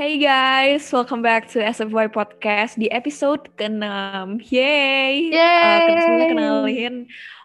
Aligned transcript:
Hey 0.00 0.16
guys, 0.16 0.88
welcome 0.96 1.20
back 1.20 1.52
to 1.52 1.60
SFY 1.60 2.08
Podcast 2.08 2.80
di 2.80 2.88
episode 2.88 3.52
ke-6. 3.60 3.84
Yay! 4.48 5.28
Yeay! 5.28 5.84
Uh, 5.92 6.00
sebelumnya 6.00 6.28
kenalin, 6.32 6.94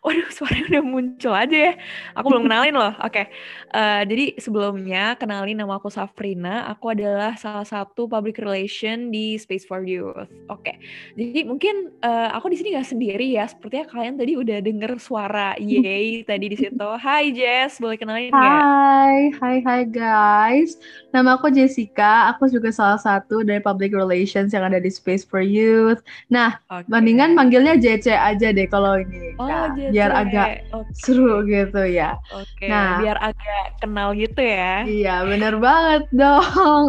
waduh 0.05 0.29
suaranya 0.29 0.77
udah 0.77 0.83
muncul 0.85 1.33
aja 1.33 1.57
ya. 1.71 1.73
Aku 2.13 2.29
belum 2.29 2.45
kenalin 2.45 2.77
loh. 2.77 2.93
Oke, 3.01 3.25
uh, 3.73 4.05
jadi 4.05 4.37
sebelumnya 4.37 5.17
kenalin 5.17 5.57
nama 5.57 5.81
aku 5.81 5.89
Safrina. 5.89 6.69
Aku 6.69 6.93
adalah 6.93 7.33
salah 7.41 7.65
satu 7.65 8.05
public 8.05 8.37
relation 8.37 9.09
di 9.09 9.33
Space 9.41 9.65
for 9.65 9.81
Youth. 9.81 10.29
Oke, 10.53 10.77
jadi 11.17 11.49
mungkin 11.49 11.89
uh, 12.05 12.29
aku 12.37 12.53
di 12.53 12.61
sini 12.61 12.77
gak 12.77 12.85
sendiri 12.85 13.33
ya. 13.33 13.49
Sepertinya 13.49 13.89
kalian 13.89 14.21
tadi 14.21 14.37
udah 14.37 14.61
denger 14.61 15.01
suara 15.01 15.57
yay 15.57 16.21
tadi 16.29 16.53
di 16.53 16.57
situ. 16.61 16.89
Hai 17.01 17.33
Jess, 17.33 17.81
boleh 17.81 17.97
kenalin 17.97 18.29
nggak? 18.29 18.61
Hai, 18.61 19.33
hai, 19.41 19.57
hai 19.65 19.81
guys. 19.89 20.77
Nama 21.09 21.33
aku 21.33 21.49
Jessica. 21.49 22.29
Aku 22.35 22.45
juga 22.53 22.69
salah 22.69 23.01
satu 23.01 23.41
dari 23.41 23.57
public 23.57 23.89
relations 23.89 24.53
yang 24.53 24.69
ada 24.69 24.77
di 24.77 24.93
Space 24.93 25.25
for 25.25 25.41
Youth. 25.41 26.05
Nah, 26.29 26.61
Oke. 26.69 26.85
mendingan 26.93 27.33
manggilnya 27.33 27.73
JC 27.73 28.13
aja 28.13 28.53
deh 28.53 28.69
kalau 28.69 29.01
ini. 29.01 29.33
Oh, 29.41 29.47
Nah, 29.47 29.71
JC. 29.71 29.94
Biar 29.95 30.11
agak 30.11 30.47
Oke. 30.69 30.91
seru 30.93 31.47
gitu 31.47 31.79
ya. 31.81 32.19
Oke, 32.29 32.67
Nah. 32.67 32.99
biar 32.99 33.15
agak 33.23 33.79
kenal 33.79 34.11
gitu 34.11 34.43
ya. 34.43 34.83
Iya, 34.83 35.23
bener 35.23 35.55
banget 35.57 36.03
dong. 36.11 36.43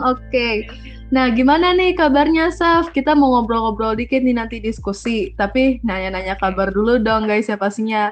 Oke. 0.12 0.66
Nah, 1.06 1.30
gimana 1.30 1.70
nih 1.70 1.94
kabarnya, 1.94 2.50
Saf? 2.50 2.90
Kita 2.90 3.14
mau 3.14 3.30
ngobrol-ngobrol 3.32 3.94
dikit 3.94 4.20
nih 4.20 4.34
nanti 4.34 4.58
diskusi. 4.58 5.30
Tapi 5.32 5.78
nanya-nanya 5.80 6.34
kabar 6.34 6.74
dulu 6.74 6.98
dong, 6.98 7.30
guys, 7.30 7.46
ya 7.46 7.54
pastinya. 7.54 8.10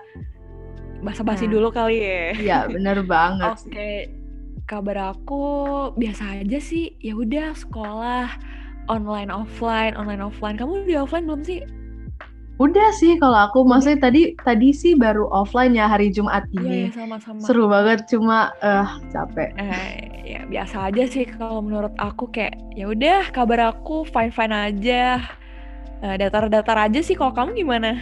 Basa-basi 1.03 1.45
Nah. 1.45 1.59
dulu 1.59 1.69
kali 1.69 1.99
ya. 1.99 2.23
Iya, 2.33 2.59
bener 2.71 3.03
banget. 3.11 3.51
Oke, 3.51 3.67
sih. 3.67 3.99
kabar 4.65 5.11
aku 5.11 5.43
biasa 5.99 6.39
aja 6.39 6.57
sih. 6.57 6.95
Ya 7.03 7.13
udah 7.13 7.53
sekolah 7.53 8.31
online 8.87 9.29
offline, 9.29 9.99
online 9.99 10.23
offline. 10.23 10.55
Kamu 10.55 10.87
udah 10.87 11.03
offline 11.03 11.27
belum 11.27 11.43
sih? 11.43 11.61
Udah 12.55 12.95
sih 12.95 13.19
kalau 13.19 13.51
aku 13.51 13.67
maksudnya 13.67 13.99
tadi 13.99 14.39
tadi 14.39 14.71
sih 14.71 14.95
baru 14.95 15.27
offline 15.35 15.75
ya 15.75 15.91
hari 15.91 16.15
Jumat 16.15 16.47
Iya, 16.55 16.63
ini. 16.63 16.81
ya, 16.87 17.03
sama-sama. 17.03 17.39
Seru 17.43 17.67
banget 17.67 18.07
cuma 18.07 18.55
eh 18.63 18.87
capek. 19.11 19.51
Eh, 19.59 19.91
ya 20.23 20.41
biasa 20.47 20.87
aja 20.87 21.03
sih 21.11 21.27
kalau 21.27 21.59
menurut 21.59 21.91
aku 21.99 22.31
kayak 22.31 22.55
ya 22.79 22.87
udah 22.87 23.27
kabar 23.35 23.75
aku 23.75 24.07
fine-fine 24.07 24.55
aja. 24.55 25.19
Eh, 25.99 26.15
datar-datar 26.15 26.79
aja 26.79 27.03
sih 27.03 27.19
kalau 27.19 27.35
kamu 27.35 27.59
gimana? 27.59 27.99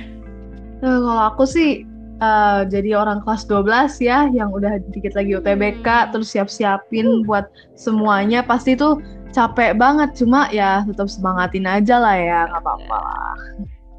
Eh, 0.85 0.99
kalau 1.01 1.33
aku 1.33 1.49
sih 1.49 1.89
eh, 2.21 2.61
jadi 2.69 2.93
orang 2.93 3.25
kelas 3.25 3.49
12 3.49 4.05
ya 4.05 4.29
yang 4.29 4.53
udah 4.53 4.85
dikit 4.93 5.17
lagi 5.17 5.33
UTBK 5.33 5.81
Hmm. 5.89 6.09
terus 6.13 6.29
siap-siapin 6.29 7.25
buat 7.25 7.49
semuanya 7.73 8.45
pasti 8.45 8.77
tuh 8.77 9.01
capek 9.33 9.81
banget 9.81 10.13
cuma 10.13 10.53
ya 10.53 10.85
tetap 10.85 11.09
semangatin 11.09 11.65
aja 11.65 11.97
lah 11.97 12.13
ya 12.15 12.41
nggak 12.53 12.61
apa-apa 12.61 12.97
lah. 13.01 13.33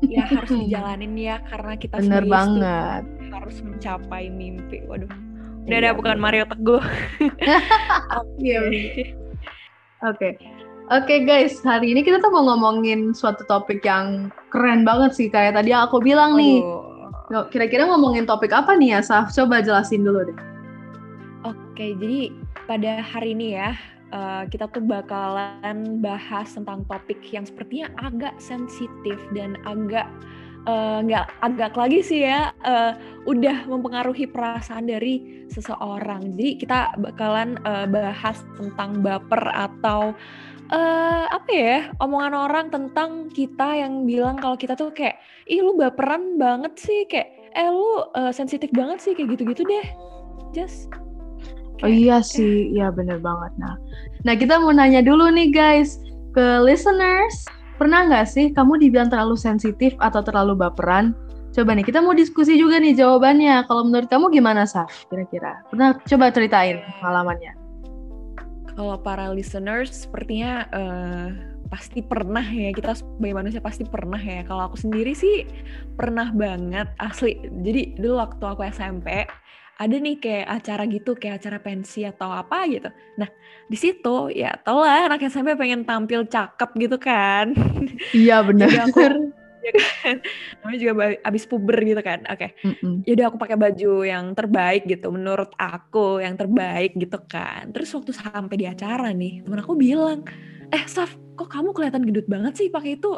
Ya 0.04 0.24
harus 0.28 0.52
dijalanin 0.52 1.14
ya 1.16 1.40
karena 1.48 1.74
kita 1.76 2.00
Bener 2.00 2.24
banget. 2.26 3.04
harus 3.32 3.58
mencapai 3.60 4.30
mimpi. 4.30 4.84
Waduh. 4.86 5.10
Udah 5.64 5.78
Iya, 5.80 5.80
ada 5.80 5.92
bukan 5.96 6.16
bener. 6.16 6.24
Mario 6.24 6.46
Teguh. 6.48 6.84
Iya, 8.40 8.60
Oke. 10.04 10.36
Oke 10.92 11.24
guys, 11.24 11.64
hari 11.64 11.96
ini 11.96 12.04
kita 12.04 12.20
tuh 12.20 12.28
mau 12.28 12.44
ngomongin 12.44 13.16
suatu 13.16 13.48
topik 13.48 13.88
yang 13.88 14.28
keren 14.52 14.84
banget 14.84 15.16
sih 15.16 15.32
kayak 15.32 15.56
tadi 15.56 15.72
aku 15.72 16.04
bilang 16.04 16.36
nih. 16.36 16.60
Kira-kira 17.50 17.88
ngomongin 17.88 18.28
topik 18.28 18.52
apa 18.52 18.76
nih 18.76 18.96
ya, 18.96 19.02
Saf? 19.02 19.32
Coba 19.32 19.64
jelasin 19.64 20.04
dulu 20.04 20.28
deh. 20.28 20.38
Oke, 21.48 21.96
jadi 21.96 22.36
pada 22.68 23.00
hari 23.00 23.32
ini 23.32 23.56
ya, 23.56 23.72
eh, 24.14 24.44
kita 24.48 24.70
tuh 24.70 24.86
bakalan 24.86 25.98
bahas 26.00 26.54
tentang 26.54 26.86
topik 26.86 27.20
yang 27.34 27.44
sepertinya 27.44 27.90
agak 27.98 28.38
sensitif 28.38 29.18
dan 29.34 29.58
agak 29.66 30.06
eh, 30.70 31.00
nggak 31.04 31.26
agak 31.42 31.74
lagi 31.76 32.00
sih 32.06 32.22
ya, 32.24 32.54
eh, 32.64 32.94
udah 33.26 33.66
mempengaruhi 33.68 34.30
perasaan 34.30 34.88
dari 34.88 35.46
seseorang. 35.50 36.38
Jadi 36.38 36.62
kita 36.62 36.96
bakalan 37.02 37.58
eh, 37.66 37.90
bahas 37.90 38.46
tentang 38.56 39.02
baper 39.02 39.44
atau 39.52 40.14
eh, 40.72 41.26
apa 41.28 41.52
ya, 41.52 41.92
omongan 42.00 42.34
orang 42.34 42.68
tentang 42.72 43.28
kita 43.34 43.76
yang 43.76 44.08
bilang 44.08 44.40
kalau 44.40 44.56
kita 44.56 44.78
tuh 44.80 44.96
kayak, 44.96 45.20
ih 45.50 45.60
lu 45.60 45.76
baperan 45.76 46.40
banget 46.40 46.74
sih, 46.80 47.04
kayak, 47.12 47.30
eh 47.54 47.68
lu 47.68 48.08
eh, 48.16 48.32
sensitif 48.32 48.72
banget 48.72 49.04
sih, 49.04 49.14
kayak 49.18 49.36
gitu-gitu 49.36 49.68
deh. 49.68 49.86
Just 50.56 50.88
Oh 51.84 51.92
iya 51.92 52.24
sih, 52.24 52.72
iya 52.72 52.88
bener 52.96 53.20
banget. 53.20 53.52
Nah, 53.60 53.76
nah 54.24 54.34
kita 54.40 54.56
mau 54.56 54.72
nanya 54.72 55.04
dulu 55.04 55.28
nih 55.28 55.52
guys 55.52 56.00
ke 56.32 56.64
listeners, 56.64 57.44
pernah 57.76 58.08
nggak 58.08 58.24
sih 58.24 58.56
kamu 58.56 58.80
dibilang 58.80 59.12
terlalu 59.12 59.36
sensitif 59.36 59.92
atau 60.00 60.24
terlalu 60.24 60.56
baperan? 60.56 61.12
Coba 61.52 61.76
nih 61.76 61.84
kita 61.84 62.00
mau 62.00 62.16
diskusi 62.16 62.56
juga 62.56 62.80
nih 62.80 62.96
jawabannya. 62.96 63.68
Kalau 63.68 63.84
menurut 63.84 64.08
kamu 64.08 64.32
gimana 64.32 64.64
Saf? 64.64 65.06
Kira-kira 65.12 65.60
pernah 65.68 65.94
coba 66.00 66.32
ceritain 66.32 66.80
pengalamannya. 67.04 67.54
Kalau 68.74 68.98
para 69.04 69.30
listeners 69.36 70.08
sepertinya 70.08 70.66
eh, 70.72 71.28
pasti 71.68 72.02
pernah 72.02 72.42
ya 72.42 72.74
kita 72.74 72.98
sebagai 72.98 73.36
manusia 73.38 73.62
pasti 73.62 73.84
pernah 73.86 74.18
ya. 74.18 74.42
Kalau 74.48 74.72
aku 74.72 74.80
sendiri 74.80 75.12
sih 75.14 75.46
pernah 76.00 76.32
banget 76.34 76.90
asli. 76.98 77.38
Jadi 77.62 78.00
dulu 78.00 78.24
waktu 78.24 78.42
aku 78.42 78.66
SMP 78.72 79.28
ada 79.84 79.96
nih 80.00 80.16
kayak 80.20 80.48
acara 80.48 80.84
gitu 80.88 81.12
kayak 81.18 81.44
acara 81.44 81.58
pensi 81.60 82.08
atau 82.08 82.32
apa 82.32 82.64
gitu. 82.72 82.90
Nah 83.20 83.30
di 83.68 83.78
situ 83.80 84.32
ya 84.32 84.56
tau 84.64 84.84
lah 84.84 85.08
anak 85.08 85.28
SMP 85.28 85.56
pengen 85.60 85.84
tampil 85.84 86.26
cakep 86.28 86.70
gitu 86.80 86.98
kan. 86.98 87.52
Iya 88.16 88.42
bener. 88.44 88.68
Jadi 88.72 88.80
aku 88.90 89.00
ya 89.64 89.72
kan 89.80 90.16
namanya 90.60 90.80
juga 90.84 90.94
abis 91.24 91.44
puber 91.48 91.78
gitu 91.88 92.02
kan. 92.04 92.20
Oke. 92.28 92.52
Mm-mm. 92.68 93.08
yaudah 93.08 93.32
aku 93.32 93.38
pakai 93.40 93.56
baju 93.56 93.94
yang 94.04 94.36
terbaik 94.36 94.84
gitu 94.88 95.08
menurut 95.08 95.52
aku 95.56 96.20
yang 96.20 96.36
terbaik 96.36 96.96
gitu 97.00 97.20
kan 97.28 97.72
terus 97.72 97.92
waktu 97.96 98.12
sampai 98.12 98.56
di 98.60 98.68
acara 98.68 99.16
nih 99.16 99.44
temen 99.44 99.60
aku 99.64 99.80
bilang 99.80 100.28
eh 100.68 100.84
Saf 100.90 101.16
kok 101.38 101.50
kamu 101.50 101.72
kelihatan 101.72 102.04
gendut 102.04 102.28
banget 102.28 102.54
sih 102.60 102.68
pakai 102.68 103.00
itu 103.00 103.12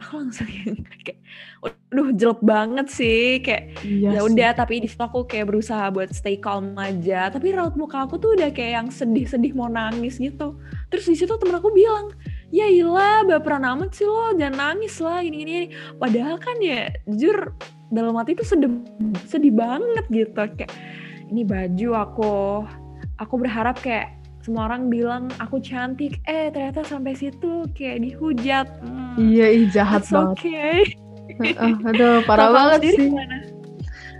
aku 0.00 0.12
langsung 0.24 0.48
yang 0.64 0.74
kayak 1.04 1.20
aduh 1.60 2.10
jelek 2.16 2.40
banget 2.40 2.86
sih. 2.88 3.44
Kayak 3.44 3.84
Iya 3.84 4.08
ya 4.16 4.20
udah 4.24 4.50
tapi 4.56 4.80
di 4.80 4.88
situ 4.88 5.00
aku 5.00 5.28
kayak 5.28 5.52
berusaha 5.52 5.92
buat 5.92 6.10
stay 6.10 6.40
calm 6.40 6.74
aja. 6.80 7.28
Tapi 7.28 7.52
raut 7.52 7.76
muka 7.76 8.08
aku 8.08 8.16
tuh 8.16 8.34
udah 8.34 8.48
kayak 8.50 8.72
yang 8.80 8.88
sedih-sedih 8.88 9.52
mau 9.52 9.68
nangis 9.68 10.16
gitu. 10.16 10.56
Terus 10.88 11.04
di 11.06 11.16
situ 11.16 11.32
temen 11.36 11.56
aku 11.60 11.70
bilang 11.70 12.10
ya 12.50 12.66
ilah 12.66 13.22
baperan 13.28 13.62
amat 13.62 13.94
sih 13.94 14.08
lo 14.08 14.34
jangan 14.34 14.74
nangis 14.74 14.98
lah 14.98 15.22
gini 15.22 15.36
gini. 15.44 15.52
Gini." 15.60 15.62
padahal 16.00 16.36
kan 16.42 16.56
ya 16.58 16.90
jujur 17.06 17.54
dalam 17.90 18.14
hati 18.18 18.34
itu 18.38 18.44
sedih 18.46 18.72
sedih 19.28 19.54
banget 19.54 20.04
gitu. 20.08 20.42
Kayak 20.56 20.72
ini 21.30 21.42
baju 21.46 21.88
aku 21.94 22.32
aku 23.20 23.34
berharap 23.36 23.78
kayak 23.78 24.19
semua 24.40 24.66
orang 24.66 24.88
bilang 24.88 25.28
aku 25.36 25.60
cantik 25.60 26.16
eh 26.24 26.48
ternyata 26.48 26.80
sampai 26.82 27.12
situ 27.12 27.68
kayak 27.76 28.00
dihujat 28.00 28.66
Hmm, 28.80 29.16
Iya, 29.20 29.46
ih, 29.52 29.64
jahat 29.68 30.06
banget. 30.08 30.36
okay 30.38 30.80
Eh, 31.40 31.74
aduh, 31.86 32.20
parah 32.28 32.50
banget 32.50 32.80
sih. 32.96 33.06
gimana? 33.06 33.36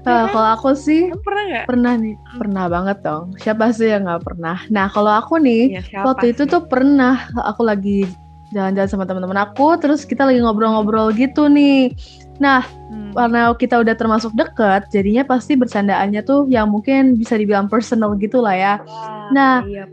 Eh, 0.01 0.25
kalau 0.33 0.49
aku 0.57 0.71
sih 0.73 1.13
pernah 1.21 1.45
nggak 1.49 1.67
pernah 1.69 1.93
nih, 1.97 2.15
pernah 2.37 2.65
banget 2.69 2.99
dong. 3.05 3.25
Siapa 3.37 3.73
sih 3.73 3.89
yang 3.89 4.09
nggak 4.09 4.23
pernah? 4.25 4.57
Nah, 4.73 4.87
kalau 4.89 5.13
aku 5.13 5.37
nih, 5.37 5.77
Ya, 5.77 6.05
waktu 6.05 6.33
itu 6.33 6.43
sih? 6.45 6.53
tuh 6.53 6.63
pernah 6.65 7.29
aku 7.37 7.63
lagi 7.65 8.09
jalan-jalan 8.51 8.91
sama 8.91 9.05
teman-teman 9.07 9.41
aku, 9.47 9.79
terus 9.79 10.03
kita 10.03 10.27
lagi 10.27 10.43
ngobrol-ngobrol 10.43 11.15
gitu 11.15 11.47
nih. 11.47 11.95
Nah, 12.41 12.65
Hmm. 12.91 13.13
karena 13.15 13.53
kita 13.55 13.79
udah 13.79 13.95
termasuk 13.95 14.33
deket, 14.35 14.89
jadinya 14.91 15.23
pasti 15.23 15.55
bercandaannya 15.55 16.25
tuh 16.25 16.49
yang 16.51 16.73
mungkin 16.73 17.15
bisa 17.15 17.37
dibilang 17.39 17.71
personal 17.71 18.17
gitu 18.19 18.43
lah 18.43 18.57
ya. 18.57 18.75
Wah, 18.83 19.31
Nah, 19.31 19.63
iya. 19.63 19.87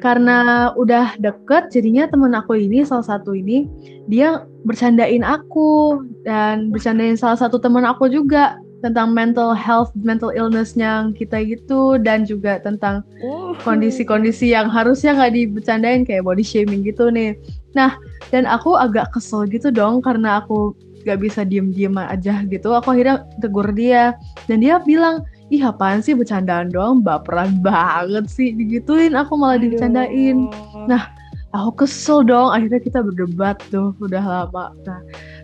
Karena 0.00 0.72
udah 0.74 1.14
deket, 1.22 1.70
jadinya 1.70 2.10
temen 2.10 2.34
aku 2.34 2.58
ini, 2.58 2.82
salah 2.82 3.06
satu 3.06 3.36
ini, 3.38 3.70
dia 4.10 4.42
bercandain 4.66 5.22
aku 5.22 6.02
dan 6.26 6.74
bercandain 6.74 7.14
salah 7.14 7.38
satu 7.38 7.62
temen 7.62 7.86
aku 7.86 8.10
juga 8.10 8.58
tentang 8.82 9.14
mental 9.14 9.54
health, 9.54 9.94
mental 9.94 10.34
illness-nya 10.34 11.14
kita 11.14 11.46
gitu, 11.46 12.02
dan 12.02 12.26
juga 12.26 12.58
tentang 12.58 13.06
Uh. 13.22 13.54
kondisi-kondisi 13.62 14.50
yang 14.50 14.66
harusnya 14.66 15.14
nggak 15.14 15.38
dibercandain 15.38 16.02
kayak 16.02 16.26
body 16.26 16.42
shaming 16.42 16.82
gitu 16.82 17.06
nih. 17.14 17.38
Nah, 17.72 17.96
dan 18.32 18.44
aku 18.48 18.76
agak 18.76 19.12
kesel 19.12 19.48
gitu 19.48 19.72
dong 19.72 20.04
karena 20.04 20.44
aku 20.44 20.76
gak 21.02 21.18
bisa 21.18 21.42
diem-diem 21.42 21.96
aja 21.98 22.46
gitu. 22.46 22.72
Aku 22.76 22.94
akhirnya 22.94 23.26
tegur 23.42 23.66
dia 23.74 24.14
dan 24.46 24.62
dia 24.62 24.78
bilang, 24.82 25.26
ih 25.50 25.60
apaan 25.60 26.00
sih 26.00 26.14
bercandaan 26.14 26.70
doang, 26.70 27.02
baperan 27.02 27.58
banget 27.60 28.30
sih 28.30 28.54
digituin. 28.54 29.16
Aku 29.18 29.34
malah 29.34 29.58
dibercandain. 29.58 30.46
Aduh. 30.46 30.86
Nah, 30.86 31.10
Aku 31.52 31.84
kesel 31.84 32.24
dong. 32.24 32.48
Akhirnya 32.48 32.80
kita 32.80 33.04
berdebat 33.04 33.60
tuh 33.68 33.92
udah 34.00 34.24
lama. 34.24 34.72
Nah, 34.88 35.00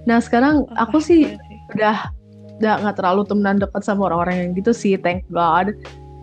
nah 0.08 0.18
sekarang 0.24 0.64
Wah, 0.64 0.88
aku 0.88 1.04
sih 1.04 1.28
iya 1.28 1.36
sih. 1.36 1.58
udah 1.76 1.96
udah 2.58 2.74
nggak 2.82 2.96
terlalu 2.96 3.22
temenan 3.28 3.60
dekat 3.60 3.82
sama 3.84 4.08
orang-orang 4.08 4.36
yang 4.40 4.50
gitu 4.56 4.72
sih, 4.72 4.96
thank 4.96 5.22
God. 5.28 5.76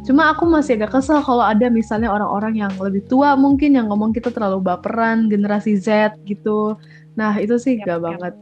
Cuma 0.06 0.30
aku 0.30 0.46
masih 0.46 0.78
agak 0.78 1.02
kesel 1.02 1.18
kalau 1.26 1.42
ada 1.42 1.66
misalnya 1.74 2.14
orang-orang 2.14 2.62
yang 2.62 2.74
lebih 2.78 3.02
tua 3.10 3.34
mungkin 3.34 3.74
yang 3.74 3.90
ngomong 3.90 4.14
kita 4.14 4.30
terlalu 4.30 4.62
baperan, 4.62 5.26
generasi 5.34 5.82
Z 5.82 6.14
gitu. 6.30 6.78
Nah 7.18 7.34
itu 7.42 7.58
sih 7.58 7.82
yep, 7.82 7.90
gak 7.90 8.00
yep. 8.00 8.06
banget 8.06 8.34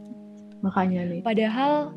makanya 0.60 1.00
nih. 1.08 1.20
Padahal 1.24 1.96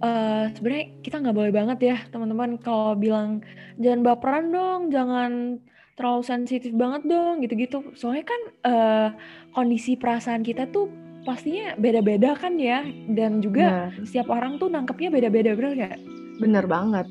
uh, 0.00 0.48
sebenarnya 0.56 0.86
kita 1.04 1.20
nggak 1.20 1.36
boleh 1.36 1.52
banget 1.52 1.78
ya 1.84 1.96
teman-teman 2.08 2.56
kalau 2.56 2.96
bilang 2.96 3.44
jangan 3.76 4.00
baperan 4.00 4.48
dong, 4.48 4.80
jangan 4.88 5.60
terlalu 5.92 6.22
sensitif 6.24 6.72
banget 6.72 7.04
dong 7.04 7.44
gitu-gitu. 7.44 7.92
Soalnya 7.92 8.24
kan 8.24 8.40
uh, 8.64 9.08
kondisi 9.52 9.92
perasaan 10.00 10.40
kita 10.40 10.72
tuh 10.72 10.88
pastinya 11.28 11.76
beda-beda 11.76 12.32
kan 12.32 12.56
ya 12.56 12.82
dan 13.12 13.44
juga 13.44 13.92
nah. 13.92 14.04
setiap 14.08 14.32
orang 14.32 14.56
tuh 14.56 14.72
nangkepnya 14.72 15.12
beda-beda 15.12 15.52
bener 15.52 15.72
gak? 15.76 15.96
Bener 16.40 16.64
banget. 16.64 17.06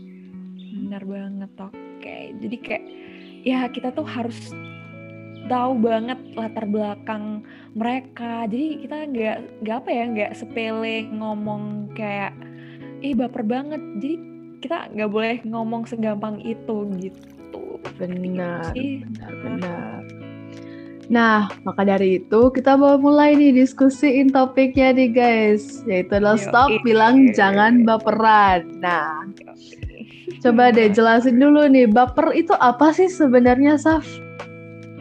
Bener 0.82 1.04
banget 1.06 1.52
oke. 1.62 1.91
Jadi 2.40 2.58
kayak 2.62 2.84
ya 3.42 3.66
kita 3.68 3.92
tuh 3.92 4.06
harus 4.06 4.54
tahu 5.50 5.74
banget 5.82 6.20
latar 6.38 6.66
belakang 6.70 7.44
mereka. 7.76 8.46
Jadi 8.48 8.88
kita 8.88 8.98
nggak 9.10 9.38
nggak 9.66 9.78
apa 9.84 9.90
ya 9.90 10.04
nggak 10.08 10.32
sepele 10.38 11.10
ngomong 11.12 11.92
kayak 11.98 12.32
eh 13.02 13.12
baper 13.12 13.44
banget. 13.44 13.82
Jadi 14.00 14.16
kita 14.62 14.94
nggak 14.94 15.12
boleh 15.12 15.38
ngomong 15.44 15.90
segampang 15.90 16.40
itu 16.46 16.88
gitu. 17.02 17.82
Benar, 17.98 18.72
benar, 18.72 19.34
benar. 19.42 20.02
Nah, 21.12 21.52
maka 21.68 21.84
dari 21.84 22.24
itu 22.24 22.48
kita 22.56 22.80
mau 22.80 22.96
mulai 22.96 23.36
nih 23.36 23.52
diskusiin 23.52 24.32
topiknya 24.32 24.96
nih 24.96 25.12
guys, 25.12 25.84
yaitu 25.84 26.16
adalah 26.16 26.40
stop 26.40 26.72
bilang 26.88 27.36
jangan 27.36 27.84
baperan. 27.84 28.64
Nah, 28.80 29.28
coba 30.42 30.74
deh 30.74 30.90
jelasin 30.90 31.38
dulu 31.38 31.70
nih, 31.70 31.88
baper 31.88 32.34
itu 32.34 32.52
apa 32.58 32.92
sih 32.92 33.08
sebenarnya, 33.08 33.78
Saf? 33.78 34.04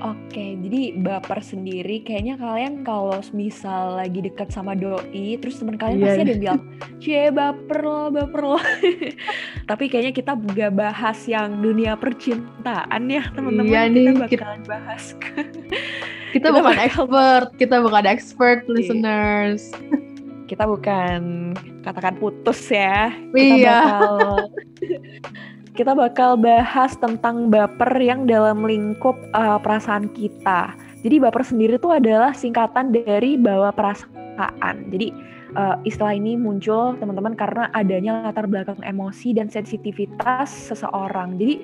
Oke, 0.00 0.56
jadi 0.64 0.96
baper 0.96 1.44
sendiri 1.44 2.00
kayaknya 2.00 2.40
kalian 2.40 2.88
kalau 2.88 3.20
misal 3.37 4.00
lagi 4.00 4.25
deket 4.25 4.48
sama 4.48 4.72
doi, 4.72 5.37
terus 5.37 5.60
temen 5.60 5.76
kalian 5.76 6.00
yeah. 6.00 6.04
pasti 6.08 6.20
ada 6.20 6.32
yang 6.32 6.40
bilang, 6.40 6.62
cie 7.04 7.25
baper 7.28 7.78
lo, 7.84 8.08
baper 8.08 8.40
lo. 8.40 8.56
Tapi 9.70 9.84
kayaknya 9.92 10.12
kita 10.16 10.32
gak 10.56 10.72
bahas 10.72 11.20
yang 11.28 11.60
dunia 11.60 12.00
percintaan 12.00 13.12
ya 13.12 13.28
teman-teman. 13.37 13.69
Iya 13.69 13.82
kita 13.84 13.92
nih, 13.92 14.04
bakalan 14.16 14.28
kita, 14.32 14.44
bahas. 14.72 15.04
kita, 15.20 15.40
kita 16.32 16.48
bukan 16.48 16.64
bakal... 16.72 16.87
expert, 16.88 17.48
kita 17.60 17.76
bukan 17.84 18.04
expert 18.08 18.58
iya. 18.64 18.72
listeners. 18.72 19.62
kita 20.50 20.67
bukan 20.67 21.55
katakan 21.87 22.19
putus 22.19 22.58
ya. 22.75 23.14
Kita 23.31 23.55
iya. 23.55 23.79
bakal 23.87 24.14
kita 25.79 25.93
bakal 25.94 26.31
bahas 26.35 26.99
tentang 26.99 27.55
baper 27.55 27.94
yang 28.02 28.26
dalam 28.26 28.67
lingkup 28.67 29.14
uh, 29.31 29.62
perasaan 29.62 30.11
kita. 30.11 30.75
Jadi 31.06 31.17
baper 31.23 31.47
sendiri 31.47 31.79
itu 31.79 31.88
adalah 31.94 32.35
singkatan 32.35 32.91
dari 32.91 33.38
bawa 33.38 33.70
perasaan. 33.70 34.91
Jadi 34.91 35.14
uh, 35.55 35.79
istilah 35.87 36.19
ini 36.19 36.35
muncul 36.35 36.99
teman-teman 36.99 37.38
karena 37.38 37.70
adanya 37.70 38.26
latar 38.26 38.50
belakang 38.50 38.82
emosi 38.82 39.38
dan 39.38 39.47
sensitivitas 39.47 40.50
seseorang. 40.50 41.38
Jadi 41.38 41.62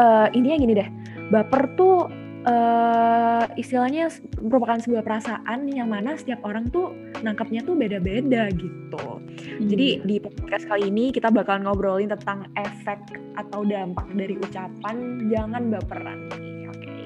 uh, 0.00 0.26
intinya 0.32 0.56
gini 0.56 0.72
deh, 0.72 0.88
baper 1.28 1.68
tuh 1.76 2.08
uh, 2.48 3.31
istilahnya 3.56 4.10
merupakan 4.38 4.78
sebuah 4.78 5.02
perasaan 5.02 5.66
yang 5.70 5.90
mana 5.90 6.14
setiap 6.18 6.42
orang 6.46 6.68
tuh 6.70 6.94
nangkapnya 7.22 7.62
tuh 7.62 7.74
beda-beda 7.78 8.50
gitu. 8.54 9.04
Hmm. 9.18 9.68
Jadi 9.68 10.02
di 10.04 10.16
podcast 10.22 10.66
kali 10.68 10.90
ini 10.90 11.10
kita 11.10 11.30
bakal 11.30 11.62
ngobrolin 11.62 12.10
tentang 12.12 12.50
efek 12.58 12.98
atau 13.38 13.64
dampak 13.64 14.06
dari 14.14 14.36
ucapan 14.38 15.26
jangan 15.32 15.72
baperan 15.72 16.18
nih. 16.36 16.68
Oke. 16.70 16.84
Okay. 16.84 17.02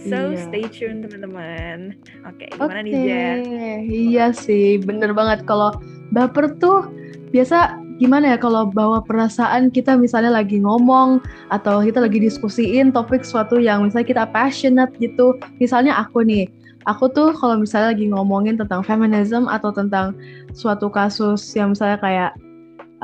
So 0.00 0.34
iya. 0.34 0.40
stay 0.44 0.64
tune 0.70 1.06
teman-teman. 1.06 1.98
Oke, 2.28 2.46
okay, 2.46 2.48
gimana 2.54 2.80
okay. 2.80 2.86
nih 2.86 2.94
Jen? 3.04 3.38
Iya 3.90 4.26
sih, 4.34 4.78
bener 4.80 5.12
banget 5.16 5.42
kalau 5.44 5.74
baper 6.14 6.56
tuh 6.58 6.90
biasa 7.30 7.78
gimana 8.00 8.32
ya 8.32 8.38
kalau 8.40 8.64
bawa 8.72 9.04
perasaan 9.04 9.68
kita 9.68 9.94
misalnya 9.94 10.32
lagi 10.32 10.56
ngomong 10.58 11.20
atau 11.52 11.84
kita 11.84 12.00
lagi 12.00 12.16
diskusiin 12.16 12.88
topik 12.90 13.20
suatu 13.20 13.60
yang 13.60 13.84
misalnya 13.84 14.08
kita 14.08 14.24
passionate 14.32 14.96
gitu. 14.96 15.36
Misalnya 15.60 16.00
aku 16.00 16.24
nih, 16.24 16.48
aku 16.88 17.12
tuh 17.12 17.36
kalau 17.36 17.60
misalnya 17.60 17.92
lagi 17.92 18.08
ngomongin 18.08 18.56
tentang 18.56 18.80
feminism 18.80 19.44
atau 19.52 19.68
tentang 19.68 20.16
suatu 20.56 20.88
kasus 20.88 21.44
yang 21.52 21.76
misalnya 21.76 22.00
kayak 22.00 22.32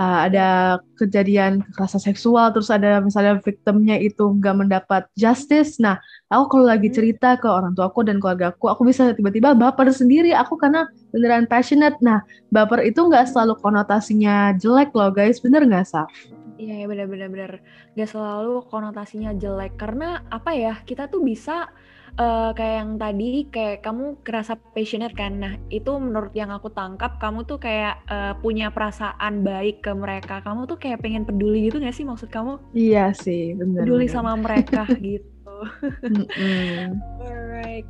uh, 0.00 0.18
ada 0.28 0.78
kejadian 0.96 1.64
kekerasan 1.72 2.00
seksual 2.12 2.52
terus 2.52 2.72
ada 2.72 3.00
misalnya 3.00 3.40
victimnya 3.40 4.00
itu 4.00 4.32
nggak 4.38 4.56
mendapat 4.56 5.02
justice 5.16 5.80
nah 5.80 6.00
aku 6.26 6.44
kalau 6.58 6.66
lagi 6.66 6.90
hmm. 6.90 6.96
cerita 6.96 7.38
ke 7.38 7.46
orang 7.46 7.72
tua 7.78 7.86
aku 7.86 8.02
dan 8.02 8.18
keluarga 8.18 8.50
aku 8.50 8.66
aku 8.66 8.82
bisa 8.82 9.14
tiba-tiba 9.14 9.54
baper 9.54 9.90
sendiri 9.94 10.34
aku 10.34 10.58
karena 10.58 10.90
beneran 11.14 11.46
passionate 11.46 11.98
nah 12.02 12.22
baper 12.50 12.82
itu 12.82 12.98
nggak 12.98 13.30
selalu 13.30 13.54
konotasinya 13.62 14.54
jelek 14.58 14.90
loh 14.92 15.14
guys 15.14 15.38
bener 15.38 15.62
nggak 15.62 15.86
Saf? 15.86 16.10
Iya 16.56 16.82
ya 16.82 16.86
bener-bener 16.88 17.60
Gak 17.92 18.16
selalu 18.16 18.64
konotasinya 18.72 19.36
jelek 19.36 19.76
karena 19.76 20.24
apa 20.32 20.56
ya 20.56 20.80
kita 20.88 21.04
tuh 21.12 21.20
bisa 21.20 21.68
uh, 22.16 22.50
kayak 22.56 22.74
yang 22.80 22.90
tadi 22.96 23.28
kayak 23.52 23.84
kamu 23.84 24.20
kerasa 24.24 24.56
passionate 24.72 25.12
kan. 25.12 25.36
Nah, 25.36 25.60
itu 25.68 25.92
menurut 25.96 26.32
yang 26.32 26.52
aku 26.52 26.72
tangkap 26.72 27.20
kamu 27.20 27.44
tuh 27.44 27.60
kayak 27.60 28.00
uh, 28.08 28.32
punya 28.40 28.72
perasaan 28.72 29.44
baik 29.44 29.84
ke 29.84 29.92
mereka. 29.92 30.40
Kamu 30.40 30.64
tuh 30.64 30.80
kayak 30.80 31.04
pengen 31.04 31.28
peduli 31.28 31.68
gitu 31.68 31.80
gak 31.80 31.96
sih 31.96 32.08
maksud 32.08 32.32
kamu? 32.32 32.56
Iya 32.72 33.12
sih, 33.12 33.52
benar. 33.56 33.84
Peduli 33.84 34.08
bener. 34.08 34.16
sama 34.16 34.32
mereka 34.36 34.88
gitu. 35.04 35.35
Alright. 37.22 37.88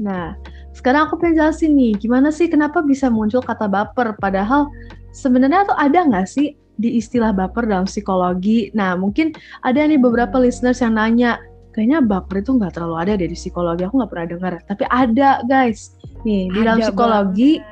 Nah, 0.00 0.32
sekarang 0.72 1.08
aku 1.08 1.20
pengen 1.20 1.44
jelasin 1.44 1.76
nih, 1.76 1.92
gimana 2.00 2.32
sih 2.32 2.48
kenapa 2.48 2.80
bisa 2.80 3.12
muncul 3.12 3.44
kata 3.44 3.68
baper? 3.68 4.16
Padahal 4.16 4.72
sebenarnya 5.12 5.68
tuh 5.68 5.76
ada 5.76 6.08
nggak 6.08 6.24
sih 6.24 6.56
di 6.80 6.96
istilah 6.96 7.36
baper 7.36 7.68
dalam 7.68 7.84
psikologi? 7.84 8.72
Nah, 8.72 8.96
mungkin 8.96 9.36
ada 9.60 9.84
nih 9.84 10.00
beberapa 10.00 10.40
listeners 10.40 10.80
yang 10.80 10.96
nanya, 10.96 11.36
kayaknya 11.76 12.00
baper 12.02 12.42
itu 12.42 12.56
nggak 12.56 12.74
terlalu 12.74 12.96
ada 12.98 13.14
dari 13.14 13.36
psikologi 13.36 13.86
aku 13.86 14.02
nggak 14.02 14.10
pernah 14.10 14.26
dengar 14.26 14.52
tapi 14.66 14.84
ada 14.90 15.38
guys 15.46 15.94
nih 16.26 16.50
di 16.50 16.60
dalam 16.66 16.82
psikologi 16.82 17.62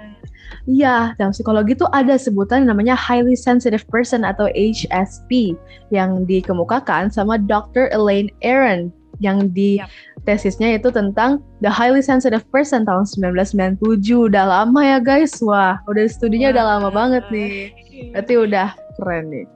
Iya, 0.68 1.12
dalam 1.20 1.32
psikologi 1.32 1.76
itu 1.76 1.84
ada 1.92 2.16
sebutan 2.16 2.64
yang 2.64 2.76
namanya 2.76 2.96
highly 2.96 3.36
sensitive 3.36 3.84
person 3.88 4.24
atau 4.24 4.48
HSP 4.52 5.52
yang 5.92 6.24
dikemukakan 6.24 7.12
sama 7.12 7.36
Dr. 7.36 7.92
Elaine 7.92 8.32
Aron 8.40 8.92
yang 9.18 9.50
di 9.50 9.82
yep. 9.82 9.90
tesisnya 10.26 10.78
itu 10.78 10.90
tentang 10.94 11.42
the 11.62 11.70
highly 11.70 12.02
sensitive 12.02 12.46
person 12.54 12.86
tahun 12.86 13.06
1997. 13.06 14.30
Udah 14.30 14.44
lama 14.46 14.80
ya 14.82 14.98
guys. 15.02 15.38
Wah, 15.42 15.78
udah 15.90 16.06
studinya 16.06 16.50
Wah. 16.50 16.54
udah 16.54 16.64
lama 16.64 16.88
banget 16.94 17.24
nih. 17.30 17.74
Berarti 18.14 18.34
udah 18.38 18.68
keren 18.98 19.30
nih. 19.30 19.46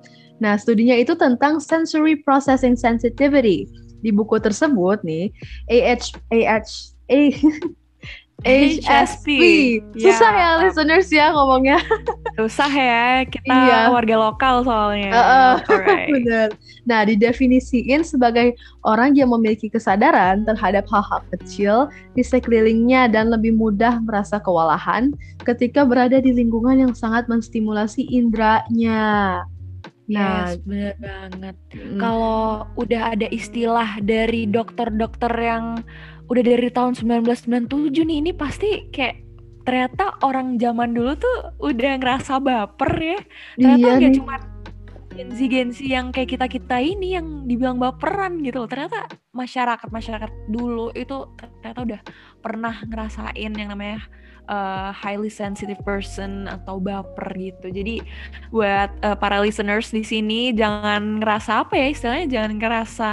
Nah, 0.42 0.59
studinya 0.59 0.99
itu 0.99 1.14
tentang 1.14 1.62
sensory 1.62 2.19
processing 2.19 2.75
sensitivity 2.75 3.71
di 4.02 4.11
buku 4.11 4.42
tersebut 4.42 4.99
nih 5.07 5.31
AH 5.71 6.19
AH 6.35 6.69
A 7.07 7.21
HSP. 8.43 9.29
Susah 9.99 10.33
ya. 10.35 10.43
ya 10.43 10.61
listeners 10.67 11.09
ya 11.11 11.27
ngomongnya. 11.35 11.79
Susah 12.39 12.71
ya, 12.71 13.23
kita 13.27 13.55
iya. 13.55 13.81
warga 13.91 14.17
lokal 14.19 14.67
soalnya. 14.67 15.11
Uh, 15.15 15.21
uh. 15.23 15.55
Bener. 16.15 16.49
Nah, 16.83 17.07
didefinisiin 17.07 18.03
sebagai 18.03 18.59
orang 18.83 19.15
yang 19.15 19.31
memiliki 19.31 19.71
kesadaran 19.71 20.43
terhadap 20.43 20.87
hal-hal 20.91 21.23
kecil 21.39 21.75
di 22.19 22.27
sekelilingnya 22.27 23.07
dan 23.11 23.31
lebih 23.31 23.55
mudah 23.55 24.03
merasa 24.03 24.43
kewalahan 24.43 25.15
ketika 25.47 25.87
berada 25.87 26.19
di 26.19 26.35
lingkungan 26.35 26.83
yang 26.83 26.93
sangat 26.95 27.31
menstimulasi 27.31 28.07
indranya. 28.11 29.43
Nah, 30.11 30.51
yes, 30.51 30.61
bener 30.67 30.95
banget. 30.99 31.57
Mm. 31.73 31.99
Kalau 32.03 32.67
udah 32.75 33.15
ada 33.15 33.31
istilah 33.31 34.03
dari 34.03 34.51
dokter-dokter 34.51 35.31
yang 35.39 35.81
udah 36.33 36.43
dari 36.43 36.73
tahun 36.73 36.97
1997 36.97 37.93
nih, 37.93 38.17
ini 38.25 38.33
pasti 38.33 38.89
kayak 38.89 39.21
ternyata 39.69 40.17
orang 40.25 40.57
zaman 40.57 40.97
dulu 40.97 41.12
tuh 41.21 41.37
udah 41.61 42.01
ngerasa 42.01 42.41
baper 42.41 42.93
ya. 42.97 43.19
Ternyata 43.61 43.85
iya 43.85 44.01
gak 44.01 44.17
cuma 44.17 44.37
gensi-gensi 45.12 45.93
yang 45.93 46.09
kayak 46.09 46.33
kita-kita 46.33 46.81
ini 46.81 47.21
yang 47.21 47.45
dibilang 47.45 47.77
baperan 47.77 48.41
gitu. 48.41 48.65
Ternyata 48.65 49.12
masyarakat-masyarakat 49.37 50.33
dulu 50.49 50.89
itu 50.97 51.29
ternyata 51.37 51.81
udah 51.85 52.01
pernah 52.41 52.75
ngerasain 52.81 53.53
yang 53.53 53.69
namanya 53.69 54.01
uh, 54.49 54.89
highly 54.91 55.29
sensitive 55.29 55.79
person 55.85 56.49
atau 56.49 56.81
baper 56.81 57.29
gitu. 57.37 57.69
Jadi 57.69 58.01
buat 58.49 58.89
uh, 59.05 59.15
para 59.21 59.37
listeners 59.45 59.93
di 59.93 60.01
sini 60.01 60.57
jangan 60.57 61.21
ngerasa 61.21 61.69
apa 61.69 61.77
ya 61.77 61.87
istilahnya 61.93 62.27
jangan 62.33 62.53
ngerasa 62.57 63.11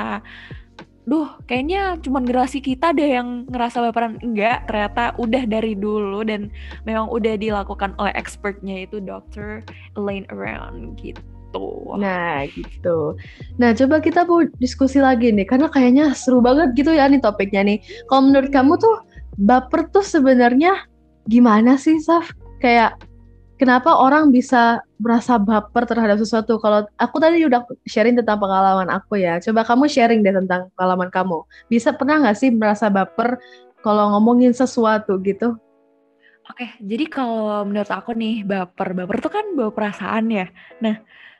duh 1.09 1.27
kayaknya 1.49 1.97
cuma 2.05 2.21
generasi 2.21 2.61
kita 2.61 2.93
deh 2.93 3.17
yang 3.17 3.49
ngerasa 3.49 3.81
baperan 3.89 4.21
enggak 4.21 4.69
ternyata 4.69 5.17
udah 5.17 5.43
dari 5.49 5.73
dulu 5.73 6.21
dan 6.21 6.53
memang 6.85 7.09
udah 7.09 7.33
dilakukan 7.33 7.97
oleh 7.97 8.13
expertnya 8.13 8.85
itu 8.85 9.01
Dr. 9.01 9.65
Elaine 9.97 10.29
Around 10.29 11.01
gitu 11.01 11.25
gitu. 11.49 11.97
Nah, 11.97 12.45
gitu. 12.45 13.17
Nah, 13.57 13.73
coba 13.73 13.97
kita 13.97 14.21
mau 14.29 14.45
diskusi 14.61 15.01
lagi 15.01 15.33
nih, 15.33 15.49
karena 15.49 15.65
kayaknya 15.73 16.13
seru 16.13 16.45
banget 16.45 16.77
gitu 16.77 16.93
ya 16.93 17.09
nih 17.09 17.17
topiknya 17.17 17.65
nih. 17.65 17.77
Kalau 18.05 18.29
menurut 18.29 18.53
kamu 18.53 18.77
tuh 18.77 19.01
baper 19.41 19.89
tuh 19.89 20.05
sebenarnya 20.05 20.77
gimana 21.25 21.73
sih, 21.81 21.97
Saf? 21.97 22.29
Kayak 22.61 23.01
kenapa 23.59 23.91
orang 23.99 24.31
bisa 24.31 24.79
merasa 24.95 25.35
baper 25.35 25.83
terhadap 25.83 26.17
sesuatu? 26.17 26.55
Kalau 26.63 26.87
aku 26.95 27.19
tadi 27.19 27.43
udah 27.43 27.67
sharing 27.83 28.15
tentang 28.15 28.39
pengalaman 28.39 28.87
aku 28.87 29.19
ya, 29.19 29.37
coba 29.43 29.67
kamu 29.67 29.91
sharing 29.91 30.23
deh 30.23 30.31
tentang 30.31 30.71
pengalaman 30.73 31.11
kamu. 31.11 31.43
Bisa 31.67 31.91
pernah 31.91 32.23
nggak 32.23 32.37
sih 32.39 32.49
merasa 32.55 32.87
baper 32.87 33.35
kalau 33.83 34.15
ngomongin 34.15 34.55
sesuatu 34.55 35.19
gitu? 35.21 35.59
Oke, 36.49 36.65
jadi 36.81 37.05
kalau 37.05 37.61
menurut 37.67 37.91
aku 37.93 38.17
nih 38.17 38.41
baper, 38.41 38.97
baper 38.97 39.21
tuh 39.21 39.29
kan 39.29 39.45
bawa 39.53 39.69
perasaan 39.69 40.33
ya. 40.33 40.49
Nah, 40.81 40.97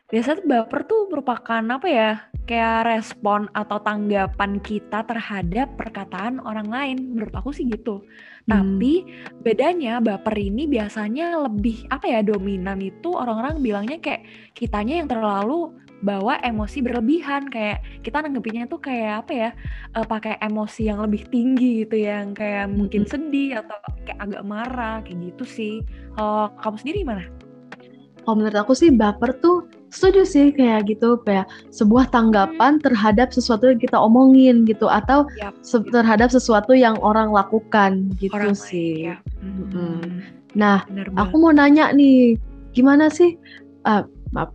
biasanya 0.09 0.41
baper 0.45 0.89
tuh 0.89 1.07
merupakan 1.09 1.61
apa 1.61 1.87
ya? 1.87 2.11
Kayak 2.49 2.89
respon 2.89 3.45
atau 3.53 3.77
tanggapan 3.77 4.57
kita 4.57 5.05
terhadap 5.05 5.77
perkataan 5.77 6.41
orang 6.41 6.65
lain. 6.65 6.97
Menurut 7.13 7.33
aku 7.37 7.53
sih 7.53 7.69
gitu. 7.69 8.01
Hmm. 8.49 8.49
Tapi 8.49 9.05
bedanya 9.45 10.01
baper 10.01 10.33
ini 10.33 10.65
biasanya 10.65 11.45
lebih 11.45 11.85
apa 11.93 12.09
ya 12.09 12.25
dominan 12.25 12.81
itu 12.81 13.13
orang-orang 13.13 13.61
bilangnya 13.61 14.01
kayak 14.01 14.25
kitanya 14.57 15.05
yang 15.05 15.09
terlalu 15.09 15.69
bawa 15.99 16.39
emosi 16.47 16.79
berlebihan 16.79 17.51
kayak 17.51 17.83
kita 18.07 18.23
nanggepinnya 18.23 18.71
tuh 18.71 18.79
kayak 18.79 19.27
apa 19.27 19.31
ya 19.35 19.49
uh, 19.99 20.07
pakai 20.07 20.39
emosi 20.39 20.87
yang 20.87 21.03
lebih 21.03 21.27
tinggi 21.27 21.83
gitu 21.83 22.07
yang 22.07 22.31
kayak 22.31 22.71
mungkin 22.71 23.03
sedih 23.03 23.59
atau 23.59 23.75
kayak 24.07 24.19
agak 24.23 24.43
marah 24.47 25.03
kayak 25.03 25.35
gitu 25.35 25.43
sih 25.43 25.75
kalau 26.15 26.55
kamu 26.63 26.75
sendiri 26.79 26.97
gimana? 27.03 27.23
Kalau 28.23 28.35
menurut 28.39 28.57
aku 28.57 28.73
sih 28.75 28.89
baper 28.93 29.35
tuh 29.43 29.78
setuju 29.89 30.21
sih 30.25 30.45
kayak 30.53 30.89
gitu 30.89 31.17
kayak 31.25 31.49
sebuah 31.73 32.09
tanggapan 32.13 32.77
hmm. 32.77 32.83
terhadap 32.85 33.33
sesuatu 33.33 33.69
yang 33.69 33.81
kita 33.81 33.97
omongin 33.97 34.65
gitu 34.65 34.85
atau 34.85 35.25
yep. 35.41 35.53
se 35.65 35.81
terhadap 35.89 36.29
sesuatu 36.29 36.77
yang 36.77 36.97
orang 37.01 37.33
lakukan 37.33 38.13
gitu 38.21 38.33
orang 38.33 38.53
sih. 38.53 39.09
Lain, 39.09 39.13
ya. 39.13 39.15
hmm. 39.41 40.01
Nah, 40.57 40.81
aku 41.13 41.35
mau 41.37 41.53
nanya 41.53 41.93
nih, 41.93 42.33
gimana 42.73 43.09
sih? 43.13 43.37
Uh, 43.85 44.01
maaf, 44.33 44.49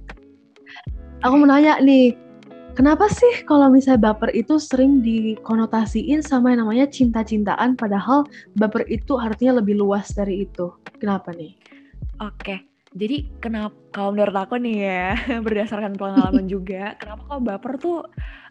aku 1.23 1.35
mau 1.39 1.47
nanya 1.47 1.79
nih, 1.79 2.19
kenapa 2.75 3.07
sih 3.07 3.47
kalau 3.47 3.71
misalnya 3.71 4.11
baper 4.11 4.35
itu 4.35 4.59
sering 4.59 4.99
dikonotasiin 5.07 6.19
sama 6.21 6.51
yang 6.51 6.67
namanya 6.67 6.91
cinta-cintaan 6.91 7.79
padahal 7.79 8.27
baper 8.59 8.83
itu 8.91 9.15
artinya 9.17 9.63
lebih 9.63 9.79
luas 9.79 10.11
dari 10.11 10.45
itu. 10.51 10.75
Kenapa 10.99 11.31
nih? 11.31 11.55
Oke. 12.19 12.74
Jadi 12.95 13.27
kenapa 13.43 13.75
kalau 13.91 14.15
menurut 14.15 14.39
aku 14.39 14.55
nih 14.55 14.77
ya 14.87 15.07
berdasarkan 15.47 15.99
pengalaman 15.99 16.47
juga, 16.55 16.95
kenapa 16.95 17.27
kalau 17.27 17.43
baper 17.43 17.73
tuh 17.83 17.99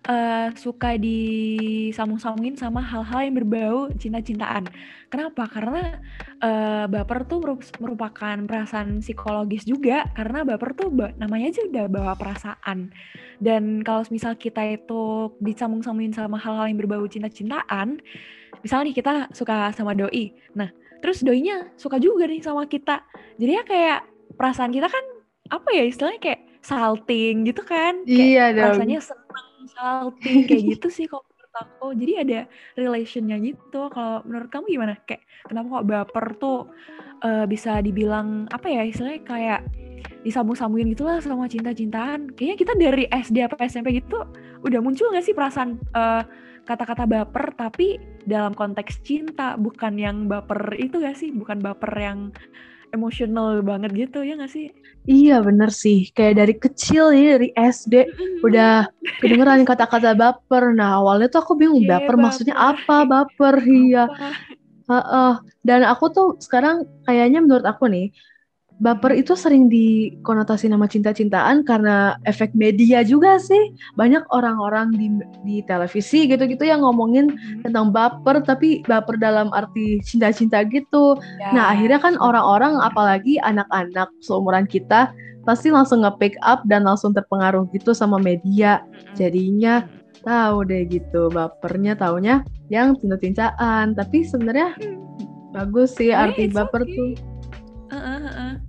uh, 0.04 0.52
suka 0.60 1.00
disambung-sambungin 1.00 2.60
sama 2.60 2.84
hal-hal 2.84 3.24
yang 3.24 3.36
berbau 3.40 3.88
cinta-cintaan. 3.96 4.68
Kenapa? 5.08 5.48
Karena 5.48 5.96
uh, 6.44 6.86
baper 6.92 7.24
tuh 7.24 7.40
merupakan 7.80 8.36
perasaan 8.44 9.00
psikologis 9.00 9.64
juga 9.64 10.12
karena 10.12 10.44
baper 10.44 10.76
tuh 10.76 10.92
namanya 11.16 11.48
aja 11.56 11.64
udah 11.64 11.86
bawa 11.88 12.14
perasaan. 12.20 12.92
Dan 13.40 13.80
kalau 13.88 14.04
misal 14.12 14.36
kita 14.36 14.60
itu 14.68 15.32
disambung-sambungin 15.40 16.12
sama 16.12 16.36
hal-hal 16.36 16.68
yang 16.68 16.80
berbau 16.84 17.08
cinta-cintaan, 17.08 18.00
misalnya 18.60 18.92
nih 18.92 18.96
kita 19.00 19.14
suka 19.32 19.72
sama 19.72 19.96
doi. 19.96 20.36
Nah, 20.52 20.68
terus 21.00 21.24
doinya 21.24 21.72
suka 21.80 21.96
juga 21.96 22.28
nih 22.28 22.44
sama 22.44 22.68
kita. 22.68 23.04
Jadi 23.40 23.52
ya 23.52 23.64
kayak 23.64 24.13
perasaan 24.36 24.72
kita 24.74 24.90
kan 24.90 25.06
apa 25.52 25.70
ya 25.76 25.84
istilahnya 25.86 26.22
kayak 26.22 26.42
salting 26.64 27.44
gitu 27.46 27.62
kan? 27.68 28.02
Iya 28.08 28.56
kayak 28.56 28.68
rasanya 28.80 29.00
senang 29.04 29.50
salting 29.70 30.48
kayak 30.48 30.64
gitu 30.78 30.88
sih 30.90 31.06
kalau 31.06 31.28
menurut 31.28 31.54
aku. 31.60 31.88
Jadi 32.00 32.14
ada 32.18 32.40
relationnya 32.80 33.38
gitu. 33.44 33.82
Kalau 33.92 34.24
menurut 34.24 34.50
kamu 34.50 34.66
gimana? 34.72 34.94
Kayak 35.04 35.28
kenapa 35.46 35.68
kok 35.70 35.88
baper 35.92 36.26
tuh 36.40 36.60
uh, 37.22 37.46
bisa 37.46 37.84
dibilang 37.84 38.48
apa 38.50 38.68
ya 38.72 38.82
istilahnya 38.88 39.22
kayak 39.28 39.62
disambung-sambungin 40.24 40.96
gitu 40.96 41.04
lah 41.04 41.20
sama 41.20 41.52
cinta-cintaan. 41.52 42.32
Kayaknya 42.34 42.58
kita 42.58 42.74
dari 42.80 43.04
SD 43.12 43.38
apa 43.44 43.60
SMP 43.68 44.00
gitu 44.00 44.24
udah 44.64 44.80
muncul 44.80 45.12
gak 45.12 45.28
sih 45.28 45.36
perasaan 45.36 45.76
uh, 45.92 46.24
kata-kata 46.64 47.04
baper 47.04 47.52
tapi 47.60 48.00
dalam 48.24 48.56
konteks 48.56 49.04
cinta 49.04 49.60
bukan 49.60 50.00
yang 50.00 50.32
baper 50.32 50.80
itu 50.80 51.04
gak 51.04 51.20
sih? 51.20 51.36
Bukan 51.36 51.60
baper 51.60 51.92
yang 52.00 52.32
emosional 52.94 53.60
banget 53.66 53.92
gitu 54.08 54.22
ya 54.22 54.38
gak 54.38 54.54
sih? 54.54 54.70
Iya 55.04 55.44
bener 55.44 55.68
sih, 55.74 56.08
kayak 56.16 56.36
dari 56.40 56.56
kecil 56.56 57.12
ini 57.12 57.28
dari 57.36 57.50
SD 57.52 57.94
udah 58.40 58.88
kedengeran 59.20 59.68
kata-kata 59.68 60.16
baper. 60.16 60.72
Nah 60.72 61.04
awalnya 61.04 61.28
tuh 61.28 61.44
aku 61.44 61.60
bingung 61.60 61.84
yeah, 61.84 62.00
baper, 62.00 62.16
baper 62.16 62.24
maksudnya 62.24 62.56
apa 62.56 63.04
baper, 63.04 63.60
iya. 63.68 64.08
Uh, 64.88 64.96
uh. 64.96 65.34
Dan 65.60 65.84
aku 65.84 66.08
tuh 66.14 66.28
sekarang 66.40 66.88
kayaknya 67.04 67.44
menurut 67.44 67.68
aku 67.68 67.92
nih 67.92 68.16
baper 68.84 69.16
itu 69.16 69.32
sering 69.40 69.72
dikonotasi 69.72 70.68
nama 70.68 70.84
cinta-cintaan 70.84 71.64
karena 71.64 72.20
efek 72.28 72.52
media 72.52 73.00
juga 73.08 73.40
sih. 73.40 73.72
Banyak 73.96 74.28
orang-orang 74.36 74.92
di 74.92 75.08
di 75.48 75.58
televisi 75.64 76.28
gitu-gitu 76.28 76.68
yang 76.68 76.84
ngomongin 76.84 77.32
hmm. 77.32 77.64
tentang 77.64 77.96
baper 77.96 78.44
tapi 78.44 78.84
baper 78.84 79.16
dalam 79.16 79.48
arti 79.56 80.04
cinta-cinta 80.04 80.68
gitu. 80.68 81.16
Ya. 81.40 81.56
Nah, 81.56 81.66
akhirnya 81.72 82.04
kan 82.04 82.20
orang-orang 82.20 82.76
apalagi 82.84 83.40
anak-anak 83.40 84.12
seumuran 84.20 84.68
kita 84.68 85.16
pasti 85.48 85.72
langsung 85.72 86.04
nge-pick 86.04 86.36
up 86.44 86.64
dan 86.68 86.84
langsung 86.84 87.16
terpengaruh 87.16 87.64
gitu 87.72 87.96
sama 87.96 88.20
media. 88.20 88.84
Hmm. 88.84 89.16
Jadinya 89.16 89.88
tahu 90.28 90.68
deh 90.68 90.84
gitu 90.92 91.32
bapernya 91.32 91.96
taunya 91.96 92.44
yang 92.68 93.00
cinta-cintaan. 93.00 93.96
Tapi 93.96 94.28
sebenarnya 94.28 94.76
hmm. 94.76 95.56
bagus 95.56 95.96
sih 95.96 96.12
arti 96.12 96.52
baper 96.52 96.84
okay. 96.84 96.92
tuh 97.00 97.33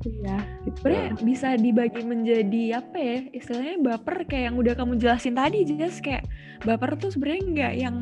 Iya, 0.05 0.37
gitu. 0.69 0.77
Sebenarnya 0.81 1.11
bisa 1.25 1.49
dibagi 1.57 2.03
menjadi 2.05 2.63
apa 2.85 2.97
ya? 3.01 3.17
Istilahnya 3.33 3.77
baper 3.81 4.17
kayak 4.29 4.45
yang 4.53 4.57
udah 4.61 4.75
kamu 4.77 4.93
jelasin 5.01 5.35
tadi, 5.35 5.65
jelas 5.65 5.97
kayak 6.01 6.29
baper 6.65 6.97
tuh 7.01 7.11
sebenarnya 7.13 7.43
nggak 7.57 7.75
yang 7.81 7.97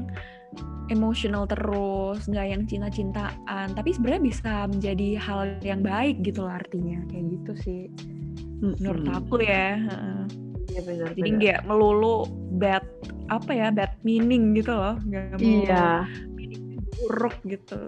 emosional 0.90 1.48
terus, 1.48 2.26
nggak 2.28 2.46
yang 2.52 2.62
cinta-cintaan, 2.68 3.72
tapi 3.72 3.90
sebenarnya 3.96 4.22
bisa 4.22 4.52
menjadi 4.68 5.08
hal 5.16 5.40
yang 5.64 5.80
baik 5.80 6.20
gitu 6.20 6.44
loh 6.44 6.52
artinya, 6.52 7.00
kayak 7.08 7.24
gitu 7.38 7.52
sih. 7.64 7.82
Menurut 8.60 9.06
aku 9.08 9.40
ya. 9.40 9.78
Iya 10.72 10.80
benar. 10.84 11.08
Jadi 11.16 11.30
nggak 11.38 11.60
melulu 11.68 12.28
bad 12.60 12.84
apa 13.32 13.50
ya 13.54 13.68
bad 13.72 13.96
meaning 14.04 14.52
gitu 14.52 14.74
loh, 14.76 15.00
nggak 15.00 15.40
iya. 15.40 16.04
Buruk 17.00 17.37
gitu. 17.49 17.78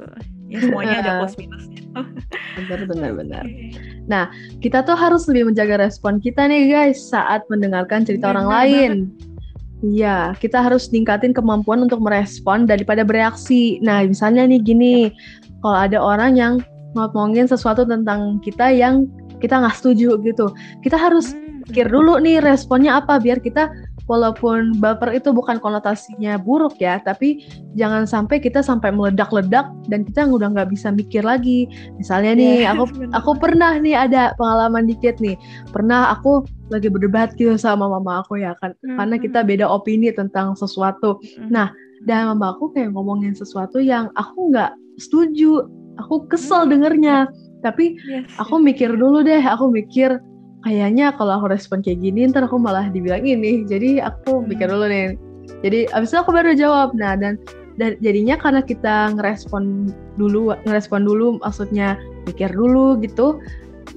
Ya 0.49 0.65
semuanya 0.65 0.97
ada 1.05 1.13
plus 1.21 1.35
minusnya. 1.37 1.83
Benar 2.57 2.81
benar 2.89 3.11
benar. 3.13 3.45
Nah 4.09 4.25
kita 4.65 4.87
tuh 4.87 4.97
harus 4.97 5.29
lebih 5.29 5.53
menjaga 5.53 5.81
respon 5.81 6.23
kita 6.23 6.49
nih 6.49 6.73
guys 6.73 7.01
saat 7.01 7.45
mendengarkan 7.53 8.07
cerita 8.07 8.33
benar 8.33 8.35
orang 8.41 8.49
lain 8.49 8.93
Iya, 9.85 10.33
kita 10.41 10.65
harus 10.65 10.89
tingkatin 10.89 11.37
kemampuan 11.37 11.85
untuk 11.85 12.01
merespon 12.01 12.65
daripada 12.65 13.05
bereaksi. 13.05 13.77
Nah, 13.85 14.01
misalnya 14.09 14.49
nih 14.49 14.65
gini, 14.65 15.13
kalau 15.61 15.77
ada 15.77 16.01
orang 16.01 16.41
yang 16.41 16.55
ngomongin 16.97 17.45
sesuatu 17.45 17.85
tentang 17.85 18.41
kita 18.41 18.73
yang 18.73 19.05
kita 19.45 19.61
nggak 19.61 19.77
setuju 19.77 20.17
gitu, 20.25 20.49
kita 20.81 20.97
harus 20.97 21.37
hmm. 21.37 21.69
pikir 21.69 21.93
dulu 21.93 22.17
nih 22.17 22.41
responnya 22.41 22.97
apa 22.97 23.21
biar 23.21 23.45
kita 23.45 23.69
walaupun 24.05 24.77
baper 24.81 25.17
itu 25.17 25.33
bukan 25.33 25.57
konotasinya 25.57 26.37
buruk 26.37 26.77
ya, 26.77 27.01
tapi 27.01 27.45
jangan 27.73 28.05
sampai 28.05 28.37
kita 28.41 28.61
sampai 28.61 28.93
meledak-ledak 28.93 29.73
dan 29.89 30.05
kita 30.05 30.29
udah 30.29 30.53
nggak 30.53 30.69
bisa 30.69 30.93
mikir 30.93 31.25
lagi. 31.25 31.69
Misalnya 31.97 32.37
nih, 32.37 32.55
yeah, 32.69 32.73
aku 32.77 32.85
aku 33.17 33.31
pernah 33.41 33.81
nih 33.81 33.97
ada 33.97 34.37
pengalaman 34.37 34.85
dikit 34.85 35.17
nih. 35.21 35.37
Pernah 35.73 36.13
aku 36.13 36.45
lagi 36.69 36.89
berdebat 36.89 37.33
gitu 37.37 37.57
sama 37.57 37.89
mama 37.89 38.25
aku 38.25 38.41
ya 38.41 38.53
kan, 38.61 38.77
mm-hmm. 38.77 38.97
karena 39.01 39.17
kita 39.21 39.41
beda 39.45 39.67
opini 39.69 40.13
tentang 40.13 40.53
sesuatu. 40.57 41.21
Mm-hmm. 41.21 41.49
Nah, 41.53 41.73
dan 42.05 42.29
mama 42.37 42.57
aku 42.57 42.73
kayak 42.77 42.93
ngomongin 42.93 43.33
sesuatu 43.33 43.81
yang 43.81 44.13
aku 44.21 44.53
nggak 44.53 44.77
setuju, 45.01 45.65
aku 45.97 46.29
kesel 46.29 46.65
mm-hmm. 46.65 46.73
dengernya. 46.73 47.19
Tapi 47.65 47.97
yes, 47.97 48.29
aku 48.37 48.61
mikir 48.61 48.93
dulu 48.93 49.25
deh, 49.25 49.41
aku 49.41 49.73
mikir 49.73 50.21
kayaknya 50.65 51.13
kalau 51.15 51.39
aku 51.39 51.53
respon 51.53 51.85
kayak 51.85 52.01
gini 52.01 52.27
ntar 52.27 52.49
aku 52.49 52.57
malah 52.57 52.89
dibilang 52.89 53.23
ini. 53.23 53.63
Jadi 53.69 54.01
aku 54.01 54.43
pikir 54.49 54.67
dulu 54.73 54.89
nih. 54.89 55.15
Jadi 55.61 55.93
abis 55.93 56.11
itu 56.11 56.19
aku 56.19 56.33
baru 56.33 56.57
jawab. 56.57 56.97
Nah 56.97 57.15
dan 57.15 57.37
dan 57.77 57.99
jadinya 58.01 58.39
karena 58.39 58.63
kita 58.63 59.15
ngerespon 59.19 59.91
dulu 60.17 60.55
ngerespon 60.65 61.03
dulu 61.05 61.43
maksudnya 61.43 61.99
pikir 62.25 62.55
dulu 62.55 62.99
gitu 63.03 63.43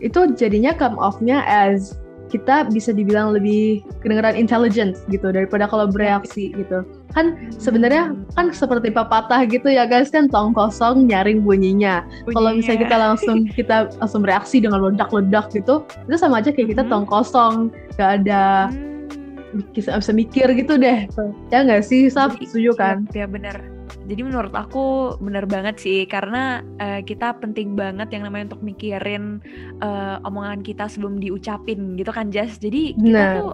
itu 0.02 0.34
jadinya 0.34 0.74
come 0.74 0.98
off-nya 0.98 1.46
as 1.46 1.98
kita 2.28 2.68
bisa 2.70 2.92
dibilang 2.92 3.36
lebih 3.36 3.84
kedengeran 4.04 4.36
intelligent 4.36 5.00
gitu 5.08 5.32
daripada 5.32 5.68
kalau 5.68 5.88
bereaksi 5.88 6.52
gitu 6.56 6.84
kan 7.16 7.34
sebenarnya 7.58 8.14
kan 8.38 8.54
seperti 8.54 8.94
pepatah 8.94 9.48
gitu 9.50 9.72
ya 9.72 9.90
guys 9.90 10.14
kan 10.14 10.30
tong 10.30 10.54
kosong 10.54 11.10
nyaring 11.10 11.42
bunyinya. 11.42 12.06
Kalau 12.30 12.54
misalnya 12.54 12.86
kita 12.86 12.98
langsung 12.98 13.38
kita 13.50 13.78
langsung 13.98 14.22
bereaksi 14.22 14.62
dengan 14.62 14.86
ledak-ledak 14.86 15.50
gitu, 15.50 15.82
itu 15.88 16.16
sama 16.20 16.44
aja 16.44 16.54
kayak 16.54 16.78
kita 16.78 16.84
hmm. 16.86 16.92
tong 16.94 17.06
kosong, 17.10 17.74
gak 17.98 18.22
ada 18.22 18.70
hmm. 18.70 19.74
bisa 19.74 20.12
mikir 20.14 20.46
gitu 20.54 20.78
deh. 20.78 21.10
Ya 21.50 21.66
nggak 21.66 21.82
sih, 21.82 22.12
Sab? 22.12 22.38
Setuju 22.38 22.78
kan? 22.78 23.10
Ya 23.18 23.26
benar. 23.26 23.77
Jadi 24.08 24.22
menurut 24.24 24.53
aku 24.56 25.15
benar 25.20 25.48
banget 25.48 25.79
sih 25.79 26.08
karena 26.08 26.63
uh, 26.79 27.03
kita 27.03 27.36
penting 27.39 27.75
banget 27.75 28.12
yang 28.12 28.27
namanya 28.27 28.56
untuk 28.56 28.63
mikirin 28.63 29.44
uh, 29.84 30.20
omongan 30.24 30.63
kita 30.63 30.88
sebelum 30.88 31.20
diucapin 31.20 31.96
gitu 32.00 32.12
kan 32.12 32.32
Jas. 32.32 32.60
Jadi 32.60 32.96
kita 32.96 33.12
nah. 33.15 33.34
tuh 33.39 33.51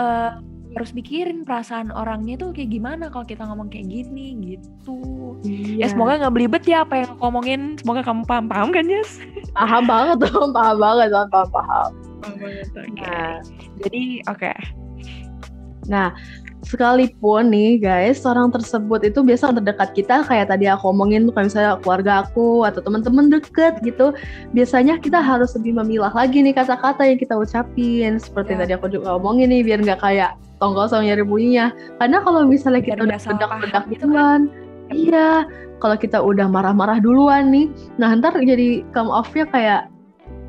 uh, 0.00 0.32
harus 0.70 0.94
mikirin 0.94 1.42
perasaan 1.42 1.90
orangnya 1.90 2.38
tuh 2.38 2.54
kayak 2.54 2.70
gimana 2.70 3.10
kalau 3.10 3.26
kita 3.26 3.42
ngomong 3.42 3.66
kayak 3.68 3.90
gini 3.90 4.38
gitu. 4.54 4.98
Ya, 5.42 5.50
iya. 5.50 5.74
Ya 5.82 5.86
semoga 5.90 6.22
nggak 6.22 6.34
belibet 6.34 6.62
ya 6.64 6.86
apa 6.86 7.02
yang 7.02 7.10
ngomongin. 7.18 7.60
Semoga 7.82 8.06
kamu 8.06 8.22
paham 8.24 8.46
paham 8.46 8.68
kan 8.70 8.86
Jess? 8.86 9.18
Paham 9.50 9.90
banget 9.90 10.30
tuh, 10.30 10.46
paham 10.54 10.76
banget 10.78 11.08
paham 11.10 11.48
paham. 11.50 11.90
Paham 12.22 12.34
banget. 12.38 12.66
Okay. 12.70 12.86
Nah, 13.02 13.34
jadi 13.82 14.02
oke. 14.30 14.38
Okay. 14.38 14.56
Nah, 15.90 16.14
sekalipun 16.60 17.48
nih 17.48 17.80
guys 17.80 18.20
orang 18.28 18.52
tersebut 18.52 19.00
itu 19.08 19.24
biasa 19.24 19.56
terdekat 19.56 19.96
kita 19.96 20.22
kayak 20.28 20.52
tadi 20.52 20.68
aku 20.68 20.92
omongin 20.92 21.32
kayak 21.32 21.48
misalnya 21.48 21.72
keluarga 21.80 22.12
aku 22.28 22.68
atau 22.68 22.84
teman-teman 22.84 23.32
deket 23.32 23.80
gitu 23.80 24.12
biasanya 24.52 25.00
kita 25.00 25.24
harus 25.24 25.56
lebih 25.56 25.80
memilah 25.80 26.12
lagi 26.12 26.44
nih 26.44 26.52
kata-kata 26.52 27.08
yang 27.08 27.18
kita 27.20 27.34
ucapin. 27.36 28.20
Seperti 28.20 28.56
yeah. 28.56 28.60
tadi 28.64 28.72
aku 28.76 28.86
juga 28.92 29.16
omongin 29.16 29.48
nih 29.48 29.64
biar 29.64 29.80
nggak 29.80 30.00
kayak 30.04 30.36
tong 30.60 30.76
kosong 30.76 31.08
nyari 31.08 31.24
bunyinya. 31.24 31.72
Karena 31.96 32.20
kalau 32.20 32.44
misalnya 32.44 32.84
kita 32.84 33.00
udah 33.08 33.18
bedak-bedak 33.18 33.84
gitu 33.88 34.06
kan. 34.12 34.40
iya 34.90 35.46
kalau 35.78 35.94
kita 35.94 36.18
udah 36.18 36.50
marah-marah 36.50 36.98
duluan 36.98 37.54
nih 37.54 37.70
nah 37.94 38.10
ntar 38.10 38.34
jadi 38.34 38.82
come 38.90 39.06
off-nya 39.06 39.46
kayak 39.48 39.82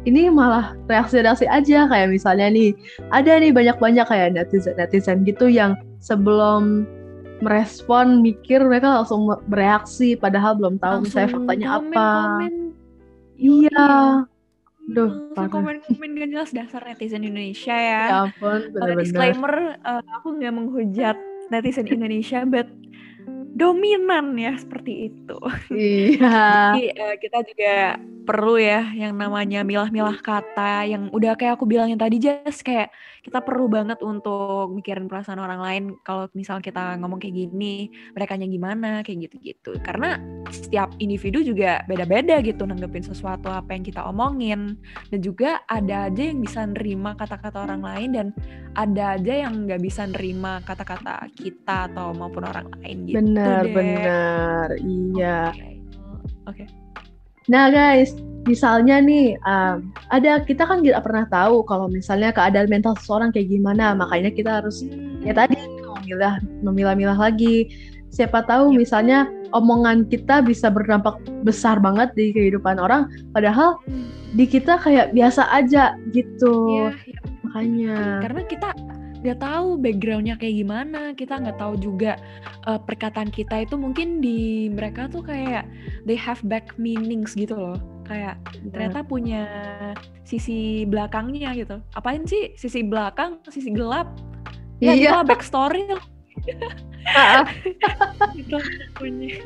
ini 0.09 0.33
malah 0.33 0.73
reaksi-reaksi 0.89 1.45
aja. 1.45 1.85
Kayak 1.85 2.09
misalnya 2.09 2.49
nih 2.49 2.73
ada 3.13 3.37
nih 3.37 3.53
banyak-banyak 3.53 4.05
kayak 4.09 4.33
netizen 4.33 4.73
netizen 4.75 5.21
gitu 5.23 5.45
yang 5.45 5.77
sebelum 6.01 6.83
merespon 7.41 8.21
mikir 8.21 8.61
mereka 8.61 9.01
langsung 9.01 9.25
bereaksi 9.49 10.13
padahal 10.13 10.57
belum 10.57 10.77
tahu 10.77 11.05
langsung 11.05 11.09
misalnya 11.09 11.33
faktanya 11.33 11.67
komen, 11.69 11.89
apa 11.89 12.05
komen. 12.11 12.53
iya 13.37 13.89
Duh, 14.91 15.31
komen-komen 15.37 16.09
gak 16.17 16.29
jelas 16.33 16.51
dasar 16.51 16.81
netizen 16.83 17.21
Indonesia 17.21 17.71
ya. 17.71 18.03
Ya 18.09 18.17
ampun, 18.27 18.73
bener-bener. 18.73 19.05
disclaimer, 19.05 19.53
uh, 19.85 20.03
aku 20.19 20.41
nggak 20.41 20.51
menghujat 20.57 21.17
netizen 21.53 21.85
Indonesia, 21.87 22.43
but 22.49 22.67
dominan 23.55 24.35
ya 24.35 24.57
seperti 24.57 25.13
itu. 25.13 25.39
Iya. 25.69 26.75
Jadi 26.75 26.85
uh, 26.97 27.15
kita 27.21 27.39
juga 27.45 27.75
perlu 28.25 28.57
ya 28.57 28.89
yang 28.97 29.13
namanya 29.15 29.61
milah-milah 29.61 30.17
kata 30.19 30.89
yang 30.89 31.13
udah 31.13 31.37
kayak 31.37 31.61
aku 31.61 31.69
bilangin 31.69 32.01
tadi 32.01 32.17
Jess 32.21 32.65
kayak 32.65 32.89
kita 33.21 33.39
perlu 33.45 33.69
banget 33.69 34.01
untuk 34.01 34.73
mikirin 34.73 35.05
perasaan 35.05 35.37
orang 35.37 35.61
lain 35.61 35.83
kalau 36.01 36.25
misal 36.33 36.57
kita 36.57 36.97
ngomong 36.97 37.21
kayak 37.21 37.37
gini 37.37 37.93
mereka 38.17 38.33
gimana 38.41 39.05
kayak 39.05 39.29
gitu-gitu. 39.29 39.77
Karena 39.85 40.17
setiap 40.49 40.89
individu 40.97 41.45
juga 41.45 41.85
beda-beda 41.85 42.41
gitu 42.41 42.65
nanggepin 42.65 43.05
sesuatu 43.05 43.47
apa 43.53 43.77
yang 43.77 43.85
kita 43.85 44.01
omongin. 44.09 44.73
Dan 45.13 45.19
juga 45.21 45.61
ada 45.69 46.09
aja 46.09 46.23
yang 46.33 46.41
bisa 46.41 46.65
nerima 46.65 47.13
kata-kata 47.13 47.61
orang 47.61 47.85
lain 47.85 48.09
dan 48.17 48.27
ada 48.73 49.21
aja 49.21 49.45
yang 49.47 49.69
nggak 49.69 49.81
bisa 49.85 50.09
nerima 50.09 50.59
kata-kata 50.65 51.29
kita 51.37 51.93
atau 51.93 52.17
maupun 52.17 52.43
orang 52.49 52.67
lain 52.81 53.05
gitu 53.05 53.21
benar 53.21 53.63
benar. 53.69 54.67
Iya. 54.81 55.53
Oke 56.49 56.65
okay. 56.65 56.80
Nah 57.51 57.67
guys, 57.67 58.15
misalnya 58.47 59.03
nih 59.03 59.35
um, 59.43 59.91
ada 60.07 60.39
kita 60.39 60.63
kan 60.63 60.79
tidak 60.79 61.03
pernah 61.03 61.27
tahu 61.27 61.67
kalau 61.67 61.91
misalnya 61.91 62.31
keadaan 62.31 62.71
mental 62.71 62.95
seseorang 62.95 63.35
kayak 63.35 63.51
gimana, 63.51 63.91
makanya 63.91 64.31
kita 64.31 64.63
harus 64.63 64.87
ya 65.19 65.35
tadi 65.35 65.59
memilah 65.83 66.39
memilah-milah 66.63 67.19
lagi. 67.19 67.67
Siapa 68.11 68.47
tahu 68.47 68.75
misalnya 68.75 69.27
omongan 69.51 70.07
kita 70.07 70.39
bisa 70.43 70.71
berdampak 70.71 71.19
besar 71.43 71.79
banget 71.83 72.15
di 72.15 72.31
kehidupan 72.31 72.79
orang, 72.79 73.11
padahal 73.35 73.83
di 74.31 74.47
kita 74.47 74.79
kayak 74.79 75.11
biasa 75.11 75.51
aja 75.51 75.99
gitu. 76.15 76.87
Ya, 76.87 76.95
ya. 77.03 77.19
Makanya. 77.51 77.95
Karena 78.23 78.41
kita 78.47 78.69
nggak 79.21 79.39
tahu 79.39 79.77
backgroundnya 79.77 80.35
kayak 80.37 80.65
gimana. 80.65 81.01
Kita 81.13 81.37
nggak 81.37 81.57
tahu 81.61 81.73
juga 81.77 82.17
uh, 82.65 82.81
perkataan 82.81 83.29
kita 83.29 83.65
itu 83.65 83.77
mungkin 83.77 84.19
di 84.19 84.67
mereka 84.73 85.05
tuh 85.07 85.21
kayak 85.21 85.65
they 86.09 86.17
have 86.17 86.41
back 86.45 86.73
meanings 86.81 87.37
gitu 87.37 87.53
loh. 87.53 87.77
Kayak 88.09 88.41
ternyata 88.73 89.05
punya 89.05 89.45
sisi 90.25 90.83
belakangnya 90.89 91.53
gitu. 91.55 91.79
Apain 91.95 92.25
sih? 92.25 92.51
Sisi 92.57 92.81
belakang 92.81 93.39
sisi 93.47 93.69
gelap. 93.71 94.09
Ya 94.81 94.97
yeah. 94.97 95.21
back 95.21 95.45
story 95.45 95.85
gitu 95.85 96.01
punya 98.97 99.41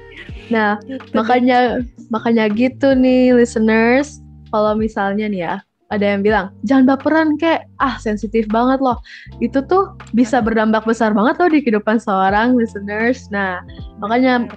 nah 0.52 0.78
gitu. 0.84 1.02
makanya 1.16 1.82
makanya 2.12 2.46
gitu 2.52 2.94
nih 2.96 3.36
listeners. 3.36 4.22
Kalau 4.54 4.78
misalnya 4.78 5.28
nih 5.28 5.42
ya 5.44 5.56
ada 5.94 6.18
yang 6.18 6.26
bilang 6.26 6.50
jangan 6.66 6.98
baperan 6.98 7.38
kayak 7.38 7.70
ah 7.78 7.98
sensitif 8.02 8.50
banget 8.50 8.82
loh. 8.82 8.98
Itu 9.38 9.62
tuh 9.66 9.94
bisa 10.18 10.42
berdampak 10.42 10.86
besar 10.88 11.14
banget 11.14 11.38
loh 11.38 11.50
di 11.52 11.60
kehidupan 11.62 12.02
seorang 12.02 12.58
listeners. 12.58 13.30
Nah 13.30 13.62
makanya 14.02 14.50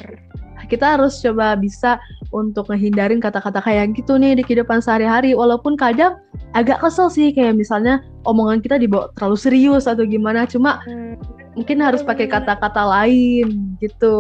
kita 0.69 0.99
harus 0.99 1.21
coba 1.25 1.57
bisa 1.57 1.97
untuk 2.29 2.69
ngehindarin 2.69 3.25
kata-kata 3.25 3.65
kayak 3.65 3.97
gitu 3.97 4.21
nih 4.21 4.37
di 4.37 4.43
kehidupan 4.45 4.85
sehari-hari. 4.85 5.33
Walaupun 5.33 5.77
kadang 5.77 6.21
agak 6.53 6.81
kesel 6.85 7.09
sih 7.09 7.33
kayak 7.33 7.57
misalnya 7.57 8.05
omongan 8.29 8.61
kita 8.61 8.77
dibawa 8.77 9.09
terlalu 9.17 9.37
serius 9.41 9.85
atau 9.89 10.05
gimana. 10.05 10.45
Cuma 10.45 10.81
hmm. 10.85 11.17
Mungkin 11.59 11.83
harus 11.83 12.07
pakai 12.07 12.31
kata-kata 12.31 12.87
lain 12.87 13.75
gitu. 13.83 14.17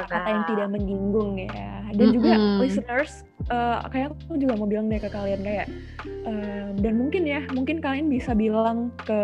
Kata-kata 0.00 0.16
nah. 0.16 0.32
yang 0.32 0.44
tidak 0.48 0.68
menyinggung 0.72 1.36
ya. 1.36 1.84
Dan 1.92 1.94
mm 1.94 2.00
-hmm. 2.00 2.16
juga 2.16 2.32
listeners 2.64 3.12
uh, 3.52 3.84
kayak 3.92 4.16
aku 4.26 4.34
juga 4.40 4.58
mau 4.58 4.66
bilang 4.66 4.90
deh 4.90 4.98
ke 4.98 5.06
kalian 5.06 5.46
kayak 5.46 5.70
uh, 6.26 6.74
dan 6.80 6.98
mungkin 6.98 7.22
ya 7.22 7.46
mungkin 7.54 7.78
kalian 7.78 8.10
bisa 8.10 8.34
bilang 8.34 8.90
ke 8.98 9.20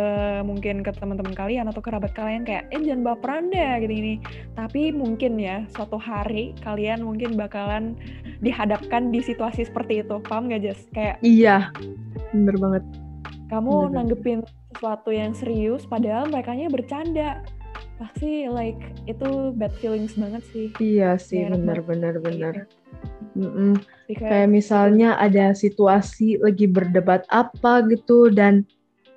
mungkin 0.46 0.86
ke 0.86 0.94
teman-teman 0.94 1.34
kalian 1.34 1.66
atau 1.66 1.82
kerabat 1.82 2.14
kalian 2.14 2.46
kayak 2.46 2.70
eh 2.70 2.78
jangan 2.78 3.16
baperan 3.16 3.50
deh 3.50 3.80
gini 3.82 3.94
gini. 3.96 4.14
Tapi 4.54 4.92
mungkin 4.92 5.40
ya 5.40 5.64
suatu 5.72 5.96
hari 5.96 6.52
kalian 6.60 7.02
mungkin 7.02 7.34
bakalan 7.34 7.96
dihadapkan 8.44 9.10
di 9.10 9.24
situasi 9.24 9.66
seperti 9.66 10.04
itu. 10.04 10.20
Paham 10.28 10.52
gak 10.52 10.62
Jess? 10.62 10.80
Kayak 10.92 11.16
iya. 11.24 11.72
Bener 12.30 12.54
banget. 12.60 12.84
Kamu 13.50 13.90
bener. 13.90 13.94
nanggepin 13.98 14.38
sesuatu 14.74 15.10
yang 15.10 15.34
serius 15.34 15.86
padahal 15.86 16.30
mereka 16.30 16.54
bercanda. 16.70 17.42
Pasti 18.00 18.48
like 18.48 18.80
itu 19.04 19.52
bad 19.54 19.72
feelings 19.78 20.16
banget 20.16 20.42
sih. 20.50 20.66
Iya 20.80 21.20
sih 21.20 21.44
benar 21.46 21.84
benar 21.84 22.16
benar 22.18 22.66
mm 23.36 23.50
-mm. 23.50 23.72
kayak 24.16 24.50
misalnya 24.50 25.16
ada 25.18 25.54
situasi 25.54 26.40
lagi 26.40 26.66
berdebat 26.66 27.24
apa 27.30 27.84
gitu 27.88 28.32
dan 28.32 28.66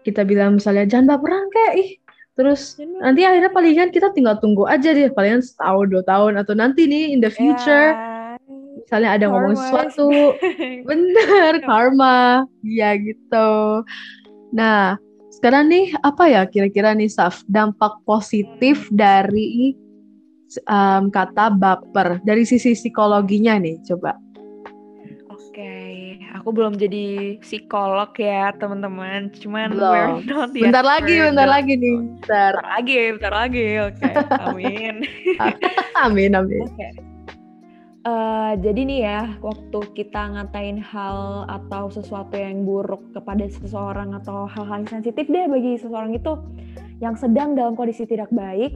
kita 0.04 0.28
bilang 0.28 0.60
misalnya 0.60 0.86
jangan 0.86 1.18
baperan 1.18 1.48
kayak 1.52 1.74
ih 1.80 1.92
terus 2.34 2.76
Jangan. 2.76 3.14
nanti 3.14 3.22
akhirnya 3.24 3.52
palingan 3.54 3.90
kita 3.94 4.10
tinggal 4.12 4.36
tunggu 4.42 4.66
aja 4.66 4.90
deh 4.92 5.10
palingan 5.14 5.42
setahun 5.42 5.86
dua 5.90 6.04
tahun 6.06 6.34
atau 6.42 6.54
nanti 6.58 6.90
nih 6.90 7.14
in 7.14 7.22
the 7.22 7.30
future 7.30 7.94
yeah. 7.94 8.36
misalnya 8.82 9.10
ada 9.16 9.26
karma. 9.30 9.34
ngomong 9.38 9.56
sesuatu. 9.56 10.10
Bener 10.90 11.54
karma. 11.62 12.44
ya 12.66 12.98
gitu. 12.98 13.52
Nah 14.50 14.98
sekarang 15.44 15.68
nih 15.68 15.92
apa 16.08 16.24
ya 16.32 16.48
kira-kira 16.48 16.96
nih 16.96 17.12
Saf 17.12 17.44
dampak 17.52 18.00
positif 18.08 18.88
dari 18.88 19.76
um, 20.72 21.12
kata 21.12 21.52
baper 21.52 22.24
dari 22.24 22.48
sisi 22.48 22.72
psikologinya 22.72 23.60
nih 23.60 23.76
coba. 23.84 24.16
Oke, 25.28 26.16
aku 26.32 26.48
belum 26.48 26.80
jadi 26.80 27.36
psikolog 27.44 28.16
ya 28.16 28.56
teman-teman, 28.56 29.36
cuman 29.36 29.76
belum. 29.76 30.24
we're 30.24 30.32
not 30.32 30.56
Bentar 30.56 30.88
lagi, 30.88 31.20
bentar 31.20 31.48
lagi 31.52 31.74
nih. 31.76 31.96
Bentar. 32.00 32.56
bentar 32.56 32.72
lagi, 32.80 32.96
bentar 33.12 33.34
lagi. 33.36 33.68
Oke, 33.84 34.00
okay. 34.00 34.16
amin. 34.48 34.96
amin, 36.08 36.32
amin. 36.40 36.64
Okay. 36.72 37.13
Uh, 38.04 38.60
jadi 38.60 38.84
nih 38.84 39.00
ya, 39.08 39.22
waktu 39.40 39.80
kita 39.96 40.36
ngatain 40.36 40.76
hal 40.76 41.48
atau 41.48 41.88
sesuatu 41.88 42.36
yang 42.36 42.68
buruk 42.68 43.00
kepada 43.16 43.48
seseorang 43.48 44.12
atau 44.20 44.44
hal-hal 44.44 44.84
sensitif 44.92 45.24
deh 45.32 45.48
bagi 45.48 45.80
seseorang 45.80 46.12
itu 46.12 46.36
yang 47.00 47.16
sedang 47.16 47.56
dalam 47.56 47.80
kondisi 47.80 48.04
tidak 48.04 48.28
baik 48.36 48.76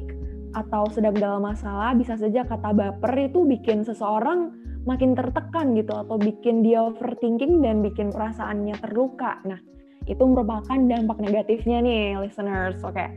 atau 0.56 0.88
sedang 0.96 1.12
dalam 1.12 1.44
masalah, 1.44 1.92
bisa 1.92 2.16
saja 2.16 2.48
kata 2.48 2.72
baper 2.72 3.28
itu 3.28 3.44
bikin 3.44 3.84
seseorang 3.84 4.56
makin 4.88 5.12
tertekan 5.12 5.76
gitu 5.76 5.92
atau 5.92 6.16
bikin 6.16 6.64
dia 6.64 6.88
overthinking 6.88 7.60
dan 7.60 7.84
bikin 7.84 8.08
perasaannya 8.16 8.80
terluka. 8.80 9.44
Nah, 9.44 9.60
itu 10.08 10.24
merupakan 10.24 10.80
dampak 10.80 11.20
negatifnya 11.20 11.84
nih 11.84 12.16
listeners. 12.16 12.80
Oke. 12.80 12.96
Okay. 12.96 13.10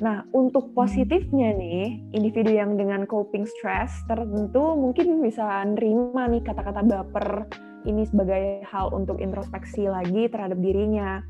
Nah, 0.00 0.24
untuk 0.32 0.72
positifnya 0.72 1.52
nih, 1.52 2.00
individu 2.16 2.54
yang 2.54 2.80
dengan 2.80 3.04
coping 3.04 3.44
stress 3.44 3.92
tertentu 4.08 4.78
mungkin 4.78 5.20
bisa 5.20 5.44
nerima 5.68 6.30
nih 6.32 6.40
kata-kata 6.40 6.80
baper 6.80 7.44
ini 7.84 8.06
sebagai 8.06 8.62
hal 8.64 8.94
untuk 8.94 9.18
introspeksi 9.18 9.90
lagi 9.90 10.30
terhadap 10.30 10.56
dirinya. 10.62 11.20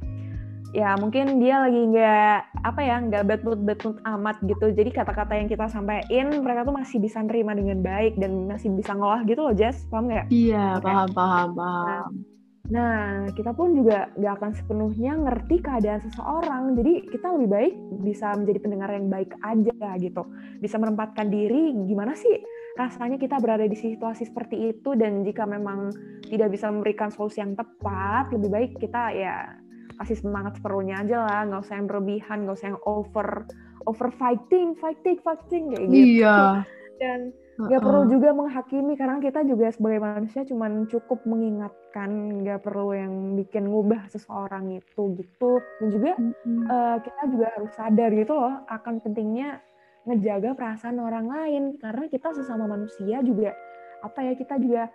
Ya 0.72 0.96
mungkin 0.96 1.36
dia 1.36 1.60
lagi 1.60 1.84
nggak 1.84 2.64
apa 2.64 2.80
ya 2.80 2.96
nggak 3.04 3.24
bad 3.28 3.40
mood 3.44 3.60
bad 3.60 3.80
mood 3.84 3.98
amat 4.08 4.36
gitu. 4.40 4.72
Jadi 4.72 4.88
kata-kata 4.88 5.36
yang 5.36 5.48
kita 5.50 5.68
sampaikan 5.68 6.32
mereka 6.40 6.64
tuh 6.64 6.72
masih 6.72 6.96
bisa 6.96 7.20
nerima 7.20 7.52
dengan 7.52 7.84
baik 7.84 8.16
dan 8.16 8.48
masih 8.48 8.72
bisa 8.72 8.96
ngolah 8.96 9.20
gitu 9.28 9.44
loh 9.44 9.52
Jess, 9.52 9.84
paham 9.92 10.08
nggak? 10.08 10.32
Iya 10.32 10.80
paham 10.80 11.08
paham 11.12 11.48
paham. 11.52 11.84
Nah, 11.84 12.31
Nah, 12.70 13.26
kita 13.34 13.50
pun 13.58 13.74
juga 13.74 14.14
gak 14.14 14.34
akan 14.38 14.52
sepenuhnya 14.54 15.18
ngerti 15.18 15.58
keadaan 15.58 16.00
seseorang. 16.06 16.78
Jadi 16.78 17.10
kita 17.10 17.34
lebih 17.34 17.48
baik 17.50 17.74
bisa 18.06 18.30
menjadi 18.38 18.58
pendengar 18.62 18.90
yang 18.94 19.10
baik 19.10 19.34
aja 19.42 19.98
gitu. 19.98 20.22
Bisa 20.62 20.78
menempatkan 20.78 21.26
diri 21.26 21.74
gimana 21.90 22.14
sih 22.14 22.38
rasanya 22.72 23.20
kita 23.20 23.36
berada 23.36 23.68
di 23.68 23.76
situasi 23.76 24.24
seperti 24.24 24.72
itu 24.72 24.96
dan 24.96 25.20
jika 25.26 25.44
memang 25.44 25.92
tidak 26.24 26.56
bisa 26.56 26.72
memberikan 26.72 27.12
solusi 27.12 27.44
yang 27.44 27.52
tepat, 27.52 28.32
lebih 28.32 28.48
baik 28.48 28.72
kita 28.80 29.12
ya 29.12 29.60
kasih 30.00 30.16
semangat 30.24 30.56
seperlunya 30.56 31.04
aja 31.04 31.28
lah, 31.28 31.40
nggak 31.52 31.62
usah 31.68 31.76
yang 31.76 31.86
berlebihan, 31.90 32.48
nggak 32.48 32.56
usah 32.56 32.68
yang 32.72 32.80
over 32.88 33.44
over 33.84 34.08
fighting, 34.16 34.72
fighting, 34.80 35.20
fighting 35.20 35.74
kayak 35.74 35.86
gitu. 35.90 36.24
Iya. 36.24 36.64
Dan 36.96 37.34
nggak 37.52 37.68
uh 37.68 37.84
-uh. 37.84 37.84
perlu 37.84 38.02
juga 38.08 38.30
menghakimi 38.32 38.96
karena 38.96 39.20
kita 39.20 39.44
juga 39.44 39.68
sebagai 39.68 40.00
manusia 40.00 40.40
cuman 40.48 40.88
cukup 40.88 41.20
mengingatkan 41.28 42.40
nggak 42.40 42.64
perlu 42.64 42.96
yang 42.96 43.36
bikin 43.36 43.68
ngubah 43.68 44.08
seseorang 44.08 44.80
itu 44.80 45.02
gitu. 45.20 45.60
Dan 45.80 45.88
juga 45.92 46.12
uh 46.16 46.32
-uh. 46.32 46.64
Uh, 46.72 46.96
kita 47.04 47.22
juga 47.28 47.46
harus 47.52 47.72
sadar 47.76 48.10
gitu 48.16 48.32
loh 48.32 48.54
akan 48.72 48.94
pentingnya 49.04 49.60
ngejaga 50.08 50.56
perasaan 50.56 50.96
orang 50.96 51.26
lain. 51.28 51.62
Karena 51.76 52.08
kita 52.08 52.32
sesama 52.32 52.64
manusia 52.64 53.20
juga 53.20 53.52
apa 54.00 54.18
ya 54.24 54.32
kita 54.32 54.56
juga 54.56 54.88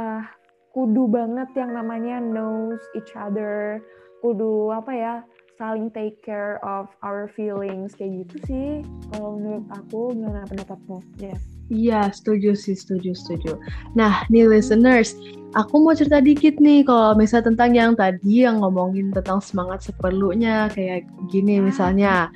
uh, 0.00 0.24
kudu 0.72 1.12
banget 1.12 1.52
yang 1.60 1.76
namanya 1.76 2.24
knows 2.24 2.80
each 2.96 3.12
other 3.16 3.84
kudu 4.24 4.72
apa 4.74 4.92
ya 4.96 5.14
saling 5.60 5.90
take 5.92 6.24
care 6.24 6.56
of 6.64 6.88
our 7.04 7.28
feelings. 7.28 7.92
Kayak 7.92 8.24
gitu 8.24 8.36
sih 8.48 8.68
kalau 9.12 9.36
menurut 9.36 9.68
aku 9.76 10.16
gimana 10.16 10.48
pendapatmu? 10.48 11.04
Yes 11.20 11.57
Iya, 11.68 12.08
setuju 12.16 12.56
sih, 12.56 12.72
setuju, 12.72 13.12
setuju. 13.12 13.60
Nah, 13.92 14.24
nih 14.32 14.48
listeners, 14.48 15.12
aku 15.52 15.84
mau 15.84 15.92
cerita 15.92 16.20
dikit 16.20 16.56
nih 16.56 16.84
kalau 16.84 17.12
misalnya 17.12 17.52
tentang 17.52 17.70
yang 17.76 17.92
tadi 17.92 18.48
yang 18.48 18.64
ngomongin 18.64 19.12
tentang 19.12 19.44
semangat 19.44 19.84
seperlunya 19.84 20.72
kayak 20.72 21.04
gini 21.28 21.60
misalnya. 21.60 22.32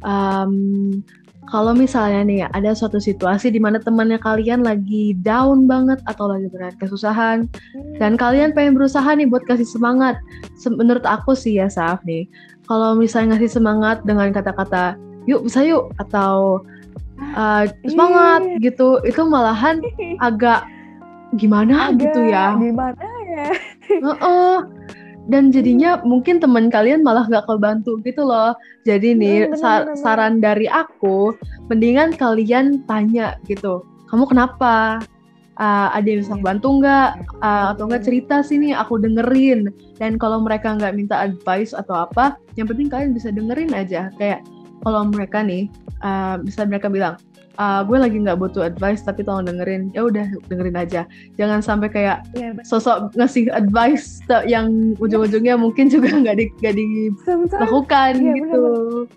Um, 0.00 1.04
kalau 1.50 1.74
misalnya 1.74 2.22
nih 2.22 2.40
ada 2.54 2.72
suatu 2.72 3.02
situasi 3.02 3.50
di 3.50 3.58
mana 3.58 3.82
temannya 3.82 4.22
kalian 4.22 4.62
lagi 4.62 5.18
down 5.18 5.66
banget 5.66 5.98
atau 6.06 6.30
lagi 6.30 6.46
berat 6.46 6.78
kesusahan 6.78 7.50
dan 7.98 8.14
kalian 8.14 8.54
pengen 8.54 8.78
berusaha 8.78 9.10
nih 9.18 9.26
buat 9.26 9.42
kasih 9.50 9.66
semangat. 9.66 10.16
Menurut 10.64 11.02
aku 11.02 11.34
sih 11.34 11.58
ya 11.58 11.66
Saf 11.66 12.00
nih, 12.06 12.30
kalau 12.70 12.94
misalnya 12.94 13.36
ngasih 13.36 13.60
semangat 13.60 14.00
dengan 14.06 14.30
kata-kata 14.30 14.94
yuk 15.28 15.44
bisa 15.44 15.60
yuk 15.66 15.92
atau 16.00 16.62
uh, 17.36 17.64
semangat 17.86 18.42
gitu. 18.60 19.00
Itu 19.04 19.26
malahan 19.28 19.80
agak 20.20 20.66
gimana 21.38 21.94
agak 21.94 22.10
gitu 22.10 22.20
ya. 22.26 22.56
gimana 22.58 23.06
ya? 23.30 23.48
Uh 24.02 24.10
-uh. 24.18 24.56
dan 25.30 25.54
jadinya 25.54 26.02
mungkin 26.02 26.42
teman 26.42 26.72
kalian 26.74 27.06
malah 27.06 27.28
nggak 27.30 27.46
kebantu 27.46 28.02
gitu 28.02 28.26
loh. 28.26 28.56
Jadi 28.82 29.14
nih 29.14 29.46
bener, 29.46 29.60
sa 29.60 29.86
bener. 29.86 29.94
saran 30.00 30.42
dari 30.42 30.66
aku 30.66 31.36
mendingan 31.70 32.18
kalian 32.18 32.82
tanya 32.90 33.38
gitu. 33.46 33.86
Kamu 34.10 34.26
kenapa? 34.26 34.98
Uh, 35.60 35.92
ada 35.92 36.08
yang 36.08 36.24
bisa 36.24 36.34
iya. 36.40 36.42
bantu 36.42 36.68
nggak? 36.80 37.10
Uh, 37.44 37.76
atau 37.76 37.84
nggak 37.86 38.04
cerita 38.08 38.40
sini 38.42 38.74
aku 38.74 38.98
dengerin. 38.98 39.70
Dan 40.00 40.18
kalau 40.18 40.42
mereka 40.42 40.74
nggak 40.74 40.96
minta 40.98 41.20
advice 41.20 41.76
atau 41.76 42.08
apa 42.08 42.34
yang 42.58 42.66
penting 42.66 42.90
kalian 42.90 43.14
bisa 43.14 43.30
dengerin 43.30 43.70
aja. 43.70 44.10
Kayak 44.18 44.42
kalau 44.84 45.08
mereka 45.08 45.44
nih 45.44 45.68
uh, 46.00 46.40
bisa 46.40 46.64
mereka 46.64 46.88
bilang 46.88 47.14
uh, 47.60 47.80
gue 47.84 47.98
lagi 48.00 48.16
nggak 48.16 48.40
butuh 48.40 48.64
advice 48.64 49.04
tapi 49.04 49.20
tolong 49.20 49.44
dengerin. 49.44 49.92
Ya 49.92 50.08
udah 50.08 50.26
dengerin 50.48 50.76
aja. 50.80 51.04
Jangan 51.36 51.60
sampai 51.60 51.88
kayak 51.92 52.24
yeah, 52.32 52.56
iya, 52.56 52.64
sosok 52.64 53.12
ngasih 53.16 53.52
advice 53.52 54.24
yang 54.48 54.96
ujung-ujungnya 54.96 55.60
mungkin 55.60 55.92
juga 55.92 56.12
nggak 56.20 56.36
di 56.40 56.46
nggak 56.64 56.74
dilakukan 56.76 58.12
yeah, 58.20 58.34
gitu. 58.36 58.62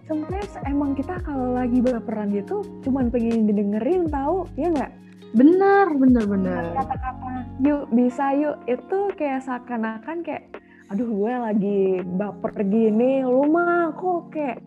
sebenarnya 0.07 0.45
emang 0.67 0.91
kita 0.99 1.15
kalau 1.23 1.55
lagi 1.55 1.79
berperan 1.79 2.35
gitu 2.35 2.65
cuman 2.83 3.07
pengen 3.07 3.47
didengerin 3.47 4.11
tahu 4.11 4.49
ya 4.59 4.67
nggak? 4.71 4.91
Benar 5.33 5.97
benar 5.97 6.25
benar. 6.29 6.63
kata-kata 6.77 7.31
yuk 7.63 7.89
bisa 7.89 8.37
yuk. 8.37 8.61
Itu 8.69 9.09
kayak 9.17 9.41
seakan-akan 9.47 10.21
kayak 10.21 10.45
aduh 10.91 11.09
gue 11.09 11.33
lagi 11.33 11.81
baper 12.05 12.53
gini 12.69 13.25
lu 13.25 13.49
mah 13.49 13.97
kok 13.97 14.29
kayak 14.29 14.61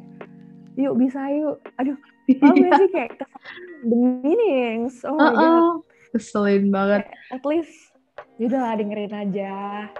yuk 0.76 0.94
bisa 1.00 1.20
yuk 1.32 1.58
aduh 1.80 1.98
Tahu 2.26 2.54
gak 2.58 2.72
sih 2.82 2.88
kayak 2.90 3.12
the 3.86 3.96
meanings 3.96 5.02
oh 5.06 5.14
my 5.14 5.30
uh 5.30 5.30
-uh. 5.30 5.38
god 5.38 5.64
keselin 6.16 6.68
banget 6.72 7.06
at 7.32 7.44
least 7.44 7.96
yaudah 8.36 8.60
lah 8.60 8.74
dengerin 8.76 9.14
aja 9.14 9.54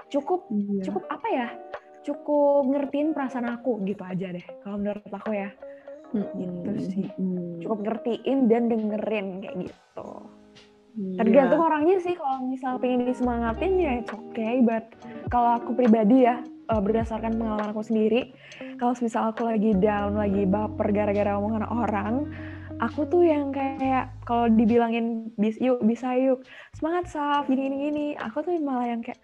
cukup 0.09 0.45
iya. 0.53 0.81
cukup 0.85 1.03
apa 1.09 1.27
ya 1.29 1.47
cukup 2.05 2.63
ngertiin 2.71 3.11
perasaan 3.11 3.49
aku 3.51 3.83
gitu 3.83 4.01
aja 4.05 4.31
deh 4.31 4.45
kalau 4.63 4.79
menurut 4.79 5.03
aku 5.11 5.31
ya 5.33 5.49
hmm. 6.13 6.27
gitu 6.37 6.71
sih 6.81 7.05
hmm. 7.17 7.65
cukup 7.65 7.79
ngertiin 7.83 8.47
dan 8.47 8.69
dengerin 8.71 9.27
kayak 9.43 9.55
gitu 9.67 10.09
yeah. 10.95 11.17
tergantung 11.21 11.61
orangnya 11.61 11.97
sih 12.01 12.13
kalau 12.15 12.47
misal 12.47 12.79
pengen 12.79 13.09
disemangatin 13.09 13.73
ya 13.77 13.91
it's 14.01 14.11
okay 14.13 14.61
but 14.63 14.85
kalau 15.29 15.57
aku 15.59 15.75
pribadi 15.75 16.25
ya 16.29 16.41
uh, 16.69 16.81
berdasarkan 16.81 17.39
pengalaman 17.39 17.71
aku 17.71 17.83
sendiri 17.83 18.31
kalau 18.77 18.93
misal 18.99 19.31
aku 19.31 19.47
lagi 19.47 19.71
down 19.77 20.15
lagi 20.15 20.43
baper 20.43 20.91
gara-gara 20.91 21.37
omongan 21.39 21.65
orang 21.67 22.13
aku 22.77 23.09
tuh 23.09 23.25
yang 23.25 23.49
kayak 23.49 24.13
kalau 24.27 24.45
dibilangin 24.51 25.33
bis 25.39 25.57
yuk 25.57 25.81
bisa 25.81 26.13
yuk 26.13 26.45
semangat 26.77 27.09
saf 27.09 27.49
gini 27.49 27.67
gini 27.67 27.77
gini 27.89 28.05
aku 28.21 28.45
tuh 28.45 28.53
malah 28.61 28.85
yang 28.85 29.01
kayak 29.01 29.17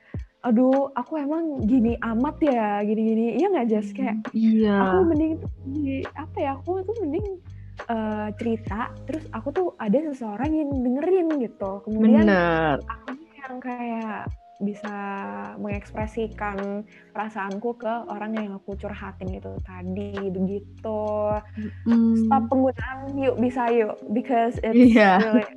aduh 0.44 0.92
aku 1.00 1.24
emang 1.24 1.64
gini 1.64 1.96
amat 2.04 2.36
ya 2.44 2.84
gini 2.84 3.02
gini 3.16 3.26
iya 3.40 3.48
nggak 3.48 3.68
Jess? 3.72 3.96
Kayak 3.96 4.28
iya. 4.36 4.76
aku 4.76 4.98
mending 5.08 5.34
di 5.64 6.04
apa 6.20 6.38
ya 6.38 6.52
aku 6.60 6.84
tuh 6.84 6.96
mending 7.00 7.28
uh, 7.88 8.28
cerita 8.36 8.92
terus 9.08 9.24
aku 9.32 9.48
tuh 9.56 9.68
ada 9.80 9.96
seseorang 10.12 10.52
yang 10.52 10.70
dengerin 10.84 11.28
gitu. 11.40 11.80
Kemudian 11.88 12.28
Bener. 12.28 12.76
aku 12.84 13.16
yang 13.40 13.56
kayak 13.64 14.28
bisa 14.62 14.96
mengekspresikan 15.58 16.86
perasaanku 17.10 17.74
ke 17.78 17.94
orang 18.10 18.38
yang 18.38 18.54
aku 18.54 18.78
curhatin 18.78 19.34
itu 19.34 19.54
tadi 19.66 20.14
begitu 20.30 21.04
mm. 21.90 22.28
stop 22.28 22.44
penggunaan 22.52 23.18
yuk 23.18 23.36
bisa 23.42 23.70
yuk 23.74 23.98
because 24.14 24.58
it's 24.62 24.94
yeah. 24.94 25.18
really 25.20 25.48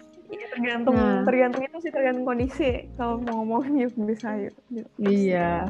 ya, 0.30 0.46
tergantung 0.54 0.96
nah. 0.96 1.22
tergantung 1.26 1.62
itu 1.66 1.76
sih 1.82 1.92
tergantung 1.92 2.24
kondisi 2.24 2.70
kalau 2.94 3.18
mau 3.20 3.42
ngomong 3.42 3.74
yuk 3.76 3.94
bisa 4.06 4.34
yuk 4.38 4.54
iya 5.02 5.66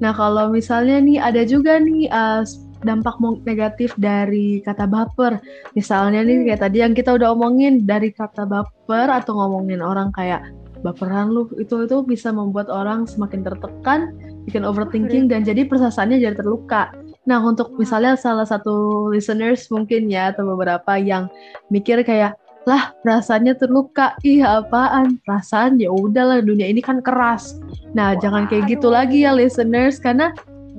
nah 0.00 0.12
kalau 0.16 0.50
misalnya 0.50 0.98
nih 1.00 1.20
ada 1.20 1.42
juga 1.44 1.78
nih 1.78 2.08
uh, 2.08 2.42
dampak 2.84 3.16
negatif 3.48 3.96
dari 3.96 4.60
kata 4.60 4.84
baper. 4.84 5.40
Misalnya 5.72 6.20
nih 6.22 6.52
kayak 6.52 6.60
tadi 6.68 6.84
yang 6.84 6.92
kita 6.92 7.16
udah 7.16 7.32
omongin 7.32 7.88
dari 7.88 8.12
kata 8.12 8.44
baper 8.44 9.08
atau 9.08 9.40
ngomongin 9.40 9.80
orang 9.80 10.12
kayak 10.12 10.44
baperan 10.84 11.32
lu 11.32 11.48
itu 11.56 11.88
itu 11.88 11.96
bisa 12.04 12.28
membuat 12.28 12.68
orang 12.68 13.08
semakin 13.08 13.40
tertekan, 13.40 14.12
bikin 14.44 14.68
overthinking 14.68 15.32
dan 15.32 15.40
jadi 15.40 15.64
persasaannya 15.64 16.20
jadi 16.20 16.36
terluka. 16.36 16.92
Nah, 17.24 17.40
untuk 17.40 17.72
misalnya 17.80 18.20
salah 18.20 18.44
satu 18.44 19.08
listeners 19.08 19.72
mungkin 19.72 20.12
ya 20.12 20.36
atau 20.36 20.44
beberapa 20.44 21.00
yang 21.00 21.32
mikir 21.72 22.04
kayak 22.04 22.36
lah 22.64 22.96
perasaannya 23.04 23.54
terluka, 23.60 24.16
ih 24.24 24.40
apaan? 24.40 25.20
Perasaan 25.24 25.76
ya 25.76 25.92
udahlah 25.92 26.40
dunia 26.40 26.64
ini 26.64 26.80
kan 26.80 27.04
keras. 27.04 27.60
Nah, 27.92 28.16
Wah, 28.16 28.20
jangan 28.20 28.48
kayak 28.48 28.72
gitu 28.72 28.88
lagi 28.88 29.28
ya 29.28 29.36
listeners 29.36 30.00
karena 30.00 30.32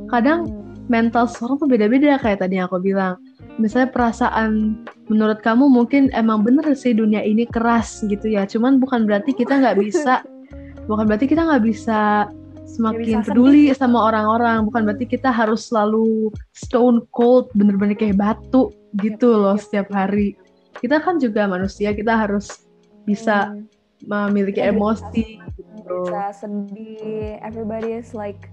kadang 0.10 0.50
mental 0.90 1.30
seorang 1.30 1.62
tuh 1.62 1.70
beda-beda 1.70 2.18
kayak 2.18 2.42
tadi 2.42 2.58
yang 2.58 2.68
aku 2.70 2.82
bilang. 2.82 3.22
Misalnya 3.56 3.94
perasaan 3.94 4.82
menurut 5.08 5.40
kamu 5.40 5.72
mungkin 5.72 6.12
emang 6.12 6.44
bener 6.44 6.76
sih 6.76 6.92
dunia 6.92 7.24
ini 7.24 7.46
keras 7.48 8.04
gitu 8.04 8.28
ya. 8.28 8.44
Cuman 8.50 8.82
bukan 8.82 9.06
berarti 9.06 9.32
kita 9.32 9.62
nggak 9.62 9.78
bisa, 9.80 10.26
bukan 10.90 11.06
berarti 11.06 11.30
kita 11.30 11.46
nggak 11.46 11.64
bisa 11.64 12.28
semakin 12.66 13.22
bisa 13.22 13.30
peduli 13.30 13.72
sedih. 13.72 13.78
sama 13.78 14.10
orang-orang. 14.10 14.66
Bukan 14.68 14.90
berarti 14.90 15.06
kita 15.06 15.30
harus 15.30 15.70
selalu 15.70 16.34
stone 16.52 17.06
cold, 17.14 17.54
bener-bener 17.54 17.96
kayak 17.96 18.18
batu 18.18 18.74
gitu 19.00 19.38
yep, 19.38 19.42
loh 19.46 19.56
yep, 19.56 19.64
setiap 19.64 19.88
hari. 19.94 20.36
Kita 20.80 21.02
kan 21.02 21.18
juga 21.18 21.48
manusia, 21.48 21.96
kita 21.96 22.14
harus 22.16 22.68
bisa 23.08 23.54
hmm. 23.54 23.66
memiliki 24.06 24.60
kita 24.60 24.72
emosi. 24.76 25.40
Bisa, 25.40 25.48
gitu. 25.56 25.98
bisa 26.08 26.24
sedih. 26.36 27.40
Everybody 27.42 28.00
is 28.00 28.12
like, 28.12 28.50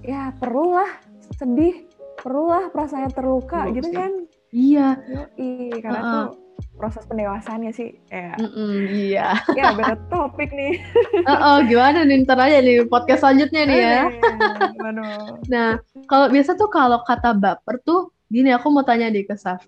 ya 0.00 0.32
perlu 0.40 0.74
lah 0.80 0.90
sedih 1.36 1.86
perlulah 2.20 2.68
perasaannya 2.72 3.12
terluka 3.16 3.64
Perlu 3.68 3.76
gitu 3.80 3.88
sih. 3.92 3.96
kan 3.96 4.12
Iya. 4.50 4.88
Yoi, 5.06 5.78
karena 5.78 6.00
Heeh. 6.02 6.10
tuh 6.10 6.26
proses 6.76 7.04
pendewasaannya 7.08 7.72
sih 7.72 7.92
ya 8.08 8.36
Mm-mm, 8.36 8.88
iya. 8.88 9.36
ya 9.56 9.72
beda 9.76 9.96
topik 10.12 10.52
nih 10.52 10.80
Oh, 11.28 11.60
gimana 11.64 12.04
nih 12.04 12.24
ntar 12.24 12.40
aja 12.40 12.60
nih 12.60 12.84
podcast 12.88 13.20
selanjutnya 13.24 13.62
nih 13.68 13.78
ya. 13.80 14.02
Waduh. 14.80 15.44
Nah, 15.52 15.76
kalau 16.08 16.32
biasa 16.32 16.56
tuh 16.56 16.68
kalau 16.72 17.04
kata 17.04 17.36
baper 17.36 17.80
tuh 17.84 18.12
gini 18.32 18.52
aku 18.52 18.72
mau 18.72 18.84
tanya 18.84 19.12
nih 19.12 19.28
ke 19.28 19.36
Saf. 19.36 19.60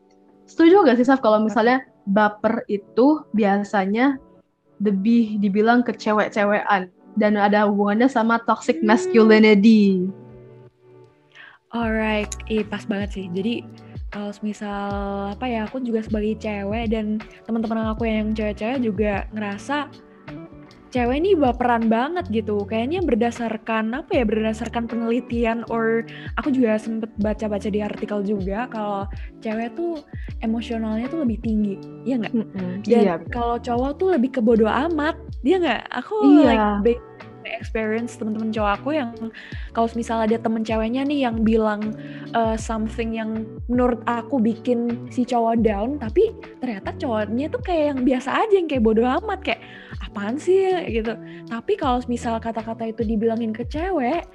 Setuju 0.52 0.84
gak 0.84 1.00
sih 1.00 1.08
Saf 1.08 1.24
kalau 1.24 1.40
misalnya 1.40 1.88
baper 2.04 2.68
itu 2.68 3.24
biasanya 3.32 4.20
lebih 4.84 5.40
dibilang 5.40 5.80
ke 5.80 5.96
cewek-cewekan 5.96 6.92
dan 7.16 7.32
ada 7.40 7.64
hubungannya 7.64 8.12
sama 8.12 8.36
toxic 8.44 8.84
Hmm. 8.84 8.92
masculinity. 8.92 10.12
Alright, 11.72 12.28
ih 12.52 12.68
pas 12.68 12.84
banget 12.84 13.16
sih. 13.16 13.26
Jadi 13.32 13.64
kalau 14.12 14.28
misal 14.44 14.92
apa 15.32 15.48
ya, 15.48 15.64
aku 15.64 15.80
juga 15.80 16.04
sebagai 16.04 16.36
cewek 16.36 16.92
dan 16.92 17.16
teman-teman 17.48 17.96
aku 17.96 18.04
yang 18.04 18.36
cewek-cewek 18.36 18.84
juga 18.84 19.24
ngerasa 19.32 19.88
cewek 20.92 21.16
ini 21.24 21.32
baperan 21.32 21.88
banget 21.88 22.28
gitu. 22.28 22.68
Kayaknya 22.68 23.00
berdasarkan 23.02 23.96
apa 23.96 24.12
ya, 24.12 24.24
berdasarkan 24.28 24.84
penelitian 24.86 25.64
or 25.72 26.04
aku 26.36 26.52
juga 26.52 26.76
sempet 26.76 27.08
baca-baca 27.16 27.72
di 27.72 27.80
artikel 27.80 28.20
juga 28.22 28.68
kalau 28.68 29.08
cewek 29.40 29.72
tuh 29.72 30.04
emosionalnya 30.44 31.08
tuh 31.08 31.24
lebih 31.24 31.40
tinggi, 31.40 31.74
iya 32.04 32.20
nggak? 32.20 32.34
Mm-mm, 32.36 32.70
Dan 32.84 33.02
Iya. 33.02 33.14
kalau 33.32 33.56
cowok 33.56 33.90
tuh 33.96 34.08
lebih 34.14 34.36
ke 34.36 34.40
bodo 34.44 34.68
amat, 34.68 35.16
dia 35.40 35.56
nggak? 35.58 35.82
Aku 36.04 36.14
Iya. 36.44 36.84
like 36.84 37.00
experience 37.42 38.14
temen-temen 38.14 38.54
cowok 38.54 38.72
aku 38.78 38.88
yang 38.94 39.10
kalau 39.74 39.90
misal 39.98 40.22
ada 40.22 40.38
temen 40.38 40.62
ceweknya 40.62 41.02
nih 41.02 41.26
yang 41.26 41.42
bilang 41.42 41.94
uh, 42.38 42.54
something 42.54 43.18
yang 43.18 43.46
menurut 43.66 43.98
aku 44.06 44.38
bikin 44.38 45.10
si 45.10 45.26
cowok 45.26 45.58
down, 45.62 45.98
tapi 45.98 46.30
ternyata 46.62 46.94
cowoknya 46.96 47.50
tuh 47.50 47.62
kayak 47.62 47.84
yang 47.94 48.00
biasa 48.06 48.30
aja 48.46 48.54
yang 48.54 48.68
kayak 48.70 48.84
bodo 48.86 49.02
amat 49.02 49.40
kayak 49.42 49.62
apaan 50.02 50.36
sih 50.36 50.66
gitu. 50.90 51.14
Tapi 51.46 51.72
kalau 51.78 52.02
misal 52.06 52.36
kata-kata 52.36 52.90
itu 52.90 53.06
dibilangin 53.06 53.54
ke 53.54 53.62
cewek, 53.64 54.26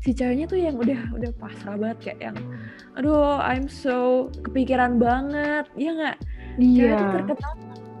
si 0.00 0.14
ceweknya 0.14 0.46
tuh 0.46 0.60
yang 0.62 0.78
udah 0.78 1.00
udah 1.12 1.30
pasrah 1.36 1.74
banget 1.74 1.98
kayak 2.00 2.18
yang 2.30 2.36
aduh 2.94 3.42
I'm 3.42 3.66
so 3.66 4.28
kepikiran 4.46 4.96
banget, 4.96 5.66
ya 5.74 5.90
nggak? 5.92 6.16
Cewek 6.58 6.94
tuh 6.94 7.06
Iya. 7.06 7.14
terkenal 7.22 7.52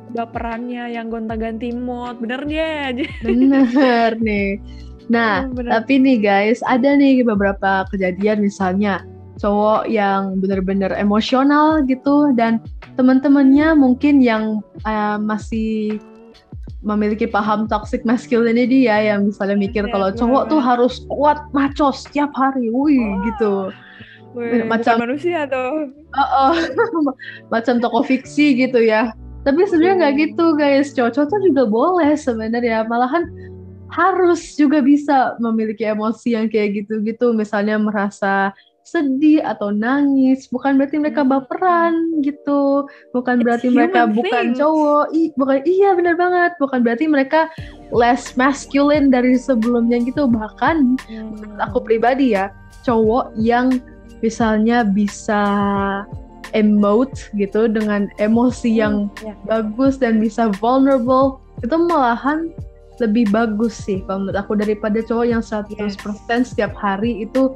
baperannya 0.08 0.84
yang 0.88 1.12
gonta-ganti 1.12 1.68
mood, 1.70 2.16
bener 2.18 2.40
dia. 2.48 2.90
Bener 3.20 4.16
nih. 4.16 4.56
Nah, 5.08 5.44
Oh, 5.48 5.52
bener. 5.56 5.72
tapi 5.80 6.00
nih 6.00 6.20
guys, 6.20 6.60
ada 6.64 6.96
nih 6.96 7.24
beberapa 7.24 7.84
kejadian 7.88 8.44
misalnya 8.44 9.04
cowok 9.38 9.86
yang 9.86 10.36
bener-bener 10.42 10.90
emosional 10.98 11.80
gitu 11.86 12.34
dan 12.34 12.58
teman-temannya 12.98 13.72
mungkin 13.72 14.18
yang 14.18 14.58
eh, 14.82 15.16
masih 15.16 15.96
memiliki 16.78 17.26
paham 17.26 17.66
toxic 17.66 18.06
masculinity 18.06 18.86
ya 18.86 19.02
yang 19.02 19.26
misalnya 19.26 19.58
mikir 19.58 19.86
Bener, 19.86 19.92
kalau 19.92 20.08
cowok 20.14 20.42
tuh 20.46 20.60
banget. 20.62 20.68
harus 20.70 20.94
kuat 21.10 21.38
maco 21.50 21.90
setiap 21.90 22.30
hari, 22.32 22.70
wih 22.70 23.02
gitu. 23.26 23.74
Wih, 24.32 24.62
macam- 24.62 25.02
manusia 25.02 25.48
tuh. 25.50 25.90
Oh, 26.14 26.54
macam 27.54 27.82
toko 27.82 28.02
fiksi 28.02 28.54
gitu 28.54 28.78
ya. 28.78 29.10
Tapi 29.42 29.64
sebenarnya 29.66 29.94
nggak 29.98 30.14
Hmm. 30.14 30.22
gitu 30.22 30.44
guys. 30.54 30.88
Cowok-cowok 30.92 31.26
tuh 31.26 31.40
juga 31.42 31.62
boleh 31.64 32.12
sebenarnya. 32.14 32.84
Malahan 32.84 33.24
harus 33.88 34.52
juga 34.52 34.78
bisa 34.78 35.34
memiliki 35.40 35.82
emosi 35.82 36.36
yang 36.36 36.46
kayak 36.46 36.84
gitu-gitu. 36.84 37.32
Misalnya 37.32 37.80
merasa 37.80 38.52
sedih 38.88 39.44
atau 39.44 39.68
nangis. 39.68 40.48
Bukan 40.48 40.80
berarti 40.80 40.96
mereka 40.96 41.20
Hmm. 41.20 41.30
baperan 41.36 41.94
gitu. 42.24 42.88
Bukan 43.12 43.40
It's 43.40 43.44
berarti 43.44 43.68
mereka 43.68 44.08
human 44.08 44.16
bukan 44.16 44.44
things. 44.48 44.58
cowok. 44.58 45.04
I, 45.12 45.22
bukan 45.36 45.58
iya 45.64 45.88
benar 45.92 46.14
banget. 46.16 46.52
Bukan 46.56 46.80
berarti 46.80 47.04
mereka 47.04 47.52
less 47.92 48.32
masculine 48.34 49.12
dari 49.12 49.36
sebelumnya 49.36 50.00
gitu. 50.00 50.24
Bahkan 50.24 50.76
Hmm. 51.04 51.60
aku 51.60 51.84
pribadi 51.84 52.32
ya 52.32 52.48
cowok 52.82 53.36
yang 53.36 53.76
misalnya 54.18 54.82
bisa 54.82 55.42
emote 56.56 57.28
gitu 57.36 57.68
dengan 57.68 58.08
emosi 58.16 58.72
yang 58.72 59.12
Ya. 59.20 59.36
bagus 59.44 60.00
dan 60.00 60.16
bisa 60.16 60.48
vulnerable 60.58 61.44
itu 61.60 61.76
malahan 61.76 62.48
lebih 62.98 63.30
bagus 63.30 63.78
sih 63.78 64.02
kalau 64.08 64.26
menurut 64.26 64.38
aku 64.40 64.52
daripada 64.58 64.98
cowok 65.04 65.26
yang 65.28 65.42
100% 65.44 66.42
setiap 66.42 66.74
hari 66.74 67.22
itu 67.22 67.52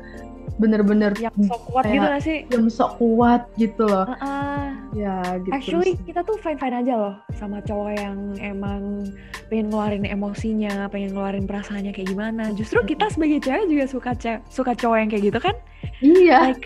bener-bener 0.62 1.10
yang 1.18 1.34
sok 1.42 1.62
kuat 1.66 1.84
gitu 1.84 2.06
gak 2.06 2.22
sih? 2.22 2.38
yang 2.46 2.66
sok 2.70 2.92
kuat 2.96 3.42
gitu 3.58 3.82
loh 3.82 4.06
Heeh. 4.06 4.62
ya 4.94 5.16
gitu 5.42 5.50
Actually 5.50 5.92
sih. 5.98 6.06
kita 6.06 6.22
tuh 6.22 6.38
fine-fine 6.38 6.76
aja 6.78 6.94
loh 6.94 7.14
sama 7.34 7.58
cowok 7.60 7.90
yang 7.98 8.16
emang 8.38 9.10
pengen 9.50 9.68
ngeluarin 9.68 10.06
emosinya, 10.06 10.86
pengen 10.86 11.12
ngeluarin 11.12 11.44
perasaannya 11.44 11.90
kayak 11.90 12.08
gimana. 12.08 12.54
Justru 12.54 12.80
kita 12.86 13.10
sebagai 13.10 13.42
cewek 13.42 13.66
juga 13.66 13.84
suka 13.84 14.10
ce- 14.14 14.40
suka 14.48 14.72
cowok 14.72 14.96
yang 14.96 15.10
kayak 15.10 15.24
gitu 15.28 15.38
kan? 15.42 15.56
iya 16.00 16.54
Like 16.54 16.64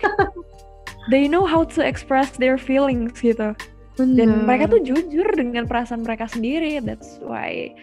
they 1.09 1.25
know 1.25 1.43
how 1.43 1.65
to 1.65 1.81
express 1.81 2.37
their 2.37 2.55
feelings 2.55 3.17
gitu. 3.17 3.51
Dan 3.97 4.13
bener. 4.13 4.45
mereka 4.45 4.63
tuh 4.69 4.81
jujur 4.85 5.25
dengan 5.33 5.65
perasaan 5.65 6.05
mereka 6.05 6.29
sendiri. 6.29 6.77
That's 6.79 7.17
why 7.19 7.73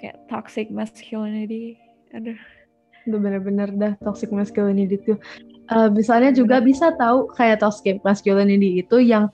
kayak 0.00 0.16
toxic 0.26 0.72
masculinity. 0.72 1.76
Aduh. 2.10 2.38
Itu 3.04 3.16
bener-bener 3.16 3.68
dah 3.72 3.92
toxic 4.00 4.30
masculinity 4.30 4.96
itu 4.96 5.14
Eh, 5.72 5.88
misalnya 5.88 6.34
juga 6.34 6.60
bisa 6.60 6.92
tahu 6.98 7.32
kayak 7.32 7.62
toxic 7.64 8.02
masculinity 8.04 8.82
itu 8.82 8.98
yang 9.00 9.32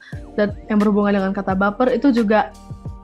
yang 0.68 0.78
berhubungan 0.78 1.18
dengan 1.18 1.32
kata 1.34 1.56
baper 1.56 1.90
itu 1.90 2.14
juga 2.14 2.52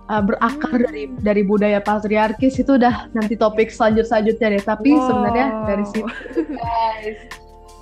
eh, 0.07 0.23
berakar 0.23 0.71
Hmm. 0.71 0.85
dari 0.87 1.03
dari 1.25 1.43
budaya 1.43 1.81
patriarkis 1.83 2.61
itu 2.61 2.77
udah 2.79 3.11
nanti 3.11 3.35
topik 3.35 3.73
selanjut 3.73 4.07
selanjutnya 4.07 4.55
deh 4.55 4.63
tapi 4.63 4.93
sebenarnya 4.95 5.47
dari 5.67 5.83
Wow. 5.83 5.91
situ 5.91 6.41
guys 6.53 7.19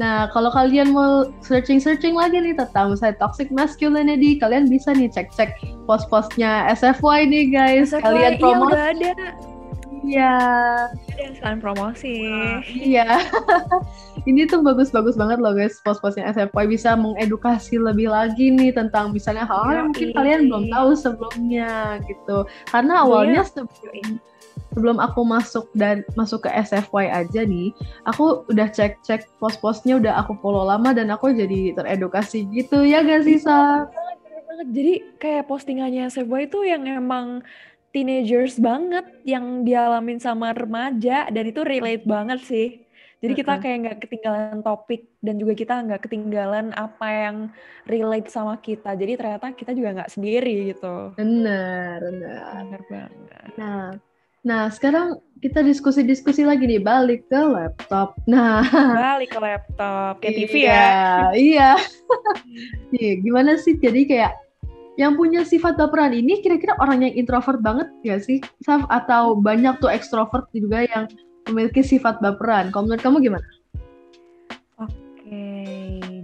nah 0.01 0.25
kalau 0.33 0.49
kalian 0.49 0.89
mau 0.89 1.29
searching 1.45 1.77
searching 1.77 2.17
lagi 2.17 2.41
nih 2.41 2.57
tentang 2.57 2.97
misalnya 2.97 3.21
toxic 3.21 3.53
masculinity 3.53 4.41
kalian 4.41 4.71
bisa 4.73 4.95
nih 4.97 5.11
cek 5.11 5.37
cek 5.37 5.53
post 5.85 6.09
postnya 6.09 6.65
SFY 6.73 7.29
nih 7.29 7.45
guys 7.53 7.93
SFY, 7.93 8.01
kalian 8.01 8.33
iya 8.33 8.41
promosi 8.41 8.73
udah 8.73 8.87
ada. 8.89 9.11
Ya 10.07 10.37
Ada 10.91 11.33
sekalian 11.39 11.61
promosi. 11.63 12.15
Iya. 12.69 13.23
Ini 14.29 14.47
tuh 14.47 14.63
bagus-bagus 14.63 15.19
banget 15.19 15.43
loh 15.43 15.55
guys 15.55 15.83
post-postnya 15.83 16.31
SFY 16.31 16.71
bisa 16.71 16.95
mengedukasi 16.95 17.79
lebih 17.79 18.11
lagi 18.11 18.55
nih 18.55 18.71
tentang 18.71 19.11
misalnya 19.11 19.43
hal-hal 19.47 19.73
yang 19.75 19.87
mungkin 19.91 20.11
kalian 20.15 20.41
belum 20.47 20.65
tahu 20.71 20.91
sebelumnya 20.95 21.99
gitu. 22.07 22.47
Karena 22.71 23.03
awalnya 23.03 23.43
sebelum 23.43 24.23
sebelum 24.73 24.99
aku 25.01 25.21
masuk 25.25 25.69
dan 25.77 26.01
masuk 26.17 26.49
ke 26.49 26.51
SFY 26.53 27.09
aja 27.13 27.45
nih, 27.45 27.77
aku 28.09 28.47
udah 28.49 28.69
cek-cek 28.73 29.29
post-postnya 29.37 30.01
udah 30.01 30.25
aku 30.25 30.37
follow 30.41 30.65
lama 30.65 30.97
dan 30.97 31.13
aku 31.13 31.33
jadi 31.33 31.77
teredukasi 31.77 32.49
gitu 32.53 32.85
ya 32.85 33.05
gak 33.05 33.25
sih 33.29 33.37
Sa? 33.37 33.85
Banget. 34.53 34.67
Jadi 34.73 34.95
kayak 35.21 35.49
postingannya 35.49 36.13
Seboy 36.13 36.47
itu 36.49 36.65
yang 36.65 36.85
emang 36.85 37.41
teenagers 37.93 38.57
banget 38.57 39.05
yang 39.23 39.63
dialamin 39.63 40.19
sama 40.19 40.57
remaja 40.57 41.29
dan 41.29 41.45
itu 41.45 41.61
relate 41.61 42.09
banget 42.09 42.41
sih. 42.43 42.69
Jadi 43.23 43.39
kita 43.39 43.55
kayak 43.63 43.79
nggak 43.87 43.99
ketinggalan 44.03 44.59
topik 44.67 45.07
dan 45.23 45.39
juga 45.39 45.55
kita 45.55 45.79
nggak 45.87 46.03
ketinggalan 46.11 46.75
apa 46.75 47.07
yang 47.07 47.37
relate 47.87 48.27
sama 48.27 48.59
kita. 48.59 48.99
Jadi 48.99 49.15
ternyata 49.15 49.55
kita 49.55 49.71
juga 49.79 49.95
nggak 49.95 50.11
sendiri 50.11 50.75
gitu. 50.75 51.15
Bener, 51.15 52.03
bener. 52.03 52.43
Bener 52.67 52.83
banget. 52.91 53.51
Nah, 53.55 53.95
nah 54.43 54.67
sekarang 54.75 55.23
kita 55.39 55.63
diskusi-diskusi 55.63 56.43
lagi 56.43 56.67
nih 56.67 56.83
balik 56.83 57.31
ke 57.31 57.39
laptop. 57.39 58.19
Nah, 58.27 58.67
Balik 58.91 59.31
ke 59.31 59.39
laptop, 59.39 60.19
kayak 60.19 60.35
TV 60.43 60.55
Iya, 60.67 60.75
ya. 60.75 60.91
Iya. 61.31 61.71
Iya, 62.93 63.13
gimana 63.23 63.55
sih? 63.57 63.79
Jadi 63.79 64.05
kayak 64.05 64.35
yang 65.01 65.17
punya 65.17 65.41
sifat 65.41 65.81
baperan 65.81 66.13
ini 66.13 66.45
kira-kira 66.45 66.77
orang 66.77 67.01
yang 67.01 67.15
introvert 67.17 67.65
banget 67.65 67.89
ya 68.05 68.21
sih? 68.21 68.45
Saf? 68.61 68.85
Atau 68.93 69.41
banyak 69.41 69.81
tuh 69.81 69.89
ekstrovert 69.89 70.49
juga 70.53 70.85
yang 70.85 71.09
memiliki 71.49 71.81
sifat 71.81 72.21
baperan? 72.21 72.69
Kalau 72.69 72.85
menurut 72.85 73.01
kamu 73.01 73.17
gimana? 73.25 73.49
Oke, 74.77 75.45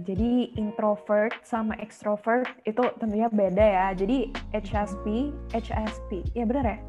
jadi 0.05 0.53
introvert 0.53 1.33
sama 1.41 1.73
extrovert 1.81 2.45
itu 2.69 2.85
tentunya 3.01 3.25
beda 3.33 3.65
ya. 3.65 3.87
Jadi 3.97 4.29
HSP, 4.53 5.33
HSP, 5.49 6.29
ya 6.37 6.45
benar 6.45 6.77
ya? 6.77 6.79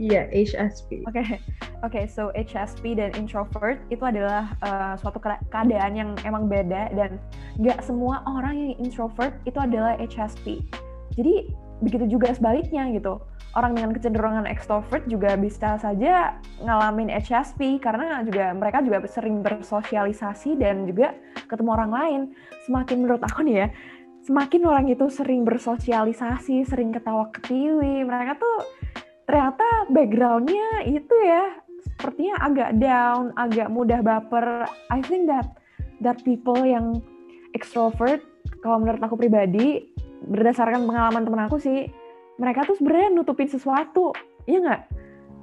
Iya, 0.00 0.32
HSP. 0.32 1.04
Oke, 1.08 1.40
oke. 1.84 2.00
So 2.08 2.32
HSP 2.32 2.96
dan 2.96 3.12
introvert 3.16 3.80
itu 3.92 4.00
adalah 4.00 4.56
uh, 4.64 4.96
suatu 4.96 5.20
keadaan 5.20 5.92
yang 5.92 6.16
emang 6.24 6.48
beda 6.48 6.88
dan 6.96 7.20
nggak 7.60 7.84
semua 7.84 8.24
orang 8.24 8.56
yang 8.56 8.72
introvert 8.80 9.36
itu 9.44 9.60
adalah 9.60 9.96
HSP. 10.00 10.64
Jadi 11.20 11.34
begitu 11.84 12.16
juga 12.16 12.32
sebaliknya 12.32 12.88
gitu. 12.96 13.20
orang 13.58 13.74
dengan 13.74 13.90
kecenderungan 13.90 14.46
ekstrovert 14.46 15.10
juga 15.10 15.34
bisa 15.34 15.74
saja 15.74 16.38
ngalamin 16.62 17.10
HSP 17.10 17.82
karena 17.82 18.22
juga 18.22 18.54
mereka 18.54 18.78
juga 18.78 19.02
sering 19.10 19.42
bersosialisasi 19.42 20.54
dan 20.54 20.86
juga 20.86 21.18
ketemu 21.50 21.70
orang 21.74 21.90
lain. 21.90 22.20
Semakin 22.70 22.96
menurut 23.02 23.18
aku 23.26 23.42
nih 23.42 23.66
ya, 23.66 23.68
semakin 24.22 24.62
orang 24.70 24.86
itu 24.86 25.10
sering 25.10 25.42
bersosialisasi, 25.42 26.62
sering 26.62 26.94
ketawa 26.94 27.26
ketiwi, 27.34 28.06
mereka 28.06 28.38
tuh 28.38 28.58
ternyata 29.26 29.66
backgroundnya 29.90 30.86
itu 30.86 31.16
ya 31.26 31.58
sepertinya 31.82 32.38
agak 32.46 32.70
down, 32.78 33.34
agak 33.34 33.66
mudah 33.66 33.98
baper. 33.98 34.62
I 34.94 35.02
think 35.02 35.26
that 35.26 35.58
that 36.06 36.22
people 36.22 36.62
yang 36.62 37.02
extrovert, 37.56 38.22
kalau 38.62 38.78
menurut 38.78 39.02
aku 39.02 39.18
pribadi, 39.18 39.90
berdasarkan 40.26 40.84
pengalaman 40.84 41.22
temen 41.24 41.40
aku 41.46 41.56
sih, 41.56 41.88
mereka 42.40 42.64
tuh 42.64 42.76
sebenarnya 42.80 43.08
nutupin 43.12 43.48
sesuatu 43.48 44.16
ya 44.48 44.58
nggak 44.60 44.82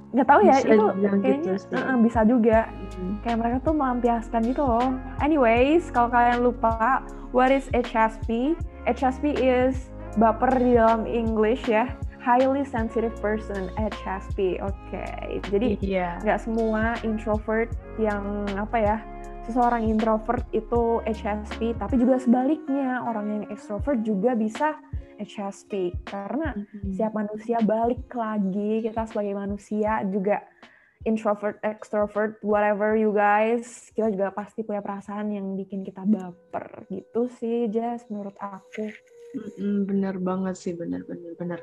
nggak 0.08 0.24
tahu 0.24 0.40
ya 0.40 0.56
bisa 0.56 0.72
itu 0.72 0.86
kayaknya 1.20 1.36
gitu 1.36 1.76
uh, 1.76 1.98
bisa 2.00 2.20
juga 2.24 2.58
hmm. 2.96 3.14
kayak 3.20 3.38
mereka 3.44 3.56
tuh 3.60 3.74
melampiaskan 3.76 4.40
gitu 4.48 4.62
loh 4.64 4.88
anyways 5.20 5.92
kalau 5.92 6.08
kalian 6.08 6.40
lupa 6.40 7.04
what 7.36 7.52
is 7.52 7.68
HSP 7.76 8.56
HSP 8.88 9.36
is 9.36 9.92
baper 10.16 10.48
di 10.56 10.80
dalam 10.80 11.04
English 11.04 11.68
ya 11.68 11.92
highly 12.24 12.64
sensitive 12.64 13.12
person 13.20 13.68
HSP 13.76 14.56
oke 14.64 14.72
okay. 14.88 15.44
jadi 15.52 15.76
iya. 15.84 16.08
nggak 16.24 16.40
yeah. 16.40 16.44
semua 16.44 16.96
introvert 17.04 17.68
yang 18.00 18.48
apa 18.56 18.76
ya 18.80 18.96
seseorang 19.48 19.88
introvert 19.88 20.44
itu 20.52 21.00
HSP 21.08 21.72
tapi 21.80 21.96
juga 21.96 22.20
sebaliknya 22.20 23.00
orang 23.08 23.26
yang 23.32 23.44
extrovert 23.48 24.04
juga 24.04 24.36
bisa 24.36 24.76
HSP 25.18 25.96
karena 26.04 26.54
mm-hmm. 26.54 26.94
setiap 26.94 27.12
manusia 27.16 27.58
balik 27.64 28.06
lagi 28.12 28.84
kita 28.84 29.08
sebagai 29.08 29.34
manusia 29.34 30.04
juga 30.06 30.44
introvert, 31.06 31.62
extrovert, 31.62 32.42
whatever 32.42 32.98
you 32.98 33.14
guys, 33.14 33.88
kita 33.94 34.10
juga 34.10 34.34
pasti 34.34 34.66
punya 34.66 34.82
perasaan 34.82 35.30
yang 35.30 35.54
bikin 35.54 35.86
kita 35.86 36.02
baper 36.02 36.84
gitu 36.90 37.30
sih, 37.38 37.70
Jess, 37.70 38.10
menurut 38.10 38.34
aku. 38.36 38.90
Mm-mm, 39.38 39.86
bener 39.86 40.18
banget 40.18 40.58
sih, 40.58 40.74
bener, 40.74 41.06
bener, 41.06 41.38
bener. 41.38 41.60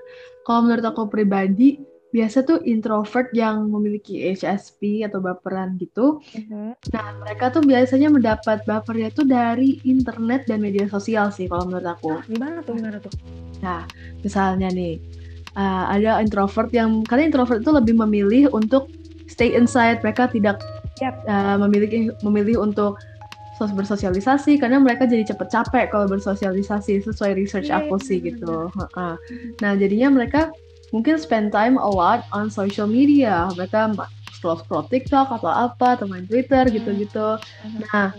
Kalau 0.48 0.64
menurut 0.64 0.86
aku 0.86 1.12
pribadi, 1.12 1.84
biasa 2.16 2.48
tuh 2.48 2.64
introvert 2.64 3.28
yang 3.36 3.68
memiliki 3.68 4.24
HSP 4.32 5.04
atau 5.04 5.20
baperan 5.20 5.76
gitu. 5.76 6.24
Mm-hmm. 6.32 6.68
Nah, 6.96 7.08
mereka 7.20 7.52
tuh 7.52 7.60
biasanya 7.68 8.08
mendapat 8.08 8.64
bapernya 8.64 9.12
tuh 9.12 9.28
dari 9.28 9.84
internet 9.84 10.48
dan 10.48 10.64
media 10.64 10.88
sosial 10.88 11.28
sih 11.36 11.52
kalau 11.52 11.68
menurut 11.68 11.92
aku. 11.92 12.24
Gimana 12.32 12.64
tuh? 12.64 12.80
Gimana 12.80 13.04
tuh? 13.04 13.12
Nah, 13.60 13.84
misalnya 14.24 14.72
nih, 14.72 14.96
uh, 15.60 15.92
ada 15.92 16.24
introvert 16.24 16.72
yang 16.72 17.04
karena 17.04 17.28
introvert 17.28 17.60
itu 17.60 17.76
lebih 17.76 18.00
memilih 18.00 18.48
untuk 18.56 18.88
stay 19.28 19.52
inside, 19.52 20.00
mereka 20.00 20.32
tidak 20.32 20.64
yep. 21.04 21.20
uh, 21.28 21.60
memiliki 21.60 22.16
memilih 22.24 22.64
untuk 22.64 22.96
bersosialisasi 23.56 24.60
karena 24.60 24.84
mereka 24.84 25.08
jadi 25.08 25.32
cepet 25.32 25.48
capek 25.48 25.88
kalau 25.88 26.12
bersosialisasi 26.12 27.08
sesuai 27.08 27.40
research 27.40 27.72
yeah, 27.72 27.80
aku 27.80 27.96
sih 28.00 28.20
gitu. 28.20 28.68
Uh, 29.00 29.16
nah 29.64 29.72
jadinya 29.80 30.12
mereka 30.12 30.52
mungkin 30.96 31.20
spend 31.20 31.52
time 31.52 31.76
a 31.76 31.90
lot 31.92 32.24
on 32.32 32.48
social 32.48 32.88
media. 32.88 33.52
Mereka 33.60 34.00
scroll 34.32 34.64
scroll 34.64 34.88
TikTok 34.88 35.28
atau 35.28 35.52
apa, 35.52 36.00
atau 36.00 36.08
main 36.08 36.24
Twitter 36.24 36.64
hmm. 36.64 36.74
gitu-gitu. 36.80 37.36
Nah, 37.92 38.16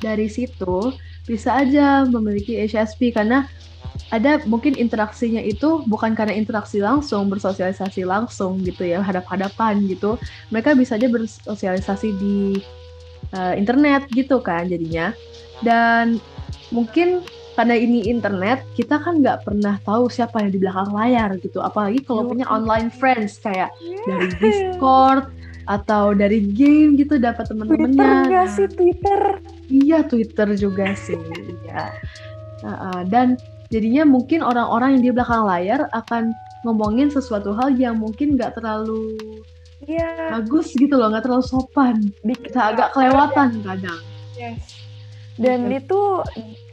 dari 0.00 0.32
situ 0.32 0.96
bisa 1.28 1.60
aja 1.60 2.08
memiliki 2.08 2.56
HSP 2.56 3.12
karena 3.12 3.44
ada 4.08 4.40
mungkin 4.48 4.74
interaksinya 4.74 5.44
itu 5.44 5.84
bukan 5.84 6.16
karena 6.16 6.32
interaksi 6.32 6.80
langsung, 6.80 7.28
bersosialisasi 7.28 8.08
langsung 8.08 8.64
gitu 8.64 8.88
ya, 8.88 9.04
hadap-hadapan 9.04 9.84
gitu. 9.84 10.16
Mereka 10.48 10.72
bisa 10.72 10.96
aja 10.96 11.06
bersosialisasi 11.06 12.08
di 12.16 12.64
uh, 13.36 13.52
internet 13.54 14.08
gitu 14.10 14.40
kan 14.40 14.66
jadinya. 14.72 15.12
Dan 15.60 16.16
mungkin 16.72 17.20
karena 17.60 17.76
ini 17.76 18.08
internet 18.08 18.64
kita 18.72 18.96
kan 19.04 19.20
nggak 19.20 19.44
pernah 19.44 19.76
tahu 19.84 20.08
siapa 20.08 20.40
yang 20.40 20.56
di 20.56 20.64
belakang 20.64 20.96
layar 20.96 21.36
gitu. 21.44 21.60
Apalagi 21.60 22.00
kalau 22.08 22.24
punya 22.24 22.48
online 22.48 22.88
friends 22.88 23.36
kayak 23.36 23.68
dari 24.08 24.32
Discord 24.40 25.28
atau 25.68 26.16
dari 26.16 26.40
game 26.56 26.96
gitu 26.96 27.20
dapat 27.20 27.52
teman-temannya 27.52 27.92
Twitter 27.92 28.32
nggak 28.32 28.48
sih? 28.48 28.68
Twitter. 28.72 29.20
Iya 29.68 29.98
Twitter 30.08 30.48
juga 30.56 30.96
sih 30.96 31.20
ya 31.68 31.92
uh, 32.64 33.04
dan 33.12 33.36
jadinya 33.68 34.08
mungkin 34.08 34.40
orang-orang 34.40 34.96
yang 34.96 35.02
di 35.04 35.10
belakang 35.12 35.44
layar 35.44 35.84
akan 35.92 36.32
ngomongin 36.64 37.12
sesuatu 37.12 37.52
hal 37.52 37.76
yang 37.76 38.00
mungkin 38.00 38.40
nggak 38.40 38.56
terlalu 38.56 39.20
yeah. 39.84 40.32
bagus 40.32 40.72
gitu 40.72 40.96
loh 40.96 41.12
nggak 41.12 41.28
terlalu 41.28 41.44
sopan. 41.44 42.08
Bisa 42.24 42.72
agak 42.72 42.96
kelewatan. 42.96 43.60
kadang. 43.60 44.00
Yes 44.32 44.80
dan 45.40 45.72
itu 45.72 46.20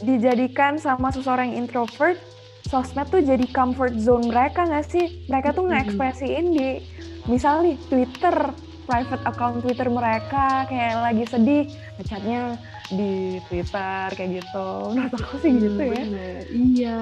dijadikan 0.03 0.75
sama 0.75 1.07
seseorang 1.09 1.55
introvert 1.55 2.19
sosmed 2.67 3.07
tuh 3.07 3.23
jadi 3.23 3.47
comfort 3.55 3.95
zone 3.95 4.27
mereka 4.27 4.67
nggak 4.67 4.87
sih? 4.91 5.23
Mereka 5.31 5.55
tuh 5.55 5.71
ngekspresiin 5.71 6.45
di 6.51 6.83
misalnya 7.31 7.71
nih 7.71 7.77
Twitter 7.87 8.35
private 8.83 9.23
account 9.23 9.63
Twitter 9.63 9.87
mereka 9.87 10.67
kayak 10.67 10.95
lagi 10.99 11.23
sedih 11.27 11.63
ngechatnya 11.95 12.59
di 12.91 13.39
Twitter 13.47 14.05
kayak 14.11 14.31
gitu. 14.43 14.67
Menurut 14.95 15.15
aku 15.15 15.35
sih 15.39 15.51
hmm, 15.55 15.63
gitu 15.63 15.81
ya. 15.81 16.03
iya. 16.51 16.99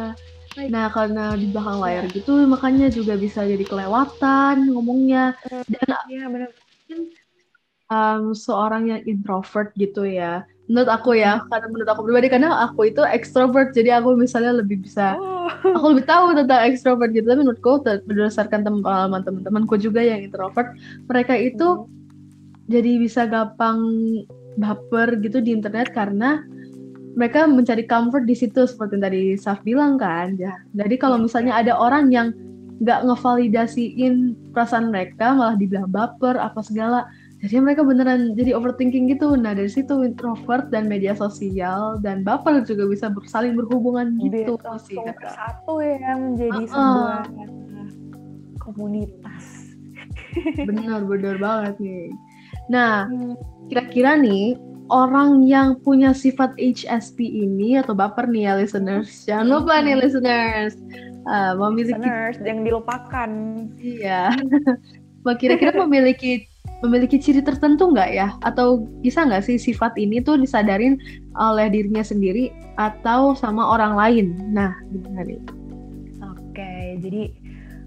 Nah 0.70 0.88
karena 0.94 1.34
di 1.34 1.50
belakang 1.50 1.82
layar 1.82 2.06
gitu 2.14 2.46
makanya 2.46 2.94
juga 2.94 3.18
bisa 3.18 3.42
jadi 3.42 3.66
kelewatan 3.66 4.70
ngomongnya. 4.70 5.34
Dan 5.50 5.90
iya 6.14 6.30
benar 6.30 6.54
um, 7.90 8.34
seorang 8.34 8.90
yang 8.90 9.02
introvert 9.06 9.74
gitu 9.78 10.06
ya 10.06 10.46
menurut 10.66 10.90
aku 10.90 11.14
ya 11.14 11.46
karena 11.46 11.68
menurut 11.70 11.90
aku 11.94 12.02
pribadi 12.10 12.28
karena 12.30 12.66
aku 12.66 12.90
itu 12.90 13.02
ekstrovert 13.06 13.70
jadi 13.78 14.02
aku 14.02 14.18
misalnya 14.18 14.58
lebih 14.58 14.82
bisa 14.82 15.14
oh. 15.22 15.46
aku 15.78 15.94
lebih 15.94 16.06
tahu 16.10 16.34
tentang 16.34 16.62
ekstrovert 16.66 17.14
gitu 17.14 17.30
tapi 17.30 17.46
menurutku 17.46 17.86
berdasarkan 17.86 18.66
pengalaman 18.66 19.22
teman-temanku 19.22 19.78
juga 19.78 20.02
yang 20.02 20.26
introvert 20.26 20.74
mereka 21.06 21.38
itu 21.38 21.86
hmm. 21.86 21.90
jadi 22.66 22.92
bisa 22.98 23.22
gampang 23.30 23.78
baper 24.58 25.22
gitu 25.22 25.38
di 25.38 25.54
internet 25.54 25.94
karena 25.94 26.42
mereka 27.16 27.48
mencari 27.48 27.86
comfort 27.86 28.26
di 28.28 28.36
situ 28.36 28.66
seperti 28.68 29.00
yang 29.00 29.04
tadi 29.06 29.22
Saf 29.38 29.62
bilang 29.62 30.02
kan 30.02 30.34
ya 30.42 30.58
jadi 30.74 30.98
kalau 30.98 31.22
misalnya 31.22 31.62
ada 31.62 31.78
orang 31.78 32.10
yang 32.10 32.34
nggak 32.82 33.08
ngevalidasiin 33.08 34.36
perasaan 34.52 34.92
mereka 34.92 35.32
malah 35.32 35.56
dibilang 35.56 35.88
baper 35.88 36.36
apa 36.36 36.60
segala 36.60 37.08
jadi 37.46 37.62
mereka 37.62 37.86
beneran 37.86 38.34
jadi 38.34 38.58
overthinking 38.58 39.14
gitu. 39.14 39.38
Nah 39.38 39.54
dari 39.54 39.70
situ 39.70 40.02
introvert 40.02 40.74
dan 40.74 40.90
media 40.90 41.14
sosial 41.14 42.02
dan 42.02 42.26
baper 42.26 42.66
juga 42.66 42.90
bisa 42.90 43.14
saling 43.30 43.54
berhubungan 43.54 44.18
gitu 44.18 44.58
sih 44.82 44.98
satu 45.30 45.80
ya 45.80 46.18
menjadi 46.18 46.66
uh 46.66 46.66
-uh. 46.66 46.74
sebuah 46.74 47.24
komunitas. 48.58 49.46
Benar 50.68 51.06
benar 51.08 51.40
banget 51.40 51.76
nih. 51.80 52.10
Nah 52.68 53.08
hmm. 53.08 53.38
kira-kira 53.72 54.20
nih 54.20 54.60
orang 54.90 55.46
yang 55.46 55.78
punya 55.82 56.14
sifat 56.14 56.54
HSP 56.58 57.26
ini 57.26 57.78
atau 57.78 57.94
baper 57.94 58.26
nih 58.26 58.50
ya 58.50 58.54
listeners. 58.58 59.10
Jangan 59.30 59.48
lupa 59.48 59.82
nih 59.86 59.96
listeners. 59.98 60.76
Uh, 61.26 61.58
memiliki 61.58 61.98
listeners 61.98 62.38
yang 62.42 62.62
dilupakan. 62.62 63.30
Iya. 63.82 64.34
Kira-kira 65.42 65.74
memiliki 65.82 66.46
memiliki 66.86 67.18
ciri 67.18 67.42
tertentu 67.42 67.90
nggak 67.90 68.10
ya? 68.14 68.34
Atau 68.46 68.86
bisa 69.02 69.26
nggak 69.26 69.44
sih 69.44 69.58
sifat 69.58 69.98
ini 69.98 70.22
tuh 70.22 70.38
disadarin 70.38 71.02
oleh 71.36 71.68
dirinya 71.68 72.06
sendiri 72.06 72.54
atau 72.80 73.34
sama 73.34 73.66
orang 73.74 73.98
lain? 73.98 74.26
Nah, 74.54 74.78
gimana 74.94 75.26
nih? 75.26 75.42
Oke, 76.22 77.02
jadi 77.04 77.34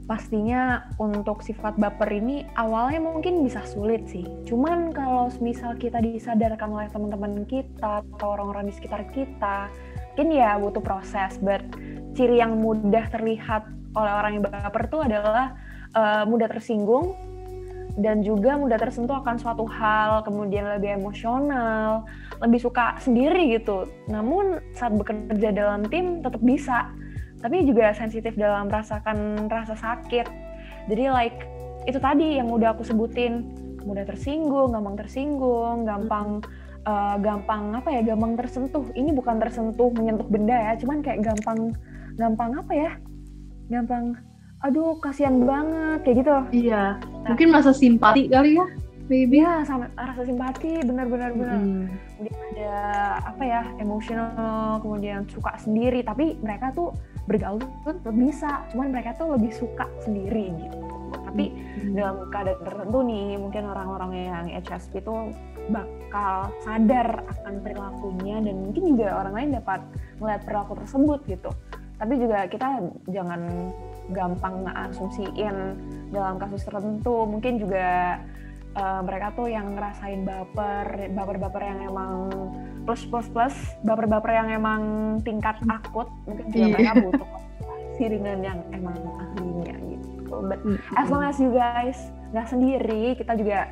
pastinya 0.08 0.88
untuk 0.96 1.44
sifat 1.44 1.76
baper 1.76 2.08
ini 2.08 2.48
awalnya 2.56 3.04
mungkin 3.04 3.44
bisa 3.44 3.60
sulit 3.68 4.08
sih. 4.08 4.24
Cuman 4.48 4.90
kalau 4.96 5.28
misal 5.44 5.76
kita 5.76 6.00
disadarkan 6.00 6.72
oleh 6.72 6.88
teman-teman 6.88 7.44
kita 7.44 8.00
atau 8.16 8.28
orang-orang 8.34 8.72
di 8.72 8.74
sekitar 8.74 9.04
kita, 9.12 9.68
mungkin 10.16 10.28
ya 10.32 10.56
butuh 10.56 10.80
proses. 10.80 11.36
But 11.38 11.62
ciri 12.16 12.40
yang 12.40 12.58
mudah 12.58 13.06
terlihat 13.12 13.68
oleh 13.94 14.12
orang 14.12 14.40
yang 14.40 14.42
baper 14.48 14.88
itu 14.88 14.98
adalah 15.04 15.54
uh, 15.92 16.24
mudah 16.24 16.48
tersinggung, 16.48 17.12
dan 17.98 18.22
juga 18.22 18.54
mudah 18.54 18.78
tersentuh 18.78 19.18
akan 19.18 19.36
suatu 19.42 19.66
hal, 19.66 20.22
kemudian 20.22 20.70
lebih 20.78 21.02
emosional, 21.02 22.06
lebih 22.38 22.62
suka 22.62 22.94
sendiri 23.02 23.58
gitu. 23.58 23.90
Namun 24.06 24.62
saat 24.78 24.94
bekerja 24.94 25.50
dalam 25.50 25.82
tim 25.90 26.22
tetap 26.22 26.38
bisa, 26.38 26.94
tapi 27.42 27.66
juga 27.66 27.90
sensitif 27.90 28.38
dalam 28.38 28.70
merasakan 28.70 29.50
rasa 29.50 29.74
sakit. 29.74 30.26
Jadi 30.86 31.04
like 31.10 31.38
itu 31.90 31.98
tadi 31.98 32.38
yang 32.38 32.46
udah 32.54 32.78
aku 32.78 32.86
sebutin, 32.86 33.50
mudah 33.82 34.06
tersinggung, 34.06 34.70
gampang 34.70 34.94
tersinggung, 34.94 35.82
gampang 35.82 36.38
uh, 36.86 37.18
gampang 37.18 37.74
apa 37.74 37.88
ya, 37.98 38.00
gampang 38.14 38.38
tersentuh. 38.38 38.86
Ini 38.94 39.10
bukan 39.10 39.42
tersentuh 39.42 39.90
menyentuh 39.90 40.26
benda 40.30 40.54
ya, 40.54 40.72
cuman 40.78 41.02
kayak 41.02 41.26
gampang 41.26 41.74
gampang 42.14 42.50
apa 42.62 42.72
ya? 42.78 42.90
Gampang 43.68 44.27
aduh 44.58 44.98
kasihan 44.98 45.38
banget 45.46 45.98
kayak 46.02 46.16
gitu. 46.24 46.36
Iya 46.66 46.98
mungkin 47.28 47.48
masa 47.54 47.70
simpati 47.70 48.26
kali 48.26 48.58
ya 48.58 48.66
maybe. 49.08 49.40
Ya 49.40 49.64
sama 49.64 49.88
rasa 49.96 50.22
simpati 50.28 50.84
benar-benar 50.84 51.32
benar 51.32 51.58
Mm. 51.58 51.88
kemudian 52.18 52.38
ada 52.52 52.74
apa 53.24 53.42
ya 53.42 53.62
emosional 53.80 54.82
kemudian 54.84 55.24
suka 55.30 55.56
sendiri. 55.56 56.04
Tapi 56.04 56.36
mereka 56.42 56.74
tuh 56.76 56.92
bergaul 57.24 57.60
tuh 57.84 58.12
bisa 58.12 58.64
cuman 58.72 58.92
mereka 58.92 59.16
tuh 59.16 59.36
lebih 59.36 59.52
suka 59.54 59.88
sendiri 60.04 60.52
gitu. 60.60 60.78
Tapi 61.28 61.44
dalam 61.92 62.28
keadaan 62.32 62.60
tertentu 62.64 62.98
nih 63.04 63.36
mungkin 63.36 63.62
orang-orang 63.68 64.10
yang 64.16 64.44
HSP 64.64 65.04
itu 65.04 65.32
bakal 65.68 66.48
sadar 66.64 67.20
akan 67.28 67.60
perilakunya 67.60 68.40
dan 68.40 68.56
mungkin 68.56 68.96
juga 68.96 69.20
orang 69.20 69.34
lain 69.36 69.50
dapat 69.60 69.80
melihat 70.20 70.40
perilaku 70.48 70.72
tersebut 70.80 71.20
gitu. 71.28 71.50
Tapi 71.98 72.14
juga 72.16 72.48
kita 72.48 72.68
jangan 73.10 73.40
gampang 74.12 74.64
ngeasumsiin 74.64 75.56
dalam 76.10 76.40
kasus 76.40 76.64
tertentu. 76.64 77.28
Mungkin 77.28 77.60
juga 77.60 78.18
uh, 78.76 79.00
mereka 79.04 79.32
tuh 79.36 79.48
yang 79.48 79.76
ngerasain 79.76 80.24
baper 80.24 81.12
baper-baper 81.12 81.62
yang 81.62 81.80
emang 81.88 82.12
plus 82.88 83.04
plus 83.04 83.28
plus 83.28 83.56
baper-baper 83.84 84.32
yang 84.32 84.48
emang 84.48 84.82
tingkat 85.20 85.60
akut 85.68 86.08
mungkin 86.24 86.44
juga 86.48 86.64
Iya. 86.64 86.72
mereka 86.72 86.92
butuh 87.04 87.26
konsultasi 87.36 88.04
dengan 88.08 88.38
yang 88.40 88.58
emang 88.72 88.96
ahlinya 88.96 89.76
gitu. 89.92 90.34
But 90.48 90.60
as 90.96 91.06
long 91.12 91.24
as 91.24 91.36
you 91.36 91.52
guys 91.52 91.98
nggak 92.32 92.48
sendiri 92.48 93.16
kita 93.16 93.36
juga 93.36 93.68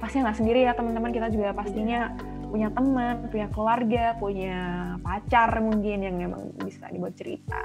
pastinya 0.00 0.32
nggak 0.32 0.38
sendiri 0.40 0.60
ya 0.64 0.72
teman-teman. 0.72 1.10
Kita 1.12 1.28
juga 1.28 1.52
pastinya 1.52 2.12
punya 2.54 2.70
teman 2.70 3.26
punya 3.34 3.50
keluarga 3.50 4.14
punya 4.14 4.58
pacar 5.02 5.58
mungkin 5.58 6.06
yang 6.06 6.16
emang 6.22 6.54
bisa 6.62 6.86
dibuat 6.86 7.18
cerita 7.18 7.58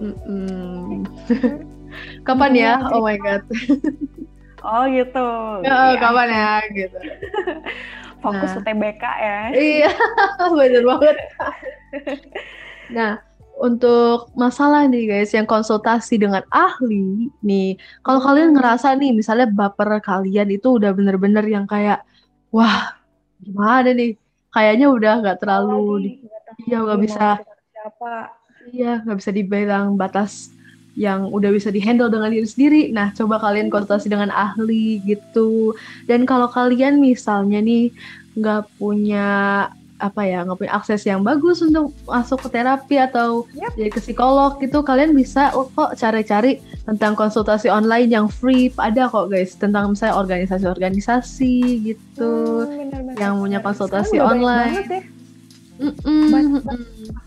Mm-mm. 0.00 1.06
kapan 2.26 2.52
ya 2.52 2.72
Iya, 2.80 2.90
oh 2.90 3.02
my 3.02 3.16
god 3.18 3.42
oh 4.62 4.84
gitu 4.88 5.26
Ya, 5.66 5.74
Iya. 5.94 5.98
kapan 6.00 6.28
ya 6.30 6.52
gitu 6.72 6.98
fokus 8.18 8.50
Nah. 8.50 8.60
UTBK 8.60 9.04
ya 9.04 9.38
Iya, 9.52 9.90
bener 10.50 10.82
banget. 10.82 11.16
Nah, 12.88 13.20
untuk 13.54 14.32
masalah 14.32 14.88
nih 14.88 15.04
guys, 15.06 15.30
yang 15.30 15.44
konsultasi 15.44 16.16
dengan 16.16 16.40
ahli 16.48 17.28
nih, 17.40 17.76
kalau 18.00 18.18
kalian 18.18 18.56
ngerasa 18.56 18.96
nih, 18.96 19.12
misalnya 19.12 19.46
baper 19.46 20.00
kalian 20.00 20.48
itu 20.48 20.80
udah 20.80 20.90
bener-bener 20.90 21.44
yang 21.44 21.68
kayak, 21.68 22.00
wah, 22.48 22.96
gimana 23.38 23.92
nih? 23.92 24.16
Kayaknya 24.48 24.86
udah 24.88 25.12
nggak 25.20 25.38
terlalu, 25.38 25.84
di- 26.00 26.16
iya 26.64 26.80
nggak 26.80 27.00
bisa, 27.04 27.44
siapa 27.68 28.32
iya 28.74 28.92
nggak 29.06 29.18
bisa 29.22 29.30
dibilang 29.30 29.94
batas 29.94 30.50
yang 30.94 31.30
udah 31.30 31.50
bisa 31.50 31.74
dihandle 31.74 32.10
dengan 32.10 32.30
diri 32.30 32.46
sendiri. 32.46 32.82
Nah, 32.94 33.10
coba 33.14 33.42
kalian 33.42 33.66
konsultasi 33.66 34.06
dengan 34.06 34.30
ahli 34.30 35.02
gitu. 35.02 35.74
Dan 36.06 36.22
kalau 36.22 36.46
kalian 36.46 37.02
misalnya 37.02 37.58
nih 37.58 37.90
nggak 38.38 38.70
punya 38.78 39.26
apa 39.98 40.22
ya, 40.26 40.42
nggak 40.42 40.58
punya 40.58 40.74
akses 40.74 41.02
yang 41.06 41.22
bagus 41.22 41.62
untuk 41.62 41.94
masuk 42.06 42.46
ke 42.46 42.48
terapi 42.50 42.98
atau 42.98 43.46
Yap. 43.54 43.78
jadi 43.78 43.90
ke 43.94 44.00
psikolog 44.02 44.58
gitu, 44.58 44.82
kalian 44.82 45.14
bisa 45.14 45.54
oh, 45.54 45.70
kok 45.70 45.94
cari-cari 45.98 46.58
tentang 46.86 47.14
konsultasi 47.18 47.70
online 47.70 48.10
yang 48.10 48.26
free. 48.30 48.70
Ada 48.74 49.10
kok 49.10 49.34
guys 49.34 49.58
tentang 49.58 49.94
misalnya 49.94 50.18
organisasi-organisasi 50.18 51.54
gitu. 51.90 52.32
Hmm, 52.70 52.90
bener-bener. 52.90 53.14
yang 53.18 53.34
punya 53.42 53.58
konsultasi 53.58 54.22
online. 54.22 54.78
banget 54.78 54.90
ya. 54.90 55.02
Banyak. 56.30 57.23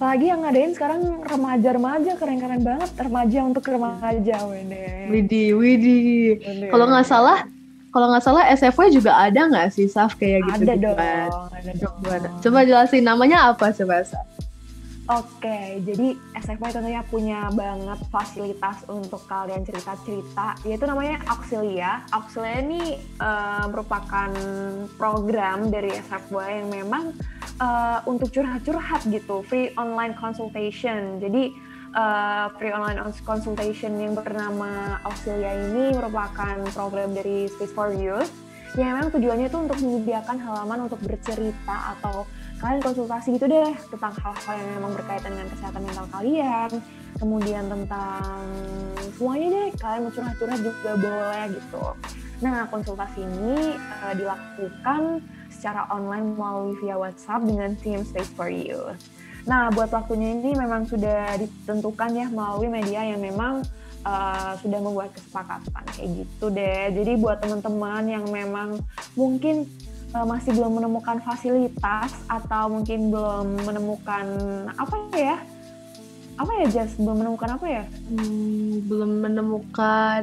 Apalagi 0.00 0.32
yang 0.32 0.40
ngadain 0.40 0.72
sekarang 0.72 1.20
remaja-remaja 1.20 2.16
keren-keren 2.16 2.64
banget 2.64 2.88
remaja 2.96 3.38
untuk 3.44 3.68
remaja 3.68 4.36
wede 4.48 5.12
widih. 5.12 5.60
Wede. 5.60 6.40
Kalau 6.72 6.88
nggak 6.88 7.04
salah, 7.04 7.44
kalau 7.92 8.08
nggak 8.08 8.24
salah 8.24 8.48
SFW 8.48 8.88
juga 8.96 9.12
ada 9.12 9.44
nggak 9.44 9.68
sih 9.76 9.92
Saf 9.92 10.16
kayak 10.16 10.40
gitu 10.48 10.64
ada 10.64 10.72
gitu 10.72 10.88
dong 10.88 10.96
ada 11.52 11.72
Coba, 11.84 12.12
dong 12.16 12.34
coba 12.40 12.58
jelasin 12.64 13.04
namanya 13.04 13.52
apa 13.52 13.76
coba 13.76 14.00
Saf? 14.00 14.24
Oke, 15.08 15.80
jadi 15.80 16.12
SFY 16.36 16.70
tentunya 16.76 17.00
punya 17.08 17.48
banget 17.56 18.04
fasilitas 18.12 18.84
untuk 18.84 19.24
kalian 19.24 19.64
cerita-cerita, 19.64 20.60
yaitu 20.68 20.84
namanya 20.84 21.24
Auxilia. 21.32 22.04
Auxilia 22.12 22.60
ini 22.60 23.00
eh, 23.00 23.64
merupakan 23.72 24.28
program 25.00 25.72
dari 25.72 25.88
SFY 26.04 26.62
yang 26.62 26.68
memang 26.68 27.16
eh, 27.58 27.98
untuk 28.04 28.28
curhat-curhat 28.28 29.08
gitu, 29.08 29.40
free 29.48 29.72
online 29.80 30.12
consultation. 30.20 31.16
Jadi 31.16 31.48
eh, 31.96 32.46
free 32.60 32.70
online 32.76 33.00
consultation 33.24 33.96
yang 33.96 34.12
bernama 34.12 35.00
Auxilia 35.08 35.64
ini 35.72 35.96
merupakan 35.96 36.60
program 36.76 37.16
dari 37.16 37.48
Space 37.48 37.72
for 37.72 37.90
Youth 37.96 38.30
yang 38.78 38.94
memang 38.94 39.10
tujuannya 39.10 39.50
itu 39.50 39.58
untuk 39.58 39.78
menyediakan 39.82 40.36
halaman 40.38 40.86
untuk 40.86 41.02
bercerita 41.02 41.98
atau 41.98 42.22
kalian 42.60 42.84
konsultasi 42.84 43.40
gitu 43.40 43.48
deh 43.48 43.72
tentang 43.88 44.12
hal-hal 44.20 44.54
yang 44.60 44.70
memang 44.76 44.92
berkaitan 44.92 45.32
dengan 45.32 45.48
kesehatan 45.48 45.82
mental 45.82 46.06
kalian 46.12 46.70
kemudian 47.16 47.64
tentang 47.66 48.40
semuanya 49.16 49.48
deh 49.48 49.68
kalian 49.80 50.00
mau 50.04 50.12
curhat-curhat 50.12 50.60
juga 50.60 50.90
boleh 50.96 51.44
gitu. 51.56 51.84
Nah 52.40 52.68
konsultasi 52.68 53.20
ini 53.24 53.76
eh, 53.76 54.14
dilakukan 54.16 55.24
secara 55.52 55.88
online 55.92 56.36
melalui 56.36 56.76
via 56.80 56.96
WhatsApp 56.96 57.44
dengan 57.44 57.76
tim 57.80 58.00
Space 58.04 58.32
for 58.32 58.48
You. 58.48 58.96
Nah 59.48 59.72
buat 59.72 59.92
waktunya 59.92 60.36
ini 60.36 60.56
memang 60.56 60.84
sudah 60.88 61.36
ditentukan 61.40 62.10
ya 62.12 62.26
melalui 62.28 62.68
media 62.68 63.04
yang 63.04 63.20
memang 63.20 63.64
uh, 64.04 64.52
sudah 64.60 64.80
membuat 64.80 65.12
kesepakatan 65.16 65.84
kayak 65.96 66.08
gitu 66.24 66.46
deh. 66.52 66.92
Jadi 66.92 67.12
buat 67.16 67.40
teman-teman 67.40 68.04
yang 68.08 68.24
memang 68.28 68.80
mungkin 69.16 69.68
uh, 70.14 70.26
masih 70.26 70.52
belum 70.54 70.82
menemukan 70.82 71.18
fasilitas 71.22 72.10
atau 72.26 72.70
mungkin 72.70 73.10
belum 73.10 73.66
menemukan 73.66 74.26
apa 74.74 74.96
ya? 75.14 75.36
Apa 76.40 76.50
ya 76.64 76.66
Jess? 76.72 76.96
Belum 76.96 77.20
menemukan 77.20 77.50
apa 77.60 77.66
ya? 77.68 77.84
Hmm, 78.08 78.80
belum 78.88 79.10
menemukan 79.20 80.22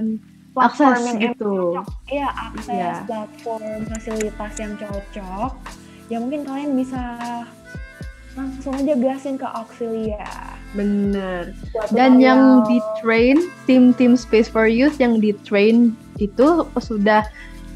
platform 0.58 0.90
Akses 0.98 1.06
yang 1.06 1.20
gitu. 1.22 1.54
iya 2.10 2.30
akses 2.34 2.74
Iya. 2.74 2.94
platform 3.06 3.86
fasilitas 3.86 4.54
yang 4.58 4.74
cocok. 4.82 5.52
Ya 6.10 6.18
mungkin 6.18 6.42
kalian 6.48 6.74
bisa 6.74 7.04
langsung 8.34 8.74
aja 8.78 8.94
gasin 8.98 9.38
ke 9.38 9.46
Auxilia. 9.46 10.26
Bener. 10.74 11.54
Dan 11.94 12.18
yang 12.22 12.66
di 12.66 12.78
train 13.02 13.38
tim-tim 13.70 14.14
Space 14.18 14.50
for 14.50 14.66
Youth 14.70 14.98
yang 14.98 15.22
di 15.22 15.34
train 15.46 15.94
itu 16.18 16.66
sudah 16.78 17.26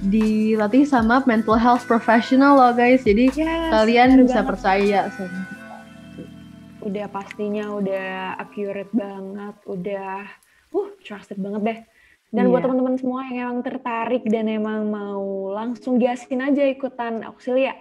dilatih 0.01 0.83
sama 0.89 1.21
mental 1.29 1.55
health 1.55 1.85
professional 1.85 2.57
loh 2.57 2.73
guys. 2.73 3.05
Jadi 3.05 3.29
Yes, 3.31 3.69
kalian 3.69 4.09
bisa 4.25 4.41
banget. 4.41 4.49
percaya 4.49 4.99
sama 5.13 5.41
udah 6.81 7.05
pastinya 7.13 7.77
udah 7.77 8.41
accurate 8.41 8.89
banget, 8.89 9.55
udah 9.69 10.25
uh 10.73 10.89
trusted 11.05 11.37
banget 11.37 11.61
deh. 11.61 11.79
Dan 12.31 12.49
buat 12.49 12.63
Iya. 12.63 12.71
teman-teman 12.71 12.95
semua 12.97 13.21
yang 13.27 13.37
emang 13.45 13.59
tertarik 13.61 14.23
dan 14.25 14.47
emang 14.47 14.87
mau 14.89 15.51
langsung 15.53 15.99
gasin 16.01 16.41
aja 16.41 16.63
ikutan 16.63 17.21
Auxilia. 17.27 17.75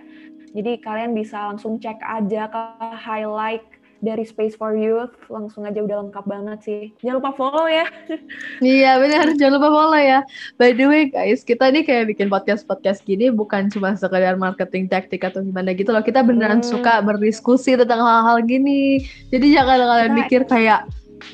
Jadi 0.51 0.83
kalian 0.83 1.15
bisa 1.15 1.49
langsung 1.49 1.79
cek 1.79 2.03
aja 2.03 2.51
ke 2.51 2.61
highlight 2.99 3.63
dari 4.01 4.25
Space 4.25 4.57
for 4.57 4.73
Youth, 4.73 5.13
langsung 5.29 5.69
aja 5.69 5.81
udah 5.81 6.09
lengkap 6.09 6.25
banget 6.25 6.59
sih. 6.65 6.83
Jangan 7.05 7.17
lupa 7.21 7.31
follow 7.37 7.67
ya. 7.69 7.87
Iya 8.61 9.01
benar, 9.01 9.33
jangan 9.37 9.61
lupa 9.61 9.69
follow 9.73 10.01
ya. 10.01 10.21
By 10.61 10.77
the 10.77 10.85
way 10.89 11.09
guys, 11.09 11.41
kita 11.45 11.73
nih 11.73 11.85
kayak 11.85 12.13
bikin 12.13 12.29
podcast-podcast 12.29 13.05
gini 13.05 13.33
bukan 13.33 13.69
cuma 13.73 13.97
sekedar 13.97 14.37
marketing 14.37 14.89
taktik 14.89 15.25
atau 15.25 15.41
gimana 15.41 15.73
gitu 15.73 15.93
loh. 15.93 16.05
Kita 16.05 16.21
beneran 16.21 16.61
Hmm. 16.61 16.69
suka 16.77 17.01
berdiskusi 17.01 17.77
tentang 17.77 18.05
hal-hal 18.05 18.45
gini. 18.45 19.01
Jadi 19.33 19.57
jangan 19.57 19.79
kalian 19.81 20.13
mikir 20.17 20.45
kayak 20.45 20.85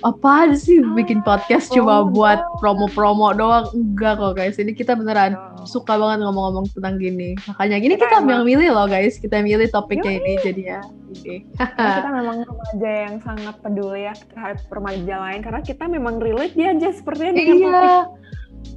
apa 0.02 0.50
sih 0.58 0.82
bikin 0.98 1.22
podcast 1.22 1.70
cuma 1.70 2.02
oh, 2.02 2.10
buat 2.10 2.42
promo-promo 2.58 3.30
doang. 3.32 3.70
Enggak 3.70 4.18
kok 4.18 4.34
guys, 4.34 4.58
ini 4.58 4.74
kita 4.74 4.98
beneran 4.98 5.38
suka 5.62 5.94
banget 5.94 6.26
ngomong-ngomong 6.26 6.66
tentang 6.74 6.98
gini. 6.98 7.38
Makanya 7.46 7.76
gini 7.78 7.94
Kita 7.94 8.18
kita 8.18 8.26
yang 8.26 8.46
milih 8.46 8.70
loh 8.74 8.86
guys, 8.90 9.18
kita 9.18 9.42
milih 9.42 9.70
topiknya 9.70 10.18
ini 10.18 10.32
jadinya. 10.42 10.82
Ini. 11.16 11.36
Karena 11.58 11.92
kita 11.96 12.10
memang 12.12 12.36
remaja 12.42 12.90
yang 13.02 13.14
sangat 13.20 13.54
peduli 13.60 14.00
ya 14.04 14.14
terhadap 14.28 14.60
remaja 14.68 15.14
lain 15.20 15.40
karena 15.40 15.60
kita 15.60 15.84
memang 15.86 16.14
relate 16.16 16.52
dia 16.52 16.70
aja 16.70 16.88
sepertinya 16.90 17.32
dengan 17.32 17.56
Iya. 17.56 17.70
topik. 17.72 18.04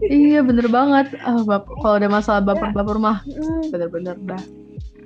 Iya 0.01 0.39
bener 0.41 0.67
banget. 0.67 1.07
Ah, 1.19 1.41
bap- 1.41 1.67
kalau 1.75 1.95
ada 1.97 2.07
masalah 2.07 2.41
baper-baper 2.41 2.97
mah 2.97 3.19
bener-bener 3.67 4.15
dah. 4.21 4.43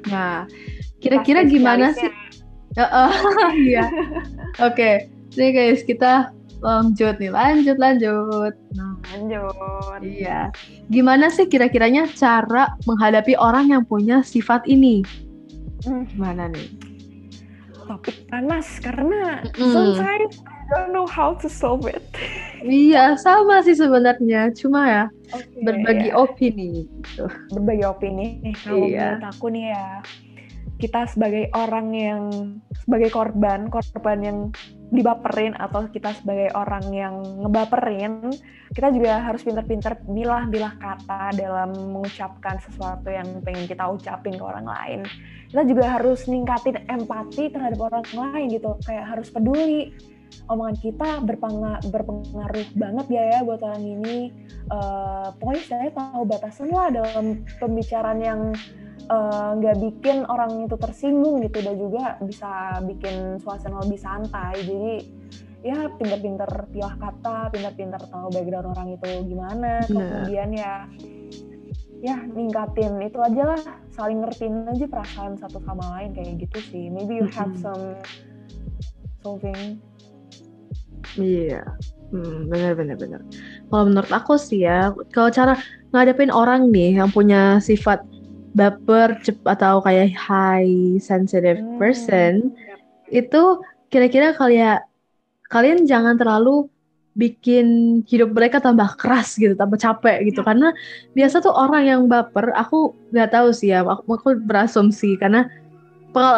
Nah, 0.05 0.45
kira-kira 0.99 1.41
gimana 1.43 1.91
sih? 1.91 2.11
Ya, 2.73 2.89
Iya. 3.69 3.86
Oke, 4.59 5.07
nih 5.34 5.49
guys 5.51 5.81
kita 5.81 6.29
lanjut 6.59 7.15
nih, 7.17 7.27
lanjut 7.27 7.75
lanjut. 7.75 8.53
Nah, 8.73 8.95
Lanjut. 9.09 9.99
iya. 10.01 10.47
Gimana 10.88 11.27
sih 11.27 11.45
kira-kiranya 11.45 12.07
cara 12.09 12.75
menghadapi 12.84 13.36
orang 13.36 13.69
yang 13.69 13.84
punya 13.84 14.19
sifat 14.21 14.63
ini? 14.65 15.03
Hmm. 15.84 16.07
Gimana 16.07 16.47
nih? 16.47 16.67
Topik 17.94 18.26
panas 18.26 18.82
karena 18.82 19.46
mm. 19.54 19.70
sometimes 19.70 20.41
I 20.41 20.66
don't 20.74 20.89
know 20.89 21.06
how 21.06 21.38
to 21.38 21.48
solve 21.48 21.86
it. 21.86 22.02
Iya, 22.64 23.20
sama 23.20 23.60
sih 23.60 23.76
sebenarnya. 23.76 24.56
Cuma 24.56 24.88
ya 24.88 25.04
okay, 25.36 25.68
berbagi 25.68 26.16
yeah. 26.16 26.24
opini 26.24 26.88
gitu. 26.88 27.28
Berbagi 27.52 27.84
opini. 27.84 28.39
Kalau 28.64 28.88
iya. 28.88 29.20
menurut 29.20 29.28
aku 29.36 29.46
nih 29.52 29.66
ya, 29.76 29.88
kita 30.84 31.07
sebagai 31.07 31.47
orang 31.55 31.95
yang 31.95 32.21
sebagai 32.84 33.07
korban, 33.07 33.71
korban 33.71 34.19
yang 34.19 34.39
dibaperin 34.91 35.55
atau 35.55 35.88
kita 35.88 36.11
sebagai 36.19 36.51
orang 36.51 36.84
yang 36.91 37.23
ngebaperin, 37.39 38.36
kita 38.75 38.91
juga 38.91 39.23
harus 39.23 39.47
pinter-pinter 39.47 39.95
bilah-bilah 40.03 40.75
kata 40.75 41.39
dalam 41.39 41.71
mengucapkan 41.71 42.59
sesuatu 42.59 43.07
yang 43.07 43.39
pengen 43.47 43.63
kita 43.63 43.88
ucapin 43.88 44.36
ke 44.36 44.43
orang 44.43 44.67
lain. 44.67 44.99
Kita 45.47 45.63
juga 45.63 45.86
harus 45.88 46.27
ningkatin 46.27 46.84
empati 46.91 47.55
terhadap 47.55 47.79
orang 47.79 48.03
lain 48.11 48.51
gitu, 48.51 48.75
kayak 48.84 49.07
harus 49.07 49.31
peduli. 49.31 49.95
Omongan 50.51 50.77
kita 50.81 51.09
berpengaruh, 51.23 52.67
banget 52.75 53.05
ya 53.07 53.23
ya 53.38 53.39
buat 53.47 53.63
orang 53.63 53.86
ini. 53.86 54.34
Uh, 54.67 55.31
pokoknya 55.39 55.63
saya 55.63 55.89
tahu 55.93 56.25
batasan 56.27 56.67
lah 56.73 56.89
dalam 56.89 57.45
pembicaraan 57.61 58.19
yang 58.19 58.41
nggak 59.60 59.76
uh, 59.78 59.82
bikin 59.89 60.24
orang 60.32 60.64
itu 60.64 60.76
tersinggung 60.80 61.43
gitu 61.43 61.60
dan 61.60 61.76
juga 61.76 62.04
bisa 62.24 62.80
bikin 62.88 63.38
suasana 63.43 63.84
lebih 63.84 63.99
santai. 63.99 64.56
Jadi 64.64 64.93
ya 65.64 65.88
pinter-pinter 65.95 66.47
pilah 66.76 66.95
kata 66.99 67.51
pinter-pinter 67.56 68.01
tahu 68.12 68.28
background 68.32 68.68
orang 68.76 68.88
itu 68.95 69.10
gimana. 69.28 69.84
Kemudian 69.88 70.49
ya 70.56 70.88
ya 72.04 72.20
ningkatin 72.20 72.99
itu 72.99 73.20
aja 73.24 73.43
lah 73.56 73.62
saling 73.95 74.20
ngertiin 74.20 74.68
aja 74.68 74.86
perasaan 74.91 75.39
satu 75.39 75.64
sama 75.64 75.84
lain 75.99 76.12
kayak 76.16 76.47
gitu 76.47 76.60
sih. 76.72 76.86
Maybe 76.91 77.20
you 77.20 77.28
have 77.32 77.56
some 77.60 77.95
solving. 79.24 79.80
Iya. 81.16 81.64
Yeah. 81.64 81.68
Hmm, 82.14 82.45
benar 82.45 82.78
benar 82.78 82.93
benar. 83.01 83.26
Kalau 83.74 83.89
menurut 83.89 84.12
aku 84.14 84.38
sih 84.38 84.70
ya, 84.70 84.93
kalau 85.10 85.34
cara 85.34 85.58
ngadepin 85.89 86.30
orang 86.30 86.70
nih 86.70 87.01
yang 87.01 87.10
punya 87.10 87.58
sifat 87.58 88.06
baper 88.54 89.18
atau 89.49 89.82
kayak 89.82 90.14
high 90.14 90.97
sensitive 91.01 91.58
hmm. 91.58 91.78
person 91.82 92.54
itu 93.10 93.62
kira-kira 93.89 94.34
kalian 94.34 94.82
kalian 95.49 95.86
jangan 95.86 96.18
terlalu 96.18 96.70
bikin 97.14 98.01
hidup 98.10 98.34
mereka 98.34 98.58
tambah 98.58 98.97
keras 98.97 99.38
gitu, 99.38 99.54
tambah 99.54 99.78
capek 99.78 100.26
gitu. 100.26 100.41
Ya. 100.41 100.45
Karena 100.49 100.70
biasa 101.14 101.45
tuh 101.45 101.54
orang 101.54 101.86
yang 101.86 102.01
baper, 102.10 102.49
aku 102.58 102.97
nggak 103.14 103.30
tahu 103.30 103.54
sih 103.54 103.70
ya, 103.70 103.86
aku, 103.86 104.18
aku 104.18 104.30
berasumsi 104.41 105.14
karena 105.22 105.45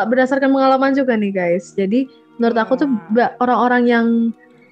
berdasarkan 0.08 0.52
pengalaman 0.52 0.92
juga 0.92 1.16
nih 1.16 1.32
guys. 1.32 1.72
Jadi 1.76 2.12
menurut 2.40 2.60
aku 2.60 2.74
tuh 2.76 2.90
ya. 3.16 3.32
orang-orang 3.40 3.84
yang 3.88 4.08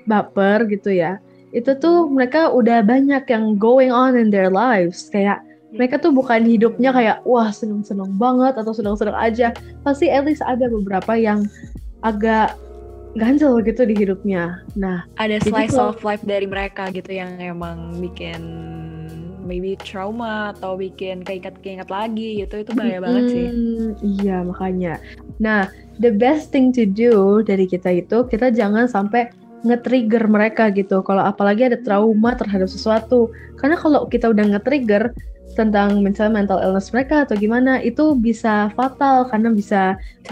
baper 0.04 0.68
gitu 0.68 0.91
ya, 0.91 1.24
itu 1.56 1.72
tuh 1.80 2.12
mereka 2.12 2.52
udah 2.52 2.84
banyak 2.84 3.24
yang 3.24 3.56
going 3.56 3.91
on 3.91 4.20
in 4.20 4.28
their 4.28 4.52
lives 4.52 5.08
kayak 5.08 5.39
mereka 5.74 5.97
tuh 5.97 6.13
bukan 6.13 6.45
hidupnya 6.45 6.93
kayak 6.93 7.17
wah 7.26 7.49
seneng-seneng 7.49 8.13
banget 8.21 8.53
atau 8.55 8.71
seneng-seneng 8.71 9.17
aja. 9.17 9.51
Pasti 9.82 10.07
at 10.07 10.24
least 10.24 10.45
ada 10.45 10.69
beberapa 10.69 11.17
yang 11.17 11.49
agak 12.05 12.53
ganjel 13.17 13.61
gitu 13.65 13.86
di 13.86 13.97
hidupnya. 13.97 14.61
Nah 14.78 15.05
ada 15.17 15.41
slice 15.41 15.78
of 15.78 16.01
life 16.05 16.21
dari 16.26 16.45
mereka 16.45 16.93
gitu 16.93 17.09
yang 17.09 17.38
emang 17.41 17.97
bikin 17.97 18.41
maybe 19.43 19.76
trauma 19.76 20.55
atau 20.55 20.80
bikin 20.80 21.19
keinget-keinget 21.21 21.91
lagi 21.91 22.41
gitu 22.41 22.63
itu 22.63 22.71
bahaya 22.74 22.99
hmm, 23.01 23.05
banget 23.05 23.24
sih. 23.30 23.47
Iya 24.21 24.45
makanya. 24.45 24.93
Nah 25.41 25.69
the 25.97 26.13
best 26.13 26.53
thing 26.53 26.69
to 26.74 26.86
do 26.86 27.41
dari 27.41 27.65
kita 27.65 28.01
itu 28.01 28.26
kita 28.30 28.53
jangan 28.53 28.86
sampai 28.86 29.30
nge-trigger 29.63 30.28
mereka 30.28 30.69
gitu. 30.76 30.99
Kalau 31.01 31.24
apalagi 31.24 31.71
ada 31.71 31.80
trauma 31.80 32.36
terhadap 32.36 32.67
sesuatu. 32.67 33.32
Karena 33.55 33.80
kalau 33.80 34.05
kita 34.11 34.28
udah 34.28 34.43
nge-trigger 34.55 35.15
tentang 35.54 36.01
misalnya 36.01 36.43
mental 36.43 36.60
illness 36.62 36.89
mereka 36.89 37.24
atau 37.24 37.38
gimana 37.38 37.80
itu 37.82 38.18
bisa 38.18 38.74
fatal 38.74 39.30
karena 39.30 39.49
bisa 39.54 39.82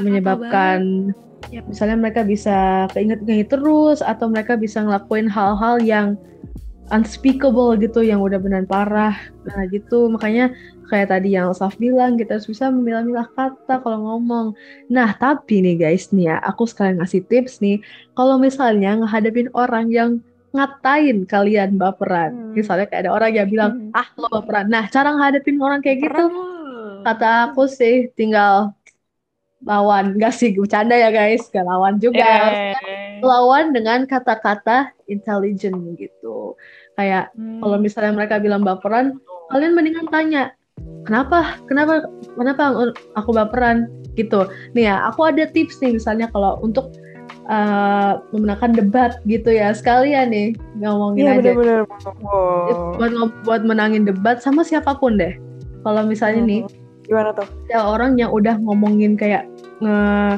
menyebabkan 0.02 1.10
yep. 1.54 1.66
misalnya 1.70 1.98
mereka 1.98 2.22
bisa 2.26 2.90
keinget-inget 2.94 3.54
terus 3.54 4.02
atau 4.02 4.30
mereka 4.30 4.58
bisa 4.58 4.82
ngelakuin 4.82 5.30
hal-hal 5.30 5.78
yang 5.82 6.08
unspeakable 6.92 7.80
gitu 7.80 8.04
yang 8.04 8.20
udah 8.20 8.38
benar 8.38 8.68
parah. 8.68 9.16
Nah 9.48 9.64
gitu. 9.72 10.12
Makanya 10.12 10.52
kayak 10.92 11.08
tadi 11.08 11.40
yang 11.40 11.56
Saf 11.56 11.80
bilang 11.80 12.20
kita 12.20 12.38
harus 12.38 12.52
bisa 12.52 12.68
memilah-milah 12.68 13.32
kata 13.32 13.80
kalau 13.80 14.12
ngomong. 14.12 14.54
Nah 14.92 15.16
tapi 15.16 15.64
nih 15.64 15.80
guys 15.80 16.12
nih 16.12 16.36
ya 16.36 16.38
aku 16.44 16.68
sekarang 16.68 17.00
ngasih 17.00 17.24
tips 17.26 17.64
nih. 17.64 17.80
Kalau 18.14 18.36
misalnya 18.38 19.00
ngehadapin 19.00 19.48
orang 19.56 19.88
yang 19.90 20.20
ngatain 20.52 21.24
kalian 21.24 21.80
baperan. 21.80 22.32
Hmm. 22.32 22.54
Misalnya 22.56 22.86
kayak 22.92 23.08
ada 23.08 23.12
orang 23.16 23.32
yang 23.32 23.48
bilang, 23.48 23.72
hmm. 23.90 23.96
ah 23.96 24.08
lo 24.20 24.28
baperan. 24.28 24.68
Nah, 24.68 24.88
cara 24.92 25.16
ngadepin 25.16 25.58
orang 25.64 25.80
kayak 25.80 26.04
gitu, 26.04 26.26
kata 27.08 27.52
aku 27.52 27.66
sih 27.72 28.12
tinggal 28.14 28.76
lawan. 29.64 30.20
Gak 30.20 30.36
sih, 30.36 30.52
bercanda 30.54 30.94
ya 30.98 31.10
guys, 31.10 31.48
gak 31.50 31.64
lawan 31.64 31.98
juga. 31.98 32.52
Eh. 32.52 32.76
Lawan 33.24 33.72
dengan 33.72 34.04
kata-kata 34.04 34.92
intelligent 35.08 35.78
gitu. 35.96 36.60
Kayak 37.00 37.32
hmm. 37.34 37.64
kalau 37.64 37.78
misalnya 37.80 38.14
mereka 38.14 38.42
bilang 38.44 38.68
baperan, 38.68 39.18
kalian 39.56 39.74
mendingan 39.74 40.08
tanya, 40.12 40.52
kenapa, 41.08 41.56
kenapa, 41.66 42.06
kenapa 42.36 42.64
aku 43.16 43.32
baperan 43.32 43.88
gitu. 44.20 44.52
Nih 44.76 44.92
ya, 44.92 45.08
aku 45.08 45.32
ada 45.32 45.48
tips 45.48 45.80
nih 45.80 45.96
misalnya 45.96 46.28
kalau 46.28 46.60
untuk 46.60 46.92
uh, 47.48 48.22
memenangkan 48.36 48.76
debat 48.76 49.18
gitu 49.26 49.50
ya 49.54 49.74
sekalian 49.74 50.30
nih 50.30 50.50
ngomongin 50.82 51.26
ya, 51.26 51.32
aja 51.40 51.52
bener 51.56 51.82
-bener. 51.86 52.14
Wow. 52.22 52.98
buat 53.00 53.12
buat 53.48 53.62
menangin 53.66 54.06
debat 54.06 54.44
sama 54.44 54.62
siapa 54.62 54.98
pun 54.98 55.18
deh 55.18 55.34
kalau 55.82 56.06
misalnya 56.06 56.42
hmm. 56.44 56.50
nih 56.50 56.62
gimana 57.08 57.30
tuh 57.34 57.48
ya 57.72 57.82
orang 57.82 58.16
yang 58.20 58.30
udah 58.30 58.56
ngomongin 58.62 59.18
kayak 59.18 59.50
nge 59.82 60.38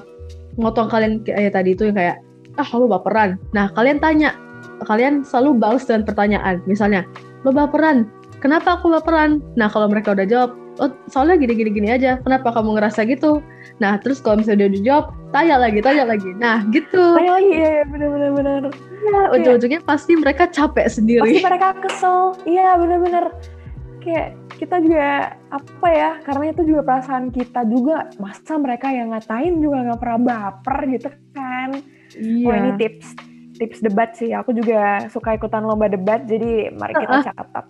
ngotong 0.57 0.87
kalian 0.87 1.13
kayak 1.25 1.53
tadi 1.53 1.75
itu 1.75 1.89
yang 1.89 1.97
kayak 1.97 2.17
ah 2.55 2.69
lo 2.77 2.85
baperan 2.87 3.41
nah 3.51 3.67
kalian 3.73 3.97
tanya 3.99 4.37
kalian 4.85 5.25
selalu 5.25 5.57
balas 5.57 5.83
dengan 5.89 6.07
pertanyaan 6.07 6.55
misalnya 6.69 7.03
lo 7.43 7.51
baperan 7.51 8.07
kenapa 8.39 8.79
aku 8.79 8.93
baperan 8.93 9.43
nah 9.59 9.67
kalau 9.67 9.89
mereka 9.89 10.15
udah 10.15 10.27
jawab 10.27 10.51
oh 10.81 10.89
soalnya 11.09 11.37
gini 11.37 11.53
gini 11.69 11.89
aja. 11.89 12.21
Kenapa 12.21 12.53
kamu 12.53 12.79
ngerasa 12.79 13.05
gitu? 13.05 13.43
Nah 13.77 13.99
terus 14.01 14.23
kalau 14.23 14.41
misalnya 14.41 14.65
dia 14.65 14.71
dijawab 14.79 15.13
tanya 15.29 15.55
lagi 15.61 15.79
tanya 15.83 16.05
lagi. 16.07 16.29
Nah 16.37 16.65
gitu. 16.73 17.03
Tanya 17.19 17.31
lagi. 17.37 17.53
Ya, 17.53 17.69
ya 17.81 17.83
benar 17.89 18.09
benar 18.09 18.31
benar 18.33 18.61
ya 19.03 19.21
ujung-ujungnya 19.35 19.81
pasti 19.83 20.15
mereka 20.15 20.47
capek 20.49 20.87
sendiri. 20.87 21.21
Pasti 21.21 21.43
mereka 21.43 21.69
kesel. 21.83 22.19
Iya 22.47 22.79
benar-benar 22.79 23.25
kayak 24.03 24.35
kita 24.59 24.79
juga 24.79 25.35
apa 25.51 25.87
ya 25.91 26.11
karena 26.23 26.45
itu 26.55 26.61
juga 26.63 26.81
perasaan 26.87 27.25
kita 27.29 27.61
juga. 27.67 28.09
Masa 28.17 28.53
mereka 28.57 28.87
yang 28.89 29.11
ngatain 29.11 29.59
juga 29.59 29.77
nggak 29.91 29.99
pernah 29.99 30.19
baper 30.21 30.77
gitu 30.95 31.09
kan? 31.35 31.69
Iya. 32.13 32.45
oh 32.45 32.53
ini 32.53 32.71
tips 32.77 33.07
tips 33.59 33.79
debat 33.83 34.15
sih. 34.15 34.31
Aku 34.33 34.55
juga 34.55 35.05
suka 35.09 35.35
ikutan 35.35 35.65
lomba 35.65 35.91
debat 35.91 36.23
jadi 36.25 36.71
mari 36.73 36.93
kita 36.95 37.33
catat 37.33 37.65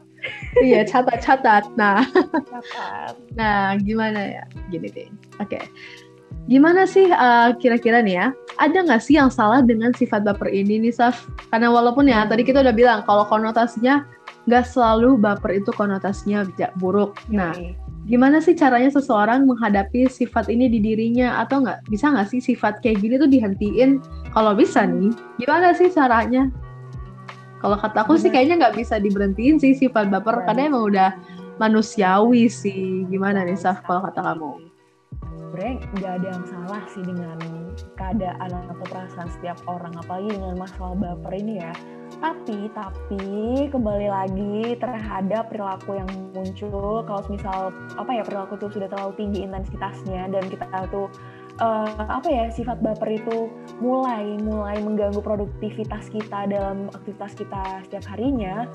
iya 0.65 0.81
catat 0.85 1.19
catat 1.21 1.63
nah. 1.75 2.03
Catat. 2.05 3.13
nah 3.39 3.75
gimana 3.79 4.41
ya? 4.41 4.43
Gini 4.71 4.87
deh. 4.89 5.09
Oke. 5.41 5.59
Okay. 5.59 5.65
gimana 6.43 6.83
sih 6.83 7.07
uh, 7.07 7.55
kira-kira 7.55 8.03
nih 8.03 8.15
ya? 8.19 8.27
Ada 8.59 8.83
nggak 8.83 9.03
sih 9.03 9.15
yang 9.15 9.31
salah 9.31 9.63
dengan 9.63 9.95
sifat 9.95 10.27
baper 10.27 10.51
ini 10.51 10.75
nih 10.83 10.91
Saf? 10.91 11.23
Karena 11.53 11.71
walaupun 11.71 12.09
ya 12.11 12.27
tadi 12.27 12.43
kita 12.43 12.59
udah 12.59 12.75
bilang 12.75 12.99
kalau 13.07 13.23
konotasinya 13.23 14.03
nggak 14.49 14.65
selalu 14.67 15.15
baper 15.15 15.63
itu 15.63 15.71
konotasinya 15.71 16.43
buruk. 16.83 17.15
Nah 17.31 17.55
gimana 18.03 18.43
sih 18.43 18.51
caranya 18.51 18.91
seseorang 18.91 19.47
menghadapi 19.47 20.11
sifat 20.11 20.51
ini 20.51 20.67
di 20.67 20.83
dirinya? 20.83 21.39
Atau 21.39 21.63
nggak? 21.63 21.87
Bisa 21.87 22.11
nggak 22.11 22.27
sih 22.27 22.43
sifat 22.43 22.83
kayak 22.83 22.99
gini 22.99 23.15
tuh 23.15 23.31
dihentiin? 23.31 24.03
Kalau 24.35 24.51
bisa 24.51 24.83
nih 24.83 25.15
gimana 25.39 25.71
sih 25.71 25.87
caranya 25.87 26.51
kalau 27.63 27.79
kata 27.79 28.03
aku 28.03 28.19
sih 28.19 28.27
kayaknya 28.27 28.59
nggak 28.59 28.75
bisa 28.75 28.99
diberhentiin 28.99 29.55
sih 29.55 29.71
sifat 29.71 30.11
baper 30.11 30.43
karena 30.43 30.67
emang 30.67 30.83
udah 30.91 31.09
manusiawi 31.63 32.51
sih. 32.51 33.07
Gimana 33.07 33.47
nih 33.47 33.55
Saf 33.55 33.79
kalau 33.87 34.03
kata 34.03 34.19
kamu? 34.19 34.67
Sebenarnya 35.23 35.73
nggak 35.95 36.13
ada 36.19 36.27
yang 36.27 36.45
salah 36.51 36.83
sih 36.91 37.03
dengan 37.07 37.39
keadaan 37.95 38.51
atau 38.51 38.85
perasaan 38.89 39.29
setiap 39.31 39.55
orang, 39.63 39.95
apalagi 39.95 40.35
dengan 40.35 40.59
masalah 40.59 40.91
baper 40.97 41.33
ini 41.39 41.63
ya. 41.63 41.71
Tapi, 42.19 42.67
tapi 42.75 43.25
kembali 43.71 44.07
lagi 44.11 44.75
terhadap 44.83 45.47
perilaku 45.47 45.95
yang 45.95 46.09
muncul. 46.35 46.99
Kalau 47.07 47.21
misal 47.31 47.71
apa 47.95 48.11
ya 48.11 48.27
perilaku 48.27 48.59
itu 48.59 48.75
sudah 48.75 48.91
terlalu 48.91 49.13
tinggi 49.15 49.39
intensitasnya 49.47 50.35
dan 50.35 50.43
kita 50.51 50.67
tuh 50.91 51.07
uh, 51.61 51.89
apa 52.09 52.29
ya 52.29 52.45
sifat 52.49 52.79
baper 52.81 53.19
itu 53.19 53.51
mulai 53.83 54.37
mulai 54.41 54.79
mengganggu 54.81 55.19
produktivitas 55.19 56.09
kita 56.09 56.49
dalam 56.49 56.89
aktivitas 56.95 57.33
kita 57.37 57.83
setiap 57.85 58.05
harinya. 58.15 58.65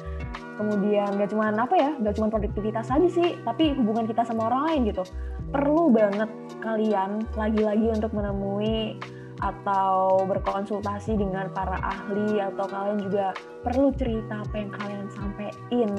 Kemudian 0.59 1.15
gak 1.15 1.31
cuma 1.31 1.55
apa 1.55 1.75
ya 1.79 1.91
gak 2.03 2.19
cuma 2.19 2.29
produktivitas 2.31 2.91
aja 2.91 3.09
sih 3.09 3.39
tapi 3.47 3.79
hubungan 3.79 4.11
kita 4.11 4.27
sama 4.27 4.51
orang 4.51 4.63
lain 4.71 4.81
gitu. 4.91 5.05
Perlu 5.49 5.91
banget 5.91 6.31
kalian 6.61 7.25
lagi-lagi 7.39 7.89
untuk 7.95 8.13
menemui 8.13 8.99
atau 9.39 10.27
berkonsultasi 10.27 11.15
dengan 11.15 11.47
para 11.55 11.79
ahli 11.79 12.43
atau 12.43 12.67
kalian 12.67 12.99
juga 12.99 13.31
perlu 13.63 13.95
cerita 13.95 14.43
apa 14.43 14.55
yang 14.59 14.71
kalian 14.75 15.07
sampaikan 15.15 15.93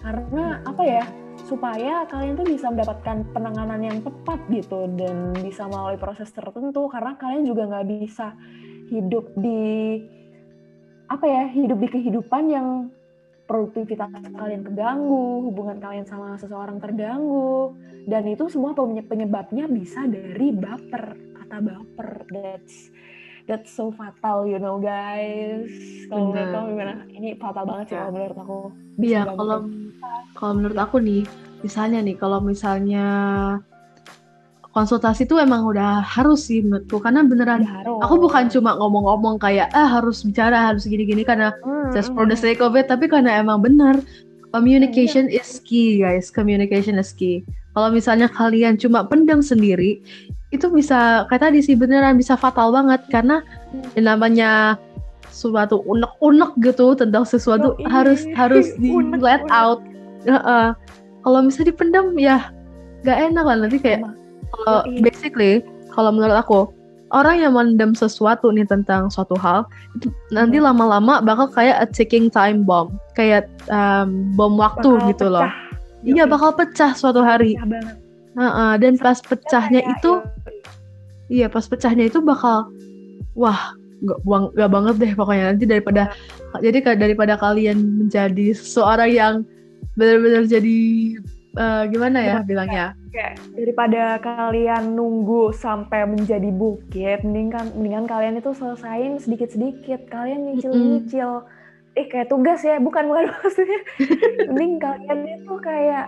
karena 0.00 0.62
apa 0.64 0.82
ya 0.86 1.04
supaya 1.50 2.06
kalian 2.06 2.38
tuh 2.38 2.46
bisa 2.46 2.70
mendapatkan 2.70 3.26
penanganan 3.34 3.82
yang 3.82 3.98
tepat 4.06 4.38
gitu 4.54 4.86
dan 4.94 5.34
bisa 5.42 5.66
melalui 5.66 5.98
proses 5.98 6.30
tertentu 6.30 6.86
karena 6.86 7.18
kalian 7.18 7.42
juga 7.42 7.66
nggak 7.66 7.86
bisa 7.90 8.38
hidup 8.86 9.34
di 9.34 9.98
apa 11.10 11.26
ya 11.26 11.44
hidup 11.50 11.82
di 11.82 11.88
kehidupan 11.90 12.44
yang 12.54 12.68
produktivitas 13.50 14.14
kalian 14.30 14.62
keganggu, 14.62 15.50
hubungan 15.50 15.82
kalian 15.82 16.06
sama 16.06 16.38
seseorang 16.38 16.78
terganggu, 16.78 17.74
dan 18.06 18.22
itu 18.30 18.46
semua 18.46 18.70
penyebabnya 18.78 19.66
bisa 19.66 20.06
dari 20.06 20.54
baper, 20.54 21.18
kata 21.34 21.58
baper. 21.58 22.30
That's 22.30 22.94
that's 23.50 23.74
so 23.74 23.90
fatal, 23.90 24.46
you 24.46 24.62
know 24.62 24.78
guys. 24.78 25.66
Kalau 26.06 26.30
menurut 26.30 26.50
kamu 26.54 26.66
gimana? 26.78 26.94
Ini 27.10 27.28
fatal 27.42 27.66
banget 27.66 27.86
sih 27.90 27.96
kalau 27.98 28.12
menurut 28.14 28.38
aku. 28.38 28.60
Iya, 29.02 29.20
kalau 29.34 29.58
kalau 30.36 30.52
menurut 30.56 30.78
aku 30.78 30.98
nih, 31.00 31.24
misalnya 31.60 32.00
nih, 32.00 32.16
kalau 32.16 32.40
misalnya 32.40 33.06
konsultasi 34.70 35.26
itu 35.26 35.34
emang 35.38 35.66
udah 35.66 35.98
harus 35.98 36.46
sih 36.46 36.62
menurutku 36.62 37.02
karena 37.02 37.26
beneran 37.26 37.66
harus. 37.66 37.98
aku 38.06 38.22
bukan 38.22 38.46
cuma 38.46 38.78
ngomong-ngomong 38.78 39.42
kayak 39.42 39.66
ah 39.74 39.98
harus 39.98 40.22
bicara 40.22 40.70
harus 40.70 40.86
gini-gini 40.86 41.26
karena 41.26 41.50
hmm, 41.66 41.90
just 41.90 42.14
for 42.14 42.22
the 42.22 42.38
hmm. 42.38 42.44
sake 42.54 42.62
of 42.62 42.78
it 42.78 42.86
tapi 42.86 43.10
karena 43.10 43.42
emang 43.42 43.58
bener 43.58 43.98
communication 44.54 45.26
yeah. 45.26 45.42
is 45.42 45.58
key 45.66 45.98
guys 45.98 46.30
communication 46.30 47.02
is 47.02 47.10
key 47.10 47.42
kalau 47.74 47.90
misalnya 47.90 48.30
kalian 48.30 48.78
cuma 48.78 49.02
pendam 49.02 49.42
sendiri 49.42 49.98
itu 50.54 50.66
bisa 50.70 51.26
kayak 51.26 51.50
tadi 51.50 51.62
sih 51.62 51.74
beneran 51.74 52.14
bisa 52.14 52.38
fatal 52.38 52.70
banget 52.70 53.02
karena 53.10 53.42
hmm. 53.74 53.98
yang 53.98 54.06
namanya 54.06 54.50
suatu 55.34 55.82
unek-unek 55.86 56.54
gitu 56.62 56.94
tentang 56.94 57.26
sesuatu 57.26 57.74
oh, 57.74 57.90
harus 57.90 58.22
harus 58.38 58.70
di 58.82 58.94
let 59.18 59.42
out 59.50 59.82
uh 60.26 60.34
-uh. 60.36 60.66
kalau 61.24 61.38
misalnya 61.44 61.72
dipendam 61.72 62.16
ya 62.18 62.52
gak 63.06 63.18
enak 63.30 63.44
lah. 63.44 63.56
Nanti 63.64 63.78
kayak 63.80 64.04
kalau 64.50 64.84
basically 65.00 65.64
kalau 65.94 66.10
menurut 66.12 66.36
aku 66.36 66.60
orang 67.10 67.42
yang 67.42 67.52
mendem 67.54 67.94
sesuatu 67.96 68.54
nih 68.54 68.66
tentang 68.66 69.10
suatu 69.10 69.34
hal 69.34 69.66
itu 69.98 70.14
nanti 70.30 70.62
hmm. 70.62 70.66
lama-lama 70.70 71.18
bakal 71.22 71.50
kayak 71.50 71.82
a 71.82 71.86
ticking 71.88 72.28
time 72.28 72.62
bomb. 72.66 72.96
Kayak 73.16 73.48
um, 73.72 74.30
bom 74.36 74.56
waktu 74.56 74.96
bakal 74.96 75.08
gitu 75.10 75.26
pecah. 75.28 75.34
loh 75.34 75.50
iya 76.04 76.24
bakal 76.24 76.56
pecah 76.56 76.92
suatu 76.96 77.20
hari. 77.20 77.56
Uh 78.38 78.42
-uh, 78.42 78.72
dan 78.78 78.96
pas 78.96 79.18
pecahnya 79.18 79.82
itu 79.84 80.22
iya 81.28 81.50
pas 81.50 81.66
pecahnya 81.66 82.06
itu 82.06 82.22
bakal 82.22 82.70
wah 83.34 83.74
gak, 84.06 84.18
buang, 84.24 84.54
gak 84.56 84.70
banget 84.70 84.94
deh 84.96 85.12
pokoknya. 85.18 85.44
Nanti 85.54 85.64
daripada 85.66 86.14
jadi 86.62 86.96
daripada 86.96 87.34
kalian 87.36 88.06
menjadi 88.06 88.54
seorang 88.54 89.10
yang 89.10 89.34
benar-benar 89.98 90.46
jadi 90.46 90.78
uh, 91.58 91.82
gimana 91.90 92.18
ya 92.22 92.36
bilangnya? 92.44 92.94
Kayak 93.10 93.42
daripada 93.56 94.02
kalian 94.22 94.94
nunggu 94.94 95.50
sampai 95.56 96.06
menjadi 96.06 96.50
bukit, 96.54 97.26
mendingan 97.26 97.74
mendingan 97.74 98.06
kalian 98.06 98.38
itu 98.38 98.54
selesain 98.54 99.18
sedikit-sedikit. 99.18 100.06
Kalian 100.10 100.54
nyicil-nyicil. 100.54 101.46
Eh 101.98 102.06
kayak 102.06 102.30
tugas 102.30 102.62
ya, 102.62 102.78
bukan 102.78 103.10
bukan 103.10 103.24
maksudnya. 103.34 103.80
Mending 104.46 104.78
kalian 104.78 105.18
itu 105.42 105.54
kayak 105.58 106.06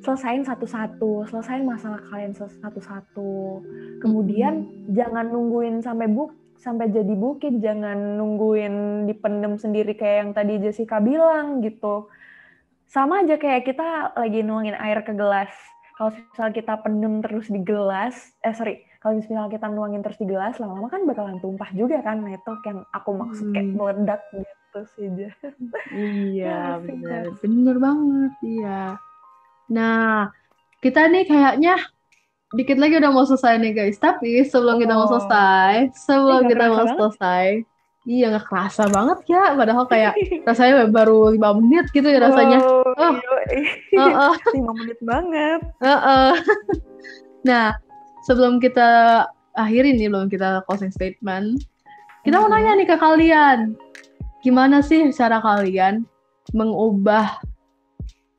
selesain 0.00 0.46
satu-satu, 0.46 1.28
selesain 1.28 1.66
masalah 1.68 2.00
kalian 2.08 2.32
satu-satu. 2.32 3.60
Kemudian 4.00 4.64
mm-hmm. 4.64 4.94
jangan 4.96 5.26
nungguin 5.28 5.84
sampai 5.84 6.08
buk 6.08 6.32
sampai 6.58 6.90
jadi 6.90 7.14
bukit, 7.14 7.62
jangan 7.62 8.18
nungguin 8.18 9.06
dipendem 9.06 9.54
sendiri 9.62 9.94
kayak 9.94 10.16
yang 10.26 10.30
tadi 10.34 10.58
Jessica 10.58 10.98
bilang 10.98 11.62
gitu 11.62 12.10
sama 12.88 13.20
aja 13.24 13.36
kayak 13.36 13.68
kita 13.68 14.16
lagi 14.16 14.40
nuangin 14.40 14.76
air 14.76 15.04
ke 15.04 15.12
gelas. 15.12 15.52
Kalau 16.00 16.14
misal 16.14 16.48
kita 16.54 16.78
pendem 16.80 17.20
terus 17.20 17.50
di 17.50 17.60
gelas, 17.60 18.14
eh 18.46 18.54
sorry, 18.54 18.86
kalau 19.02 19.18
misalnya 19.18 19.50
kita 19.50 19.66
nuangin 19.66 20.00
terus 20.00 20.18
di 20.18 20.26
gelas, 20.30 20.56
lama-lama 20.62 20.88
kan 20.88 21.02
bakalan 21.04 21.38
tumpah 21.42 21.70
juga 21.74 21.98
kan. 22.00 22.22
Nah, 22.22 22.38
itu 22.38 22.52
yang 22.64 22.86
aku 22.94 23.10
maksud 23.18 23.46
kayak 23.50 23.66
hmm. 23.66 23.76
meledak 23.76 24.20
gitu 24.30 24.80
sih. 24.94 25.06
Iya, 25.94 26.78
benar. 26.86 27.34
Bener 27.42 27.76
banget, 27.82 28.32
iya. 28.46 28.82
Nah, 29.68 30.30
kita 30.78 31.10
nih 31.10 31.26
kayaknya 31.26 31.74
dikit 32.54 32.78
lagi 32.80 32.94
udah 32.96 33.10
mau 33.12 33.26
selesai 33.26 33.60
nih 33.60 33.72
guys. 33.74 33.98
Tapi 33.98 34.46
sebelum 34.46 34.78
oh. 34.78 34.80
kita 34.80 34.94
mau 34.94 35.06
oh. 35.06 35.10
selesai, 35.12 35.74
sebelum 35.98 36.40
kita 36.46 36.64
mau 36.70 36.86
selesai, 36.86 37.46
Iya 38.08 38.32
nggak 38.32 38.48
kerasa 38.48 38.88
banget 38.88 39.20
ya, 39.28 39.52
padahal 39.52 39.84
kayak 39.84 40.16
rasanya 40.48 40.88
baru 40.88 41.28
lima 41.28 41.52
menit 41.60 41.92
gitu 41.92 42.08
ya 42.08 42.24
rasanya. 42.24 42.56
Oh, 42.64 42.80
oh. 42.80 43.14
Uh, 44.00 44.32
uh. 44.32 44.34
lima 44.56 44.72
menit 44.72 44.96
banget. 45.04 45.60
Uh, 45.84 45.92
uh. 45.92 46.32
nah, 47.48 47.76
sebelum 48.24 48.64
kita 48.64 49.28
akhiri 49.60 49.92
nih, 49.92 50.08
belum 50.08 50.32
kita 50.32 50.64
closing 50.64 50.88
statement, 50.88 51.68
kita 52.24 52.40
mau 52.40 52.48
nanya 52.48 52.80
nih 52.80 52.88
ke 52.88 52.96
kalian, 52.96 53.76
gimana 54.40 54.80
sih 54.80 55.04
cara 55.12 55.44
kalian 55.44 56.08
mengubah 56.56 57.44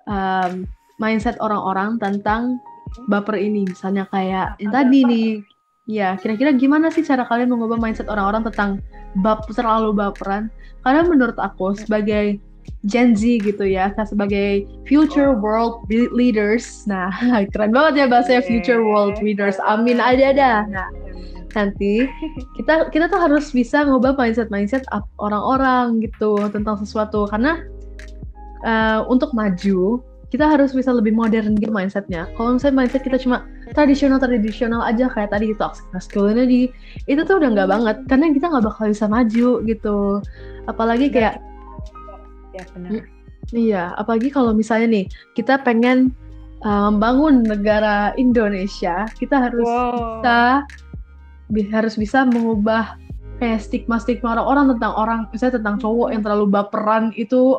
um, 0.09 0.65
mindset 0.97 1.37
orang-orang 1.37 2.01
tentang 2.01 2.57
baper 3.05 3.37
ini, 3.37 3.69
misalnya 3.69 4.09
kayak 4.09 4.57
yang 4.57 4.73
tadi 4.73 5.05
nih, 5.05 5.29
ya 5.85 6.17
kira-kira 6.17 6.57
gimana 6.57 6.89
sih 6.89 7.05
cara 7.05 7.21
kalian 7.29 7.53
mengubah 7.53 7.77
mindset 7.77 8.09
orang-orang 8.09 8.49
tentang 8.49 8.81
bab 9.17 9.45
terlalu 9.49 9.95
baperan 9.95 10.53
karena 10.85 11.01
menurut 11.05 11.37
aku 11.41 11.75
sebagai 11.75 12.37
Gen 12.87 13.11
Z 13.11 13.43
gitu 13.43 13.67
ya, 13.67 13.91
sebagai 14.07 14.63
future 14.87 15.35
world 15.35 15.83
leaders. 15.91 16.87
Nah, 16.87 17.11
keren 17.51 17.75
banget 17.75 17.93
ya 17.99 18.05
bahasanya 18.07 18.43
future 18.47 18.79
world 18.79 19.19
leaders. 19.19 19.59
Amin 19.67 19.99
aja 19.99 20.31
dah. 20.31 20.63
Nah, 20.63 20.87
nanti 21.57 22.07
kita 22.55 22.87
kita 22.93 23.11
tuh 23.11 23.19
harus 23.19 23.51
bisa 23.51 23.83
ngubah 23.83 24.15
mindset 24.15 24.47
mindset 24.47 24.85
orang-orang 25.19 25.99
gitu 25.99 26.39
tentang 26.55 26.79
sesuatu 26.79 27.27
karena 27.27 27.59
uh, 28.63 29.03
untuk 29.11 29.35
maju 29.35 29.99
kita 30.29 30.45
harus 30.45 30.71
bisa 30.77 30.93
lebih 30.93 31.13
modern 31.13 31.57
gitu 31.57 31.73
mindsetnya. 31.73 32.29
Kalau 32.37 32.57
misalnya 32.57 32.85
mindset 32.85 33.01
kita 33.01 33.17
cuma 33.17 33.49
tradisional 33.73 34.21
tradisional 34.21 34.81
aja 34.85 35.09
kayak 35.09 35.33
tadi 35.33 35.53
itu 35.53 35.65
masculinity 35.93 36.69
itu 37.09 37.21
tuh 37.25 37.41
udah 37.41 37.49
nggak 37.53 37.69
banget 37.69 37.97
karena 38.05 38.29
kita 38.33 38.45
nggak 38.49 38.65
bakal 38.65 38.85
bisa 38.89 39.05
maju 39.09 39.49
gitu. 39.65 39.97
Apalagi 40.69 41.09
kayak 41.09 41.41
ya 42.53 42.63
benar. 42.77 43.05
Iya, 43.49 43.83
apalagi 43.97 44.29
kalau 44.29 44.53
misalnya 44.53 45.01
nih 45.01 45.05
kita 45.33 45.65
pengen 45.65 46.13
uh, 46.61 46.93
membangun 46.93 47.41
negara 47.41 48.13
Indonesia, 48.13 49.09
kita 49.17 49.49
harus 49.49 49.65
wow. 49.65 50.21
bisa 50.21 50.39
bi 51.49 51.65
harus 51.73 51.97
bisa 51.97 52.29
mengubah 52.29 52.93
kayak 53.41 53.65
stigma-stigma 53.65 54.37
orang-orang 54.37 54.77
tentang 54.77 54.93
orang 54.93 55.19
misalnya 55.33 55.57
tentang 55.57 55.75
cowok 55.81 56.13
yang 56.13 56.21
terlalu 56.21 56.45
baperan 56.45 57.09
itu 57.17 57.57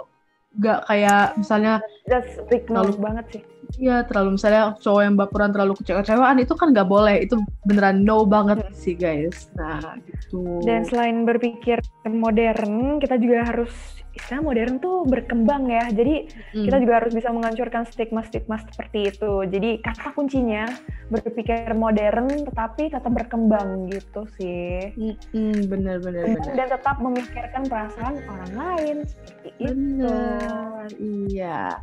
gak 0.58 0.90
kayak 0.90 1.38
misalnya 1.38 1.78
That's 2.10 2.42
big 2.50 2.66
terlalu 2.66 2.98
banget 2.98 3.26
sih. 3.38 3.42
Iya, 3.78 4.02
terlalu 4.02 4.34
misalnya 4.34 4.74
cowok 4.82 5.02
yang 5.06 5.14
baperan 5.14 5.54
terlalu 5.54 5.78
kecewa-kecewaan 5.78 6.42
itu 6.42 6.54
kan 6.58 6.74
gak 6.74 6.90
boleh. 6.90 7.22
Itu 7.22 7.38
beneran 7.62 8.02
no 8.02 8.26
banget 8.26 8.66
hmm. 8.66 8.74
sih 8.74 8.98
guys. 8.98 9.46
Nah, 9.54 9.94
gitu. 10.02 10.58
Dan 10.66 10.82
selain 10.82 11.22
berpikir 11.22 11.78
modern, 12.10 12.98
kita 12.98 13.14
juga 13.14 13.46
harus 13.46 13.99
istilah 14.14 14.42
modern 14.42 14.82
tuh 14.82 15.06
berkembang 15.06 15.70
ya. 15.70 15.86
Jadi 15.90 16.30
hmm. 16.54 16.64
kita 16.66 16.76
juga 16.82 16.94
harus 17.02 17.12
bisa 17.14 17.28
menghancurkan 17.30 17.86
stigma-stigma 17.86 18.58
seperti 18.70 19.10
itu. 19.10 19.32
Jadi 19.46 19.70
kata 19.82 20.12
kuncinya 20.14 20.66
berpikir 21.10 21.70
modern 21.74 22.28
tetapi 22.46 22.90
tetap 22.90 23.12
berkembang 23.12 23.90
gitu 23.90 24.26
sih. 24.38 24.90
Hmm, 25.34 25.58
bener 25.70 26.02
bener. 26.02 26.38
Dan 26.54 26.66
tetap 26.68 26.98
memikirkan 26.98 27.66
perasaan 27.66 28.22
orang 28.26 28.52
lain 28.54 28.96
seperti 29.06 29.50
bener. 29.62 30.86
itu. 30.90 31.30
Iya. 31.30 31.78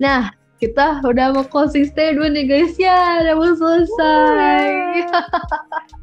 Nah, 0.00 0.32
kita 0.60 1.00
udah 1.00 1.32
mau 1.32 1.44
closing 1.48 1.88
statement 1.88 2.36
nih 2.36 2.44
guys 2.44 2.76
ya, 2.76 3.24
udah 3.24 3.34
mau 3.36 3.52
selesai. 3.56 4.68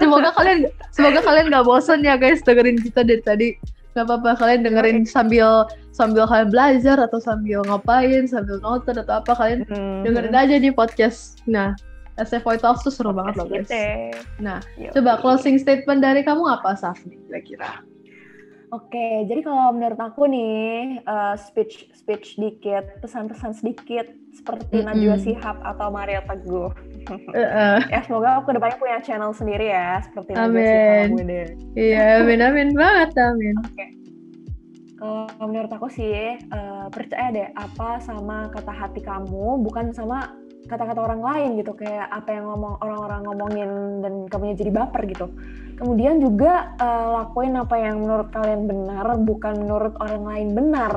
semoga 0.00 0.34
kalian 0.34 0.68
semoga 0.90 1.20
kalian 1.22 1.52
gak 1.52 1.66
bosan 1.66 2.02
ya 2.02 2.18
guys 2.18 2.42
dengerin 2.42 2.78
kita 2.82 3.00
dari 3.06 3.22
tadi 3.22 3.48
Gak 3.92 4.08
apa-apa 4.08 4.40
kalian 4.40 4.64
dengerin 4.64 5.04
sambil 5.04 5.68
sambil 5.92 6.24
kalian 6.24 6.48
belajar 6.48 6.96
atau 6.96 7.20
sambil 7.20 7.60
ngapain, 7.68 8.24
sambil 8.24 8.56
nonton 8.64 8.96
atau 8.96 9.20
apa 9.20 9.32
kalian 9.36 9.68
hmm. 9.68 10.08
dengerin 10.08 10.32
aja 10.32 10.56
di 10.56 10.72
podcast. 10.72 11.44
Nah, 11.44 11.76
SF 12.16 12.44
Talks 12.60 12.84
tuh 12.84 12.92
seru 12.92 13.12
banget 13.12 13.40
loh 13.40 13.48
guys. 13.48 13.68
Nah, 14.40 14.60
Yo. 14.76 14.92
coba 14.96 15.20
closing 15.20 15.56
statement 15.56 16.00
dari 16.04 16.24
kamu 16.24 16.44
apa 16.44 16.76
Safni 16.76 17.16
kira-kira? 17.28 17.84
Oke, 18.72 19.28
jadi 19.28 19.44
kalau 19.44 19.76
menurut 19.76 20.00
aku 20.00 20.24
nih 20.32 21.04
uh, 21.04 21.36
speech 21.36 21.92
speech 21.92 22.40
dikit, 22.40 23.04
pesan-pesan 23.04 23.52
sedikit 23.52 24.08
seperti 24.32 24.80
mm 24.80 24.82
-hmm. 24.82 24.88
Najwa 24.88 25.16
Sihab 25.20 25.56
atau 25.62 25.88
Maria 25.92 26.20
Teguh. 26.24 26.72
Uh, 27.02 27.34
uh. 27.34 27.78
ya 27.90 27.98
semoga 28.06 28.38
aku 28.38 28.54
ke 28.54 28.62
depannya 28.62 28.78
punya 28.78 28.98
channel 29.02 29.34
sendiri 29.34 29.74
ya 29.74 29.98
seperti. 30.06 30.38
Najwa 30.38 30.62
Sihab. 30.62 31.08
Iya, 31.74 32.22
amin 32.22 32.40
amin 32.40 32.68
banget 32.78 33.10
amin. 33.18 33.54
Oke. 33.58 33.74
Okay. 33.74 33.88
Kalau 35.02 35.46
menurut 35.50 35.72
aku 35.74 35.90
sih 35.90 36.38
uh, 36.54 36.86
percaya 36.94 37.34
deh 37.34 37.48
apa 37.58 37.98
sama 37.98 38.54
kata 38.54 38.70
hati 38.70 39.02
kamu 39.02 39.58
bukan 39.66 39.90
sama 39.90 40.30
kata-kata 40.70 41.00
orang 41.02 41.22
lain 41.22 41.50
gitu 41.58 41.74
kayak 41.74 42.06
apa 42.06 42.38
yang 42.38 42.46
ngomong 42.46 42.78
orang-orang 42.78 43.20
ngomongin 43.26 43.70
dan 43.98 44.14
kamunya 44.30 44.54
jadi 44.54 44.70
baper 44.70 45.02
gitu 45.10 45.26
kemudian 45.74 46.22
juga 46.22 46.72
uh, 46.78 47.18
lakuin 47.22 47.58
apa 47.58 47.76
yang 47.82 48.06
menurut 48.06 48.30
kalian 48.30 48.70
benar 48.70 49.06
bukan 49.18 49.54
menurut 49.66 49.94
orang 49.98 50.22
lain 50.22 50.48
benar 50.54 50.94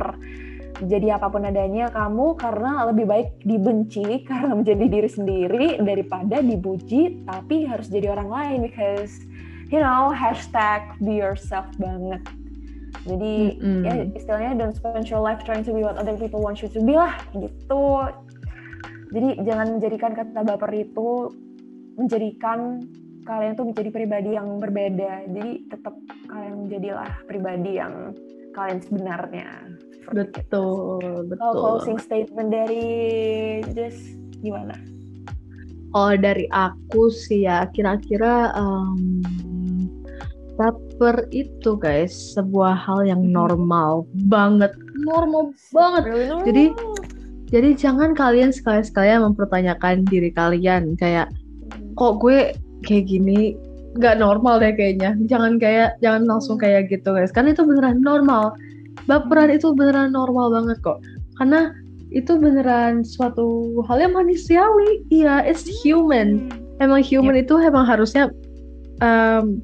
jadi 0.83 1.15
apa 1.15 1.31
pun 1.31 1.47
adanya 1.47 1.87
kamu 1.93 2.35
karena 2.35 2.89
lebih 2.91 3.05
baik 3.07 3.29
dibenci 3.47 4.19
karena 4.29 4.53
menjadi 4.57 4.85
diri 4.91 5.09
sendiri 5.09 5.67
daripada 5.79 6.43
dipuji 6.43 7.23
tapi 7.23 7.63
harus 7.63 7.87
jadi 7.87 8.11
orang 8.11 8.29
lain 8.29 8.57
because 8.67 9.23
you 9.71 9.79
know 9.79 10.11
hashtag 10.11 10.83
be 10.99 11.19
yourself 11.19 11.67
banget 11.79 12.21
jadi 13.07 13.35
mm 13.55 13.63
-hmm. 13.63 13.81
ya 13.85 13.93
istilahnya 14.17 14.51
don't 14.57 14.75
spend 14.75 15.07
your 15.07 15.21
life 15.21 15.39
trying 15.47 15.63
to 15.63 15.71
be 15.71 15.85
what 15.85 15.95
other 15.95 16.17
people 16.19 16.41
want 16.43 16.59
you 16.59 16.67
to 16.67 16.83
be 16.83 16.97
lah 16.97 17.15
gitu 17.35 18.09
jadi 19.15 19.29
jangan 19.47 19.79
menjadikan 19.79 20.11
kata 20.11 20.39
baper 20.43 20.71
itu 20.75 21.31
menjadikan 21.95 22.83
kalian 23.25 23.57
tuh 23.57 23.65
menjadi 23.71 23.89
pribadi 23.89 24.37
yang 24.37 24.61
berbeda. 24.61 25.25
Jadi 25.31 25.51
tetap 25.71 25.95
kalian 26.29 26.67
menjadilah 26.67 27.11
pribadi 27.25 27.71
yang 27.79 28.11
kalian 28.53 28.79
sebenarnya. 28.83 29.49
Betul, 30.11 31.25
betul. 31.31 31.41
Oh, 31.41 31.53
closing 31.53 31.97
statement 31.97 32.53
dari 32.53 32.85
Jess 33.73 33.97
gimana? 34.43 34.77
Oh, 35.95 36.11
dari 36.13 36.45
aku 36.51 37.07
sih 37.07 37.47
ya, 37.47 37.65
kira-kira 37.71 38.51
um, 38.53 39.23
baper 40.59 41.27
itu 41.31 41.79
guys 41.79 42.35
sebuah 42.35 42.75
hal 42.75 43.07
yang 43.07 43.23
normal 43.31 44.03
banget, 44.27 44.75
normal 44.99 45.55
banget. 45.71 46.03
Really 46.03 46.27
normal. 46.27 46.45
Jadi 46.47 46.65
jadi 47.45 47.69
jangan 47.77 48.11
kalian 48.17 48.51
sekali-sekali 48.51 49.15
mempertanyakan 49.21 50.03
diri 50.09 50.33
kalian 50.33 50.97
kayak 50.97 51.31
kok 51.95 52.19
gue 52.19 52.51
kayak 52.83 53.05
gini 53.07 53.55
nggak 53.95 54.19
normal 54.19 54.59
deh 54.59 54.75
kayaknya. 54.75 55.15
Jangan 55.31 55.55
kayak 55.59 55.95
jangan 56.03 56.27
langsung 56.27 56.59
kayak 56.59 56.91
gitu 56.91 57.15
guys. 57.15 57.31
Karena 57.31 57.55
itu 57.55 57.63
beneran 57.63 58.03
normal. 58.03 58.55
Baperan 59.05 59.53
itu 59.53 59.73
beneran 59.73 60.13
normal 60.13 60.49
banget 60.53 60.77
kok. 60.81 60.99
Karena 61.37 61.73
itu 62.13 62.37
beneran 62.37 63.03
suatu 63.05 63.79
hal 63.85 64.01
yang 64.01 64.13
manusiawi. 64.13 65.05
Iya, 65.13 65.45
it's 65.45 65.65
human. 65.83 66.49
Emang 66.79 67.01
human 67.01 67.39
yep. 67.39 67.47
itu 67.47 67.55
emang 67.61 67.87
harusnya 67.87 68.31
um, 68.99 69.59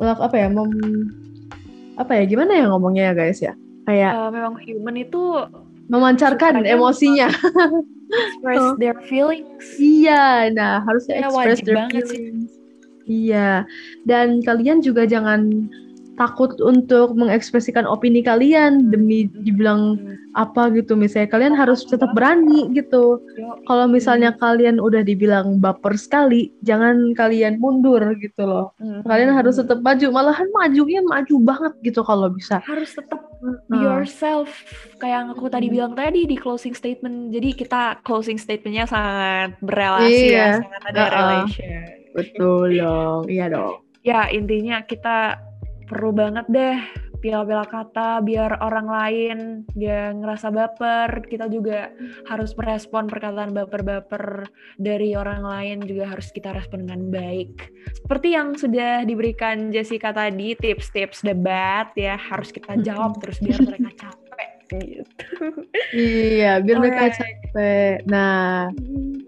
apa 0.00 0.34
ya 0.34 0.48
mem, 0.48 0.70
apa 2.00 2.12
ya 2.16 2.24
gimana 2.24 2.52
ya 2.54 2.64
ngomongnya 2.70 3.12
ya 3.12 3.14
guys 3.14 3.38
ya 3.44 3.52
kayak 3.84 4.12
uh, 4.16 4.30
memang 4.32 4.56
human 4.64 4.96
itu 4.96 5.22
memancarkan 5.92 6.64
emosinya. 6.64 7.28
Express 8.08 8.64
oh. 8.72 8.74
their 8.80 8.96
feelings. 9.04 9.64
Iya, 9.76 10.48
nah 10.56 10.80
harusnya 10.84 11.20
ya, 11.20 11.28
express 11.28 11.60
their 11.60 11.84
feelings. 11.92 12.48
Sih. 12.48 12.64
Iya, 13.04 13.68
dan 14.08 14.40
kalian 14.40 14.80
juga 14.80 15.04
jangan 15.04 15.68
takut 16.14 16.54
untuk 16.62 17.14
mengekspresikan 17.18 17.86
opini 17.86 18.22
kalian 18.22 18.90
demi 18.90 19.26
dibilang 19.42 19.98
apa 20.34 20.70
gitu. 20.74 20.98
Misalnya 20.98 21.30
kalian 21.30 21.54
harus 21.54 21.86
tetap 21.86 22.10
berani 22.14 22.70
gitu. 22.74 23.22
Kalau 23.66 23.86
misalnya 23.86 24.34
kalian 24.38 24.82
udah 24.82 25.02
dibilang 25.02 25.58
baper 25.62 25.94
sekali 25.98 26.50
jangan 26.66 27.14
kalian 27.14 27.58
mundur 27.58 28.02
gitu 28.18 28.46
loh. 28.46 28.66
Kalian 29.06 29.34
harus 29.34 29.58
tetap 29.58 29.82
maju. 29.82 30.06
Malahan 30.10 30.48
majunya 30.54 31.00
maju 31.02 31.34
banget 31.42 31.72
gitu 31.82 32.00
kalau 32.06 32.30
bisa. 32.30 32.62
Harus 32.66 32.94
tetap 32.94 33.22
be 33.68 33.76
yourself. 33.78 34.50
Kayak 34.98 35.14
yang 35.14 35.28
aku 35.36 35.46
tadi 35.52 35.66
bilang 35.70 35.92
tadi 35.94 36.26
di 36.26 36.36
closing 36.38 36.74
statement. 36.74 37.30
Jadi 37.34 37.54
kita 37.54 38.02
closing 38.02 38.38
statementnya 38.38 38.88
sangat 38.88 39.54
berrelasi 39.60 40.34
iya. 40.34 40.58
ya 40.58 40.62
sangat 40.62 40.82
ada 40.90 40.98
uh 40.98 41.04
-uh. 41.04 41.12
relation. 41.14 41.82
Betul 42.14 42.66
dong. 42.78 43.22
Iya 43.26 43.46
dong. 43.50 43.74
Ya 44.04 44.28
intinya 44.28 44.84
kita 44.84 45.40
perlu 45.94 46.10
banget 46.10 46.46
deh 46.50 46.76
pilih-pilih 47.24 47.72
kata 47.72 48.20
biar 48.20 48.60
orang 48.60 48.84
lain 48.84 49.38
dia 49.72 50.12
ngerasa 50.12 50.52
baper. 50.52 51.24
Kita 51.24 51.48
juga 51.48 51.88
harus 52.28 52.52
merespon 52.52 53.08
perkataan 53.08 53.56
baper-baper 53.56 54.44
dari 54.76 55.16
orang 55.16 55.40
lain 55.40 55.88
juga 55.88 56.12
harus 56.12 56.28
kita 56.28 56.52
respon 56.52 56.84
dengan 56.84 57.08
baik. 57.08 57.72
Seperti 58.04 58.36
yang 58.36 58.52
sudah 58.60 59.08
diberikan 59.08 59.72
Jessica 59.72 60.12
tadi 60.12 60.52
tips-tips 60.52 61.24
debat 61.24 61.88
ya 61.96 62.20
harus 62.20 62.52
kita 62.52 62.76
jawab 62.84 63.16
terus 63.24 63.40
biar 63.40 63.56
mereka 63.64 64.04
capek 64.04 64.50
gitu. 64.84 65.24
Iya 65.96 66.60
biar 66.60 66.76
mereka 66.76 67.08
capek. 67.16 68.04
Nah 68.04 68.68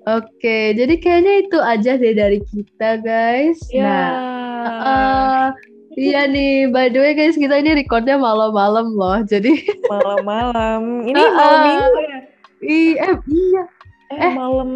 oke 0.05 0.29
okay. 0.37 0.77
jadi 0.77 1.01
kayaknya 1.01 1.35
itu 1.49 1.59
aja 1.64 1.93
deh 1.97 2.12
dari 2.12 2.45
kita 2.45 3.01
guys. 3.01 3.57
Yeah. 3.73 3.89
nah 3.89 5.49
uh, 5.49 5.49
Iya 5.97 6.28
nih, 6.28 6.68
by 6.68 6.92
the 6.92 7.01
way 7.01 7.16
guys, 7.16 7.40
kita 7.40 7.57
ini 7.57 7.72
recordnya 7.72 8.20
malam-malam 8.20 8.92
loh. 8.92 9.16
Jadi 9.24 9.64
malam-malam. 9.92 11.09
Ini 11.09 11.16
uh, 11.16 11.32
malam 11.32 11.61
minggu 11.64 12.01
ya? 12.05 12.18
Iya, 12.61 13.01
eh, 13.01 13.16
iya. 13.32 13.62
Eh, 14.12 14.20
eh 14.28 14.32
malam 14.36 14.70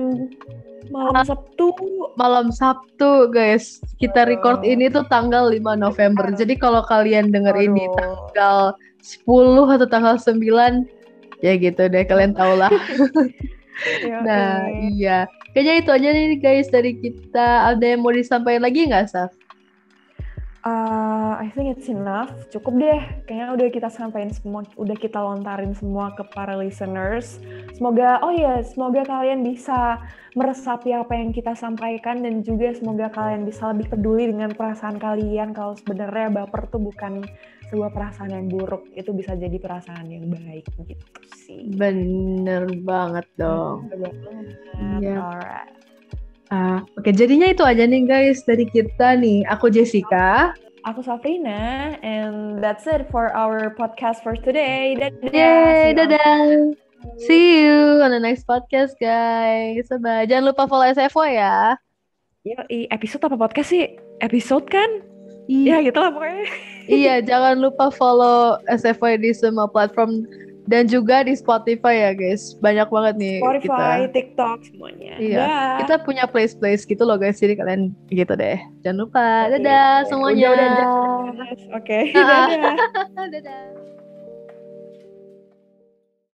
malam 0.89 1.21
Sabtu. 1.29 1.77
Malam 2.17 2.49
Sabtu, 2.49 3.29
guys. 3.29 3.85
Kita 4.01 4.25
record 4.25 4.65
ini 4.65 4.89
tuh 4.89 5.05
tanggal 5.13 5.53
5 5.53 5.77
November. 5.77 6.33
Jadi 6.33 6.57
kalau 6.57 6.81
kalian 6.89 7.29
denger 7.29 7.53
Aduh. 7.53 7.69
ini 7.69 7.85
tanggal 8.01 8.57
10 9.05 9.77
atau 9.77 9.87
tanggal 9.93 10.17
9, 10.17 10.89
ya 11.45 11.53
gitu 11.61 11.83
deh, 11.85 12.05
kalian 12.09 12.33
tau 12.33 12.57
lah. 12.57 12.73
ya, 14.09 14.19
nah, 14.25 14.65
iya. 14.73 15.29
Kayaknya 15.53 15.75
itu 15.85 15.91
aja 15.93 16.09
nih 16.17 16.41
guys 16.41 16.73
dari 16.73 16.97
kita. 16.97 17.77
Ada 17.77 17.93
yang 17.93 18.01
mau 18.01 18.13
disampaikan 18.17 18.65
lagi 18.65 18.89
nggak, 18.89 19.05
Saf? 19.13 19.40
Uh, 20.61 21.41
I 21.41 21.49
think 21.57 21.73
it's 21.73 21.89
enough. 21.89 22.29
Cukup 22.53 22.77
deh. 22.77 23.01
Kayaknya 23.25 23.47
udah 23.57 23.69
kita 23.73 23.89
sampaikan 23.89 24.29
semua, 24.29 24.61
udah 24.77 24.93
kita 24.93 25.17
lontarin 25.17 25.73
semua 25.73 26.13
ke 26.13 26.21
para 26.37 26.53
listeners. 26.61 27.41
Semoga, 27.73 28.21
oh 28.21 28.29
ya, 28.29 28.45
yeah, 28.45 28.57
semoga 28.61 29.01
kalian 29.09 29.41
bisa 29.41 30.05
meresapi 30.37 30.93
apa 30.93 31.17
yang 31.17 31.33
kita 31.33 31.57
sampaikan 31.57 32.21
dan 32.21 32.45
juga 32.45 32.77
semoga 32.77 33.09
kalian 33.09 33.49
bisa 33.49 33.73
lebih 33.73 33.89
peduli 33.89 34.29
dengan 34.29 34.53
perasaan 34.53 35.01
kalian 35.01 35.57
kalau 35.57 35.75
sebenarnya 35.81 36.29
baper 36.45 36.69
tuh 36.69 36.79
bukan 36.79 37.25
sebuah 37.73 37.91
perasaan 37.95 38.35
yang 38.35 38.47
buruk, 38.51 38.85
itu 38.93 39.15
bisa 39.17 39.33
jadi 39.39 39.57
perasaan 39.57 40.13
yang 40.13 40.29
baik 40.29 40.67
gitu 40.85 41.21
sih. 41.41 41.71
Bener 41.73 42.69
banget 42.85 43.25
dong. 43.39 43.89
Bener 43.89 44.13
banget. 44.13 44.47
Yeah. 45.01 45.25
Alright. 45.25 45.80
Uh, 46.51 46.83
Oke, 46.99 47.11
okay, 47.11 47.13
jadinya 47.15 47.47
itu 47.47 47.63
aja 47.63 47.87
nih 47.87 48.03
guys 48.11 48.43
dari 48.43 48.67
kita 48.67 49.15
nih. 49.15 49.47
Aku 49.55 49.71
Jessica. 49.71 50.51
Aku 50.83 50.99
Safrina, 50.99 51.95
and 52.03 52.59
that's 52.59 52.91
it 52.91 53.07
for 53.15 53.31
our 53.39 53.71
podcast 53.79 54.19
for 54.27 54.35
today. 54.35 54.99
Dadah. 54.99 55.31
Yay, 55.31 55.95
dadah. 55.95 56.75
See 57.23 57.63
you 57.63 58.03
on 58.03 58.11
the 58.11 58.19
next 58.19 58.51
podcast, 58.51 58.99
guys. 58.99 59.87
Bye. 60.03 60.27
Jangan 60.27 60.51
lupa 60.51 60.67
follow 60.67 60.91
SFO 60.91 61.23
ya. 61.23 61.79
Yo, 62.43 62.59
episode 62.91 63.31
apa 63.31 63.39
podcast 63.39 63.71
sih? 63.71 63.87
Episode 64.19 64.67
kan? 64.67 64.91
Iya, 65.47 65.87
gitu 65.87 66.03
lah 66.03 66.11
pokoknya. 66.11 66.45
iya, 66.91 67.23
jangan 67.23 67.63
lupa 67.63 67.95
follow 67.95 68.59
SFO 68.67 69.07
di 69.23 69.31
semua 69.31 69.71
platform 69.71 70.27
dan 70.71 70.87
juga 70.87 71.27
di 71.27 71.35
Spotify 71.35 72.07
ya 72.07 72.11
guys 72.15 72.55
banyak 72.63 72.87
banget 72.87 73.15
nih 73.19 73.37
Spotify, 73.43 74.07
kita. 74.07 74.15
TikTok 74.15 74.59
semuanya. 74.71 75.15
Iya. 75.19 75.47
Kita 75.83 75.95
punya 76.07 76.25
place 76.31 76.55
place 76.55 76.87
gitu 76.87 77.03
loh 77.03 77.19
guys 77.19 77.43
jadi 77.43 77.59
kalian 77.59 77.91
gitu 78.07 78.39
deh. 78.39 78.63
Jangan 78.87 78.99
lupa. 79.03 79.51
Okay. 79.51 79.59
Dadah 79.59 79.95
semuanya. 80.07 80.49
Oke. 81.75 81.83
Okay. 81.83 82.03
Dadah. 82.15 82.75
dadah. 83.35 83.80